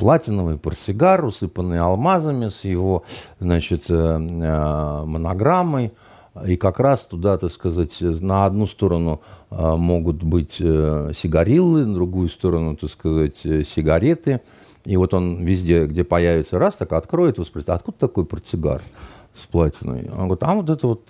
[0.00, 3.04] платиновый портсигар, усыпанный алмазами с его,
[3.38, 5.92] значит, э, э, монограммой.
[6.46, 9.20] И как раз туда, так сказать, на одну сторону
[9.50, 14.40] э, могут быть сигариллы, на другую сторону, так сказать, сигареты.
[14.84, 18.80] И вот он везде, где появится, раз так откроет, вы спросите, а откуда такой портсигар
[19.34, 20.08] с платиной?
[20.10, 21.08] Он говорит, а вот это вот...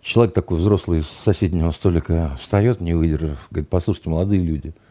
[0.00, 4.74] Человек такой взрослый с соседнего столика встает, не выдержав, говорит, послушайте, молодые люди–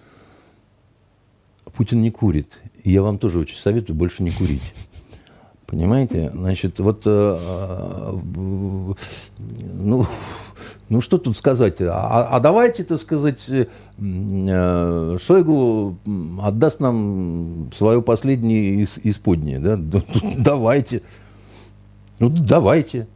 [1.77, 2.59] Путин не курит.
[2.83, 4.73] И я вам тоже очень советую больше не курить.
[5.68, 6.31] Понимаете?
[6.34, 8.14] Значит, вот, э, э,
[9.73, 10.07] ну,
[10.88, 11.81] ну, что тут сказать?
[11.81, 15.98] А, а давайте, так сказать, э, Шойгу
[16.41, 19.77] отдаст нам свое последнее из, исподнее, да?
[20.38, 21.02] Давайте.
[22.19, 23.07] Ну, давайте.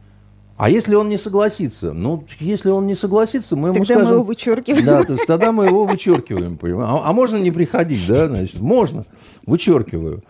[0.58, 1.94] А если он не согласится?
[1.94, 4.08] Ну, если он не согласится, мы ему тогда скажем...
[4.08, 4.84] мы его вычеркиваем.
[4.84, 6.90] Да, то есть тогда мы его вычеркиваем, понимаешь?
[6.92, 8.60] А, а можно не приходить, да, значит?
[8.60, 9.06] Можно,
[9.46, 10.22] вычеркиваю.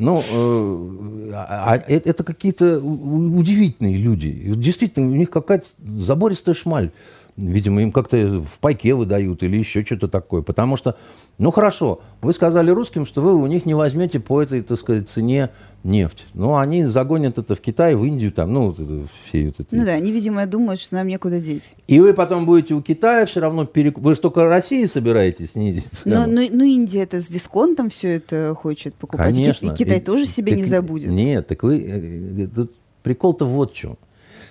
[0.00, 4.54] Ну, э, а, а это, это какие-то удивительные люди.
[4.54, 6.92] Действительно, у них какая-то забористая шмаль.
[7.38, 10.42] Видимо, им как-то в пайке выдают или еще что-то такое.
[10.42, 10.96] Потому что,
[11.38, 15.08] ну хорошо, вы сказали русским, что вы у них не возьмете по этой, так сказать,
[15.08, 15.50] цене
[15.84, 16.26] нефть.
[16.34, 19.68] Ну, они загонят это в Китай, в Индию, там, ну, вот это, все вот это.
[19.70, 21.76] Ну да, они, видимо, думают, что нам некуда деть.
[21.86, 24.04] И вы потом будете у Китая все равно перекупать.
[24.04, 26.16] Вы же только России собираетесь снизить цену.
[26.16, 29.32] Но, ну, ну, Индия это с дисконтом все это хочет покупать.
[29.32, 29.70] Конечно.
[29.70, 31.08] И Китай и, тоже себе так, не забудет.
[31.08, 31.78] Нет, так вы...
[31.78, 32.72] Э, э, тут
[33.04, 33.96] прикол-то вот в чем.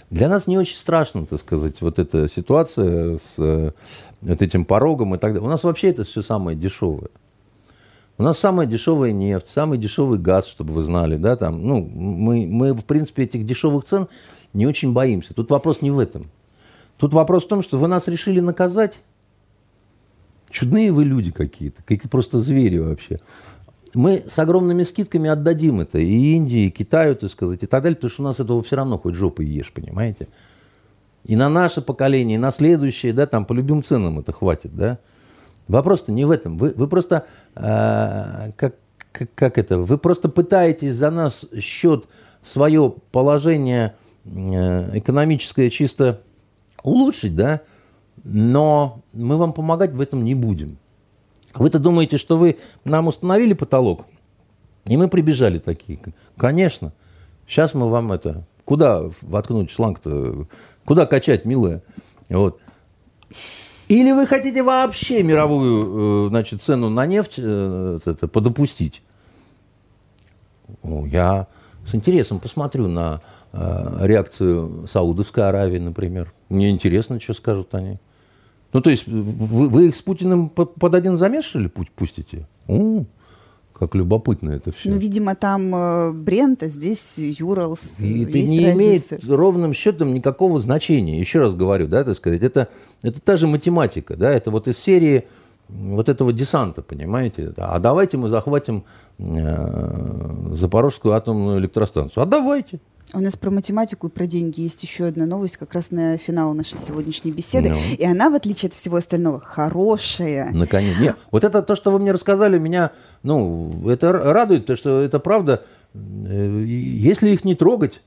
[0.10, 3.72] Для нас не очень страшно, так сказать, вот эта ситуация с э,
[4.22, 5.46] вот этим порогом и так далее.
[5.46, 7.10] У нас вообще это все самое дешевое.
[8.18, 12.48] У нас самая дешевая нефть, самый дешевый газ, чтобы вы знали, да, там, ну, мы,
[12.48, 14.08] мы, в принципе, этих дешевых цен
[14.54, 15.34] не очень боимся.
[15.34, 16.32] Тут вопрос не в этом.
[16.98, 19.02] Тут вопрос в том, что вы нас решили наказать.
[20.50, 23.20] Чудные вы люди какие-то, какие-то просто звери вообще
[23.94, 27.96] мы с огромными скидками отдадим это и Индии, и Китаю, так сказать, и так далее,
[27.96, 30.28] потому что у нас этого все равно хоть жопы ешь, понимаете?
[31.26, 35.00] И на наше поколение, и на следующее, да, там по любым ценам это хватит, да.
[35.68, 36.58] Вопрос-то не в этом.
[36.58, 38.76] Вы, вы просто, э, как,
[39.12, 42.06] как, как это, вы просто пытаетесь за нас счет
[42.42, 46.22] свое положение э, экономическое чисто
[46.84, 47.62] улучшить, да,
[48.24, 50.78] но мы вам помогать в этом не будем.
[51.60, 54.06] Вы-то думаете, что вы нам установили потолок?
[54.86, 56.00] И мы прибежали такие.
[56.38, 56.94] Конечно.
[57.48, 58.44] Сейчас мы вам это...
[58.66, 60.46] Куда воткнуть шланг-то?
[60.86, 61.82] Куда качать, милая?
[62.30, 62.60] Вот.
[63.88, 69.02] Или вы хотите вообще мировую э, значит, цену на нефть э, это, подопустить?
[70.84, 71.48] Я
[71.90, 73.22] с интересом посмотрю на
[73.54, 76.34] э, реакцию Саудовской Аравии, например.
[76.50, 78.00] Мне интересно, что скажут они.
[78.74, 82.48] Ну, то есть вы, вы их с Путиным под один замес, что ли, пустите?
[82.68, 83.06] У,
[83.78, 84.90] как любопытно это все.
[84.90, 88.00] Ну, видимо, там э, Брент, а здесь Юралс.
[88.00, 88.74] И это не разница.
[88.74, 91.20] имеет ровным счетом никакого значения.
[91.20, 92.70] Еще раз говорю, да, так сказать, это,
[93.04, 95.26] это та же математика, да, это вот из серии
[95.70, 97.54] вот этого десанта, понимаете?
[97.58, 98.84] А давайте мы захватим
[99.20, 102.24] э, Запорожскую атомную электростанцию.
[102.24, 102.80] А давайте.
[103.14, 106.54] У нас про математику и про деньги есть еще одна новость, как раз на финал
[106.54, 107.70] нашей сегодняшней беседы.
[107.70, 107.78] Ну.
[107.98, 110.52] И она, в отличие от всего остального, хорошая.
[110.52, 111.00] Наконец.
[111.00, 112.92] Нет, вот это то, что вы мне рассказали, меня,
[113.24, 115.64] ну, это радует, то, что это правда.
[115.94, 118.02] Э, если их не трогать,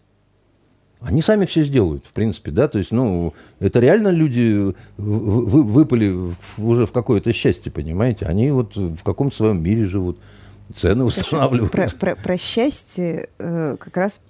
[1.00, 6.34] они сами все сделают, в принципе, да, то есть, ну, это реально люди вы, выпали
[6.58, 10.18] уже в какое-то счастье, понимаете, они вот в каком-то своем мире живут,
[10.76, 11.72] цены устанавливают.
[11.72, 14.20] Про, про, про счастье э, как раз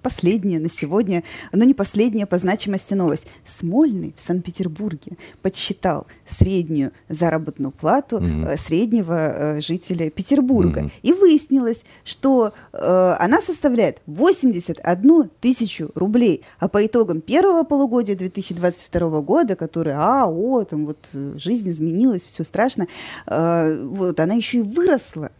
[0.00, 1.22] последняя на сегодня,
[1.52, 3.26] но не последняя по значимости новость.
[3.44, 5.12] Смольный в Санкт-Петербурге
[5.42, 8.56] подсчитал среднюю заработную плату mm-hmm.
[8.56, 10.82] среднего э, жителя Петербурга.
[10.82, 10.92] Mm-hmm.
[11.02, 16.42] И выяснилось, что э, она составляет 81 тысячу рублей.
[16.58, 22.24] А по итогам первого полугодия 2022 года, который, а, о, там вот э, жизнь изменилась,
[22.24, 22.86] все страшно,
[23.26, 25.30] э, вот она еще и выросла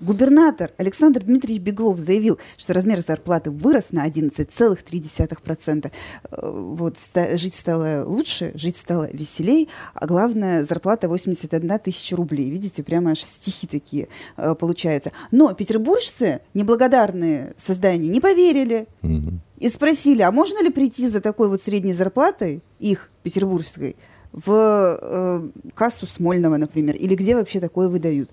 [0.00, 5.90] Губернатор Александр Дмитриевич Беглов заявил, что размер зарплаты вырос на 11,3%.
[6.30, 6.96] Э, вот,
[7.34, 12.50] жить стало лучше, жить стало веселей, а главное, зарплата 81 тысяча рублей.
[12.50, 15.12] Видите, прямо аж стихи такие э, получаются.
[15.30, 18.86] Но петербуржцы, неблагодарные создания, не поверили.
[19.58, 23.96] И спросили, а можно ли прийти за такой вот средней зарплатой, их, петербургской,
[24.32, 28.30] в э, кассу Смольного, например, или где вообще такое выдают?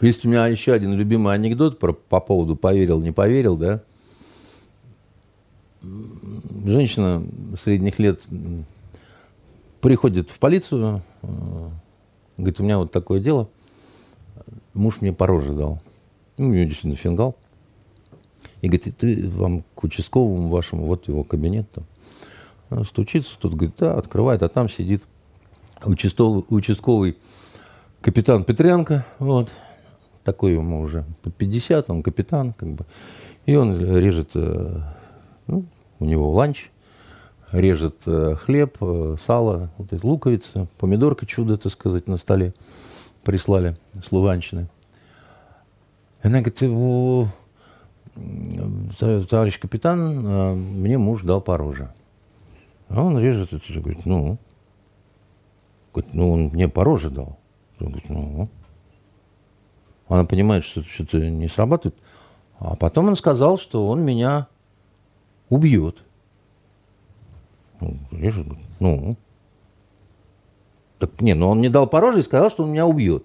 [0.00, 3.80] Есть у меня еще один любимый анекдот про, по поводу поверил, не поверил, да.
[5.82, 7.26] Женщина
[7.62, 8.20] средних лет
[9.80, 11.26] приходит в полицию, э,
[12.38, 13.48] говорит, у меня вот такое дело,
[14.72, 15.80] муж мне по роже дал.
[16.38, 17.36] Ну, у нее действительно фингал.
[18.62, 22.84] И говорит, ты вам к участковому вашему, вот его кабинет там.
[22.84, 25.02] Стучится, тут говорит, да, открывает, а там сидит
[25.84, 27.16] участковый, участковый
[28.04, 29.50] капитан Петренко, вот,
[30.24, 32.84] такой ему уже под 50, он капитан, как бы,
[33.46, 34.80] и он режет, э,
[35.46, 35.64] ну,
[36.00, 36.70] у него ланч,
[37.50, 42.52] режет э, хлеб, э, сало, вот эти луковицы, помидорка чудо, так сказать, на столе
[43.24, 43.74] прислали
[44.06, 44.68] с Луганщины.
[46.22, 46.58] Она говорит,
[49.30, 51.90] товарищ капитан, мне муж дал пороже.
[52.90, 54.36] А он режет это, говорит, ну,
[55.94, 57.38] говорит, ну, он мне пороже дал.
[57.78, 58.48] Говорит, ну,
[60.08, 61.96] она понимает, что что-то не срабатывает.
[62.58, 64.48] А потом он сказал, что он меня
[65.48, 65.98] убьет.
[67.80, 67.98] Ну,
[68.80, 69.16] ну.
[70.98, 73.24] Так, не, ну он мне дал пороже и сказал, что он меня убьет.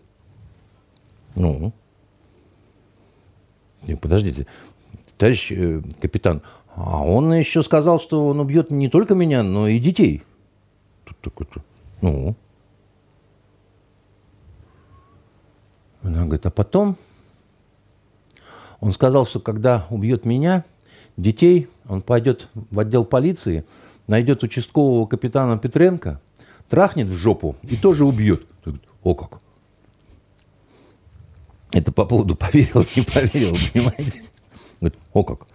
[1.36, 1.72] Ну.
[3.88, 4.48] Не, подождите,
[5.18, 6.42] товарищ э, капитан,
[6.76, 10.24] а он еще сказал, что он убьет не только меня, но и детей.
[11.06, 11.48] Тут такой,
[12.02, 12.36] ну.
[16.10, 16.98] Она говорит, а потом
[18.80, 20.66] он сказал, что когда убьет меня,
[21.18, 23.64] детей, он пойдет в отдел полиции,
[24.08, 26.20] найдет участкового капитана Петренко,
[26.68, 28.44] трахнет в жопу и тоже убьет.
[29.04, 29.40] О как!
[31.72, 34.24] Это по поводу поверил, не поверил, понимаете?
[34.82, 35.48] Говорит, о как!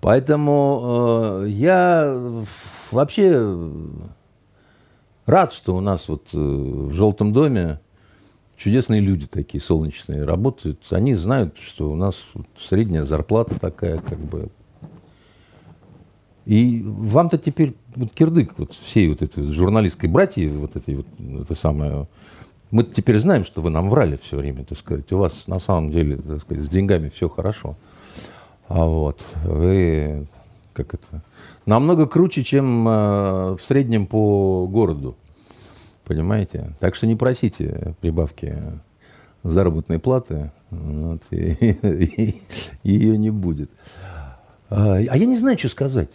[0.00, 2.12] Поэтому э, я
[2.90, 3.70] вообще
[5.26, 7.78] рад, что у нас вот э, в «Желтом доме»
[8.62, 10.80] чудесные люди такие, солнечные, работают.
[10.90, 12.24] Они знают, что у нас
[12.58, 14.48] средняя зарплата такая, как бы.
[16.44, 21.06] И вам-то теперь вот кирдык вот всей вот этой журналистской братьи, вот этой вот,
[21.42, 22.06] это самое,
[22.70, 25.10] мы теперь знаем, что вы нам врали все время, так сказать.
[25.12, 27.76] У вас на самом деле, так сказать, с деньгами все хорошо.
[28.68, 30.26] А вот вы,
[30.72, 31.22] как это,
[31.66, 35.16] намного круче, чем э, в среднем по городу.
[36.12, 36.74] Понимаете?
[36.78, 38.54] Так что не просите прибавки
[39.42, 41.52] заработной платы, вот, и,
[41.82, 42.42] и,
[42.82, 43.70] ее не будет.
[44.68, 46.10] А, а я не знаю, что сказать.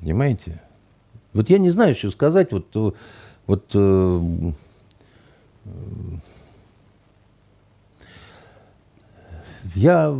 [0.00, 0.62] Понимаете?
[1.34, 2.52] Вот я не знаю, что сказать.
[2.52, 2.96] Вот,
[3.46, 4.52] вот э,
[9.74, 10.16] Я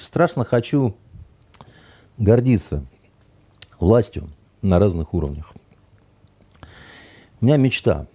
[0.00, 0.94] страшно хочу
[2.18, 2.84] гордиться
[3.80, 4.28] властью
[4.62, 5.52] на разных уровнях.
[7.40, 8.06] У меня мечта.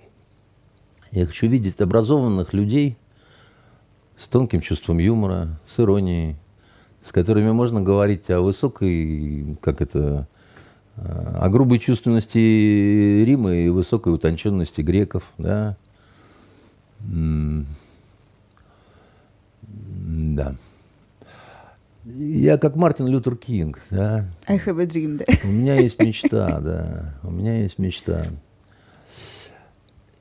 [1.11, 2.97] Я хочу видеть образованных людей
[4.17, 6.37] с тонким чувством юмора, с иронией,
[7.03, 10.27] с которыми можно говорить о высокой, как это,
[10.95, 15.77] о грубой чувственности Рима и высокой утонченности греков, да.
[19.63, 20.55] Да.
[22.03, 24.25] Я как Мартин Лютер Кинг, да.
[24.47, 25.25] I have a dream, да.
[25.43, 27.15] У меня есть мечта, да.
[27.21, 28.25] У меня есть мечта.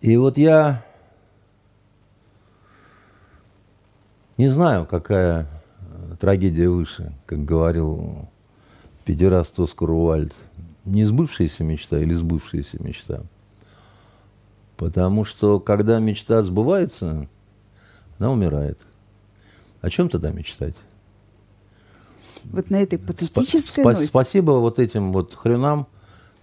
[0.01, 0.85] И вот я
[4.39, 5.47] не знаю, какая
[6.19, 8.29] трагедия выше, как говорил
[9.05, 10.35] педераст Оскар Уальд.
[10.87, 13.23] Не сбывшаяся мечта или сбывшаяся мечта.
[14.77, 17.29] Потому что когда мечта сбывается,
[18.19, 18.79] она умирает.
[19.83, 20.75] О чем тогда мечтать?
[22.45, 24.07] Вот на этой патетической Спа- ноте.
[24.07, 25.87] Спасибо вот этим вот хренам,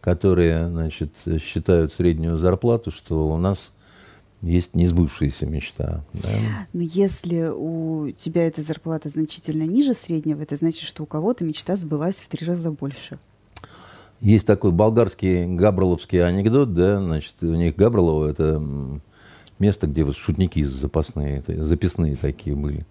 [0.08, 1.12] которые, значит,
[1.42, 3.74] считают среднюю зарплату, что у нас
[4.42, 6.02] есть несбывшаяся мечта.
[6.14, 6.30] Да?
[6.72, 11.76] Но если у тебя эта зарплата значительно ниже среднего, это значит, что у кого-то мечта
[11.76, 13.20] сбылась в три раза больше.
[14.22, 18.64] Есть такой болгарский габроловский анекдот, да, значит, у них Габролово– это
[19.60, 22.86] место, где вот шутники запасные, записные такие были.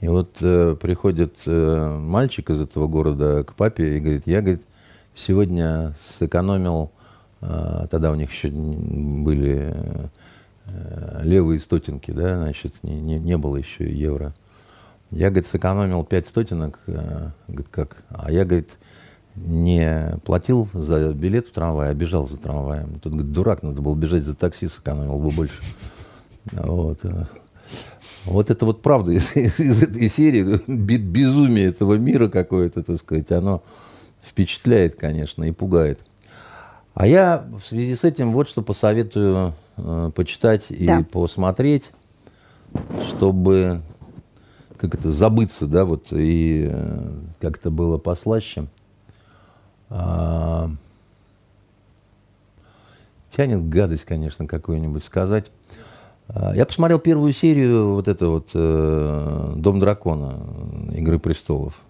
[0.00, 4.62] И вот э, приходит э, мальчик из этого города к папе и говорит, я, говорит,
[5.18, 6.92] сегодня сэкономил,
[7.40, 9.74] э, тогда у них еще были
[10.66, 14.34] э, левые стотинки, да, значит, не, не, не было еще евро.
[15.10, 18.04] Я, говорит, сэкономил 5 стотинок, э, говорит, как?
[18.08, 18.78] А я, говорит,
[19.34, 23.00] не платил за билет в трамвай, а бежал за трамваем.
[23.00, 25.60] Тут, говорит, дурак, надо было бежать за такси, сэкономил бы больше.
[26.52, 27.00] Вот.
[28.24, 33.62] Вот это вот правда из, из этой серии, безумие этого мира какое-то, так сказать, оно
[34.28, 36.00] впечатляет, конечно, и пугает.
[36.94, 41.04] А я в связи с этим вот что посоветую э, почитать и да.
[41.10, 41.90] посмотреть,
[43.08, 43.82] чтобы
[44.76, 47.10] как это забыться, да, вот и э,
[47.40, 48.66] как-то было послаще.
[49.90, 50.70] А,
[53.34, 55.46] тянет гадость, конечно, какую-нибудь сказать.
[56.28, 60.40] А, я посмотрел первую серию вот это вот э, «Дом дракона»
[60.92, 61.80] «Игры престолов».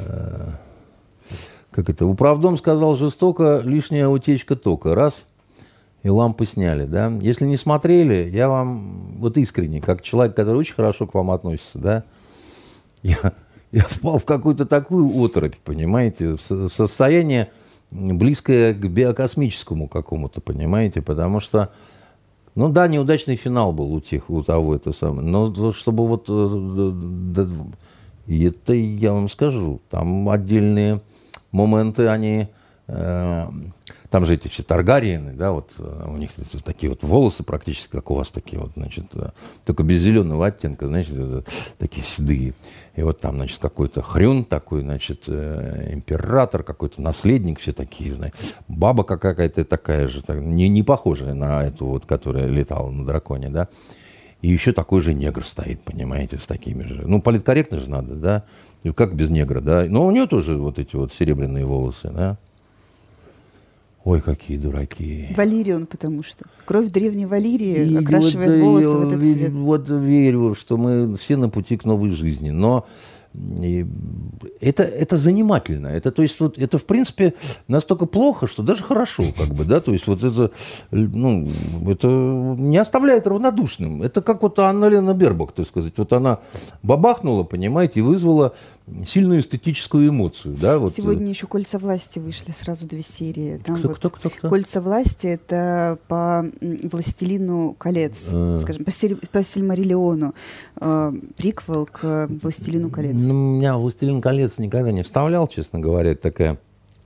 [0.00, 0.48] Э,
[1.70, 2.06] как это?
[2.06, 4.94] Управдом сказал жестоко, лишняя утечка тока.
[4.94, 5.26] Раз,
[6.02, 7.12] и лампы сняли, да.
[7.20, 11.78] Если не смотрели, я вам, вот искренне, как человек, который очень хорошо к вам относится,
[11.78, 12.04] да,
[13.02, 13.32] я,
[13.70, 17.50] я впал в какую-то такую оторопь, понимаете, в, состояние
[17.90, 21.70] близкое к биокосмическому какому-то, понимаете, потому что,
[22.54, 26.26] ну да, неудачный финал был у тех, у того это самое, но чтобы вот,
[28.26, 31.00] э, это я вам скажу, там отдельные
[31.50, 32.48] моменты, они
[32.88, 33.46] э,
[34.12, 36.30] там же эти все Таргариены, да, вот э, у них
[36.64, 39.30] такие вот волосы практически, как у вас такие вот, значит, э,
[39.64, 42.52] только без зеленого оттенка, значит, такие седые.
[42.94, 48.36] И вот там, значит, какой-то хрюн такой, значит, э, император, какой-то наследник, все такие, знаете.
[48.68, 53.68] Баба какая-то такая же, не, не похожая на эту вот, которая летала на драконе, да.
[54.42, 57.04] И еще такой же негр стоит, понимаете, с такими же.
[57.06, 58.44] Ну, политкорректно же надо, да.
[58.82, 59.86] И как без негра, да.
[59.88, 62.38] Но у нее тоже вот эти вот серебряные волосы, да.
[64.04, 65.28] Ой, какие дураки.
[65.36, 66.44] Валерион, потому что.
[66.64, 69.52] Кровь древней Валерии и окрашивает вот, волосы в этот цвет.
[69.52, 72.50] Вот верю, что мы все на пути к новой жизни.
[72.50, 72.84] Но
[73.34, 73.86] и
[74.60, 75.86] это, это занимательно.
[75.88, 77.34] Это, то есть, вот, это, в принципе,
[77.68, 80.50] настолько плохо, что даже хорошо, как бы, да, то есть, вот это,
[80.90, 81.48] ну,
[81.88, 84.02] это не оставляет равнодушным.
[84.02, 85.94] Это как вот Анна Лена Бербак, так сказать.
[85.96, 86.38] Вот она
[86.82, 88.54] бабахнула, понимаете, и вызвала
[89.06, 90.94] сильную эстетическую эмоцию, да, вот.
[90.94, 93.58] Сегодня еще «Кольца власти» вышли, сразу две серии.
[93.58, 94.48] Там кто, вот кто, кто, кто?
[94.48, 98.56] «Кольца власти»— это по «Властелину колец», а.
[98.58, 98.92] скажем, по,
[99.30, 100.34] по Сильмариллиону,
[100.80, 103.20] э, приквел к «Властелину колец».
[103.20, 106.14] Ну, меня «Властелин колец» никогда не вставлял, честно говоря.
[106.14, 106.58] Такая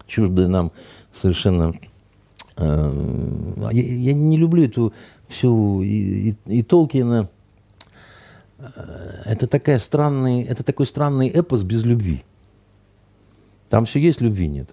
[0.06, 0.72] чуждая нам
[1.12, 1.74] совершенно...
[2.56, 4.92] Э, я, я не люблю эту
[5.28, 7.28] всю и, и, и Толкина.
[8.58, 12.24] Э, это, такая странный, это такой странный эпос без любви.
[13.68, 14.68] Там все есть, любви нет.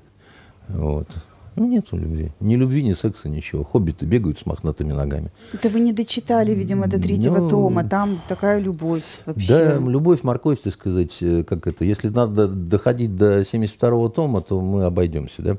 [0.68, 1.08] Вот.
[1.56, 2.32] Ну, нету любви.
[2.40, 3.64] Ни любви, ни секса, ничего.
[3.64, 5.32] Хоббиты бегают с мохнатыми ногами.
[5.54, 7.84] Это вы не дочитали, видимо, до третьего ну, тома.
[7.84, 9.48] Там такая любовь вообще.
[9.48, 11.86] Да, любовь, морковь, так сказать, э, как это.
[11.86, 15.58] Если надо доходить до 72-го тома, то мы обойдемся, да?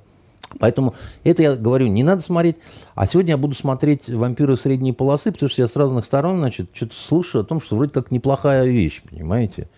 [0.59, 0.95] Поэтому
[1.25, 2.57] это я говорю, не надо смотреть.
[2.95, 6.71] А сегодня я буду смотреть «Вампиры средней полосы», потому что я с разных сторон, значит,
[6.73, 9.69] что-то слышу о том, что вроде как неплохая вещь, понимаете?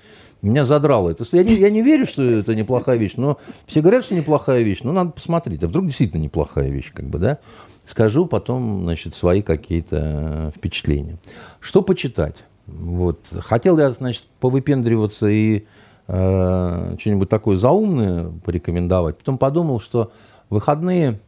[0.42, 1.24] Меня задрало это.
[1.32, 4.80] Я не, я не верю, что это неплохая вещь, но все говорят, что неплохая вещь,
[4.82, 5.64] но надо посмотреть.
[5.64, 7.38] А вдруг действительно неплохая вещь, как бы, да?
[7.86, 11.16] Скажу потом, значит, свои какие-то впечатления.
[11.60, 12.36] Что почитать?
[12.66, 13.20] Вот.
[13.40, 15.64] Хотел я, значит, повыпендриваться и
[16.08, 19.18] э, что-нибудь такое заумное порекомендовать.
[19.18, 20.10] Потом подумал, что
[20.50, 21.20] выходные,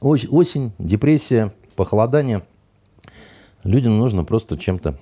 [0.00, 2.42] осень, депрессия, похолодание.
[3.62, 4.98] Людям нужно просто чем-то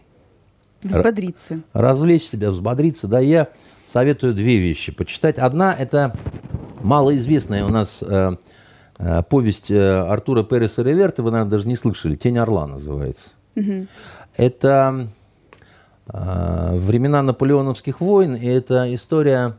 [0.83, 1.61] Взбодриться.
[1.73, 3.07] Развлечь себя, взбодриться.
[3.07, 3.49] Да, я
[3.87, 5.39] советую две вещи почитать.
[5.39, 6.17] Одна– это
[6.83, 8.37] малоизвестная у нас э,
[8.99, 13.31] э, повесть э, Артура Переса Реверта, вы, наверное, даже не слышали, «Тень орла» называется.
[13.55, 13.87] Угу.
[14.37, 15.07] Это
[16.09, 19.55] э, времена наполеоновских войн, и это история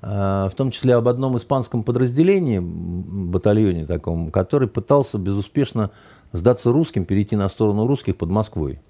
[0.00, 5.90] в том числе об одном испанском подразделении, батальоне таком, который пытался безуспешно
[6.32, 8.80] сдаться русским, перейти на сторону русских под Москвой.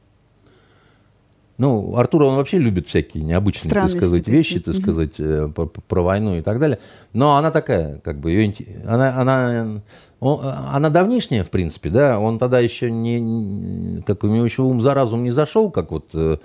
[1.61, 6.03] Ну, Артур, он вообще любит всякие необычные, так сказать, вещи, так сказать, э, про, про
[6.03, 6.79] войну и так далее.
[7.13, 8.55] Но она такая, как бы, ее,
[8.87, 9.83] она, она,
[10.21, 14.81] он, она давнишняя, в принципе, да, он тогда еще не, как у него еще ум
[14.81, 16.39] за разум не зашел, как вот э,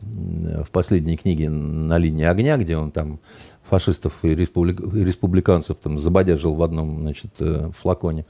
[0.00, 3.20] в последней книге «На линии огня», где он там
[3.72, 8.26] фашистов и, республик, и республиканцев там забодяжил в одном, значит, э, флаконе.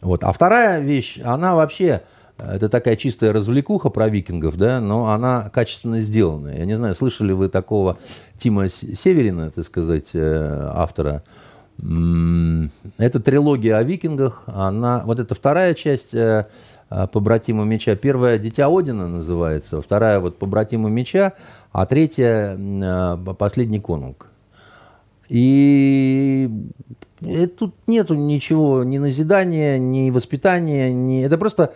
[0.00, 0.24] Вот.
[0.24, 2.02] А вторая вещь, она вообще
[2.36, 6.58] это такая чистая развлекуха про викингов, да, но она качественно сделанная.
[6.58, 7.98] Я не знаю, слышали вы такого
[8.38, 11.22] Тима Северина, так сказать, э, автора.
[11.78, 14.42] Это трилогия о викингах.
[14.46, 16.46] Она, вот это вторая часть э,
[16.88, 17.94] побратима меча.
[17.94, 21.34] Первая «Дитя Одина» называется, вторая вот «Побратима меча»,
[21.70, 24.31] а третья э, «Последний конунг».
[25.32, 26.50] И
[27.56, 31.22] тут нету ничего, ни назидания, ни воспитания, ни...
[31.22, 31.72] это просто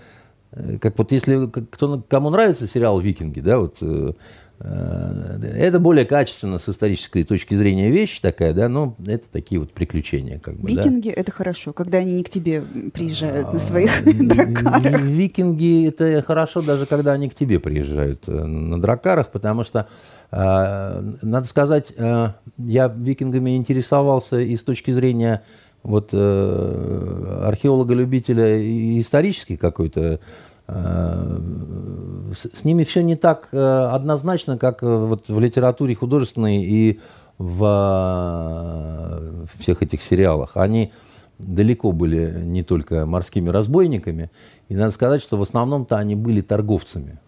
[0.56, 4.12] Э, как вот если кто, кому нравится сериал «Викинги», да, вот э,
[4.60, 9.72] э, это более качественно с исторической точки зрения вещь такая, да, но это такие вот
[9.72, 10.38] приключения.
[10.38, 11.20] Как бы, Викинги да.
[11.20, 15.02] это хорошо, когда они не к тебе приезжают на своих дракарах.
[15.02, 19.88] Викинги это хорошо, даже когда они к тебе приезжают на дракарах, потому что,
[20.30, 25.42] надо сказать, я викингами интересовался и с точки зрения
[25.86, 30.18] вот э, археолога-любителя исторический какой-то,
[30.66, 31.38] э,
[32.34, 37.00] с, ними все не так э, однозначно, как э, вот в литературе художественной и
[37.38, 37.64] в
[39.22, 40.56] э, всех этих сериалах.
[40.56, 40.92] Они
[41.38, 44.30] далеко были не только морскими разбойниками,
[44.68, 47.20] и надо сказать, что в основном-то они были торговцами.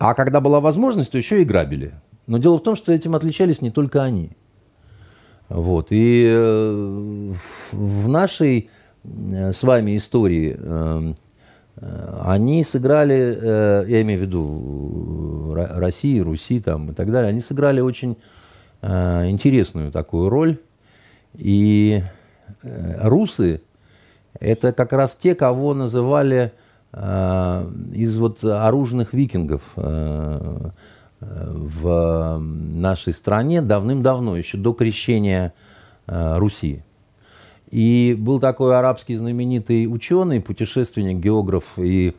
[0.00, 1.92] А когда была возможность, то еще и грабили.
[2.26, 4.30] Но дело в том, что этим отличались не только они.
[5.50, 5.88] Вот.
[5.90, 7.32] И э,
[7.72, 8.70] в нашей
[9.04, 11.12] э, с вами истории э,
[12.22, 18.16] они сыграли, я имею в виду России, Руси там и так далее, они сыграли очень
[18.82, 20.58] интересную такую роль.
[21.34, 22.02] И
[22.62, 23.62] русы–
[24.40, 26.52] это как раз те, кого называли
[26.92, 29.62] из вот оружных викингов
[31.20, 35.52] в нашей стране давным-давно, еще до крещения
[36.06, 36.82] э, Руси.
[37.70, 42.14] И был такой арабский знаменитый ученый, путешественник, географ и,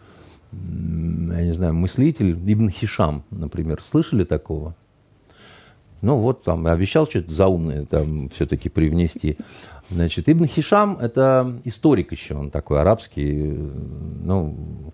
[0.51, 3.81] я не знаю, мыслитель, Ибн Хишам, например.
[3.81, 4.75] Слышали такого?
[6.01, 9.37] Ну вот, там, обещал что-то заумное там все-таки привнести.
[9.91, 13.53] Значит, Ибн Хишам– это историк еще, он такой арабский,
[14.23, 14.93] ну,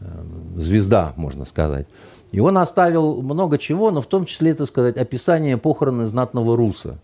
[0.00, 0.24] э,
[0.56, 1.86] звезда, можно сказать.
[2.32, 6.98] И он оставил много чего, но в том числе, так сказать, описание похороны знатного руса.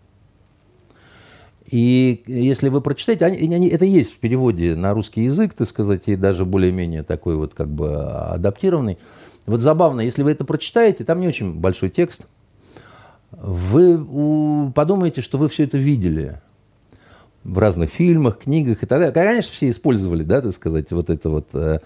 [1.70, 6.04] И если вы прочитаете, они, они, это есть в переводе на русский язык, так сказать,
[6.06, 8.98] и даже более-менее такой вот как бы адаптированный.
[9.44, 12.26] Вот забавно, если вы это прочитаете, там не очень большой текст,
[13.32, 16.40] вы подумаете, что вы все это видели
[17.44, 19.12] в разных фильмах, книгах и так далее.
[19.12, 21.78] Конечно, все использовали, да, так сказать, вот это вот э,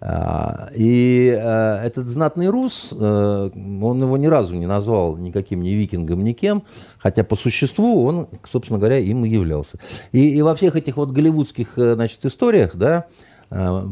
[0.00, 5.70] а, и э, этот знатный рус, э, он его ни разу не назвал никаким ни
[5.70, 6.64] викингом, ни кем,
[6.98, 9.78] хотя по существу он, собственно говоря, им и являлся.
[10.12, 13.06] И, и во всех этих вот голливудских значит, историях, да,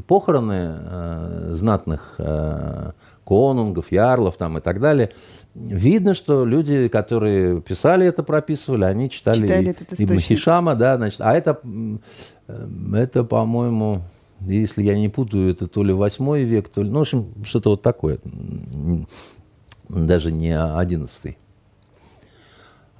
[0.06, 2.18] похороны знатных
[3.24, 5.10] конунгов, ярлов там и так далее,
[5.54, 11.34] видно, что люди, которые писали это, прописывали, они читали, читали Ибн Хишама, да, значит, а
[11.34, 11.60] это,
[12.94, 14.02] это, по-моему,
[14.40, 16.90] если я не путаю, это то ли 8 век, то ли...
[16.90, 18.18] Ну, в общем, что-то вот такое.
[19.88, 21.36] Даже не 11.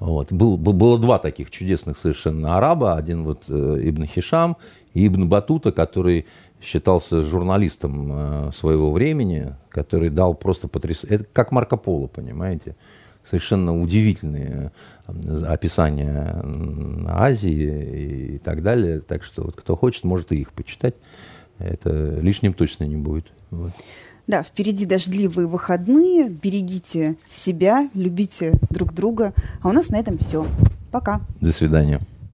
[0.00, 0.32] Вот.
[0.32, 2.94] Был, был, было два таких чудесных совершенно араба.
[2.94, 4.56] Один вот э, Ибн Хишам
[4.92, 6.26] и Ибн Батута, который
[6.62, 11.14] считался журналистом э, своего времени, который дал просто потрясающий...
[11.14, 12.76] Это как Марко Поло, понимаете?
[13.24, 14.72] Совершенно удивительные
[15.06, 16.42] э, описания
[17.08, 19.00] Азии и так далее.
[19.00, 20.94] Так что вот, кто хочет, может и их почитать.
[21.58, 23.26] Это лишним точно не будет.
[23.50, 23.72] Вот.
[24.26, 26.28] Да, впереди дождливые выходные.
[26.28, 29.34] Берегите себя, любите друг друга.
[29.60, 30.46] А у нас на этом все.
[30.92, 31.20] Пока.
[31.40, 32.00] До свидания.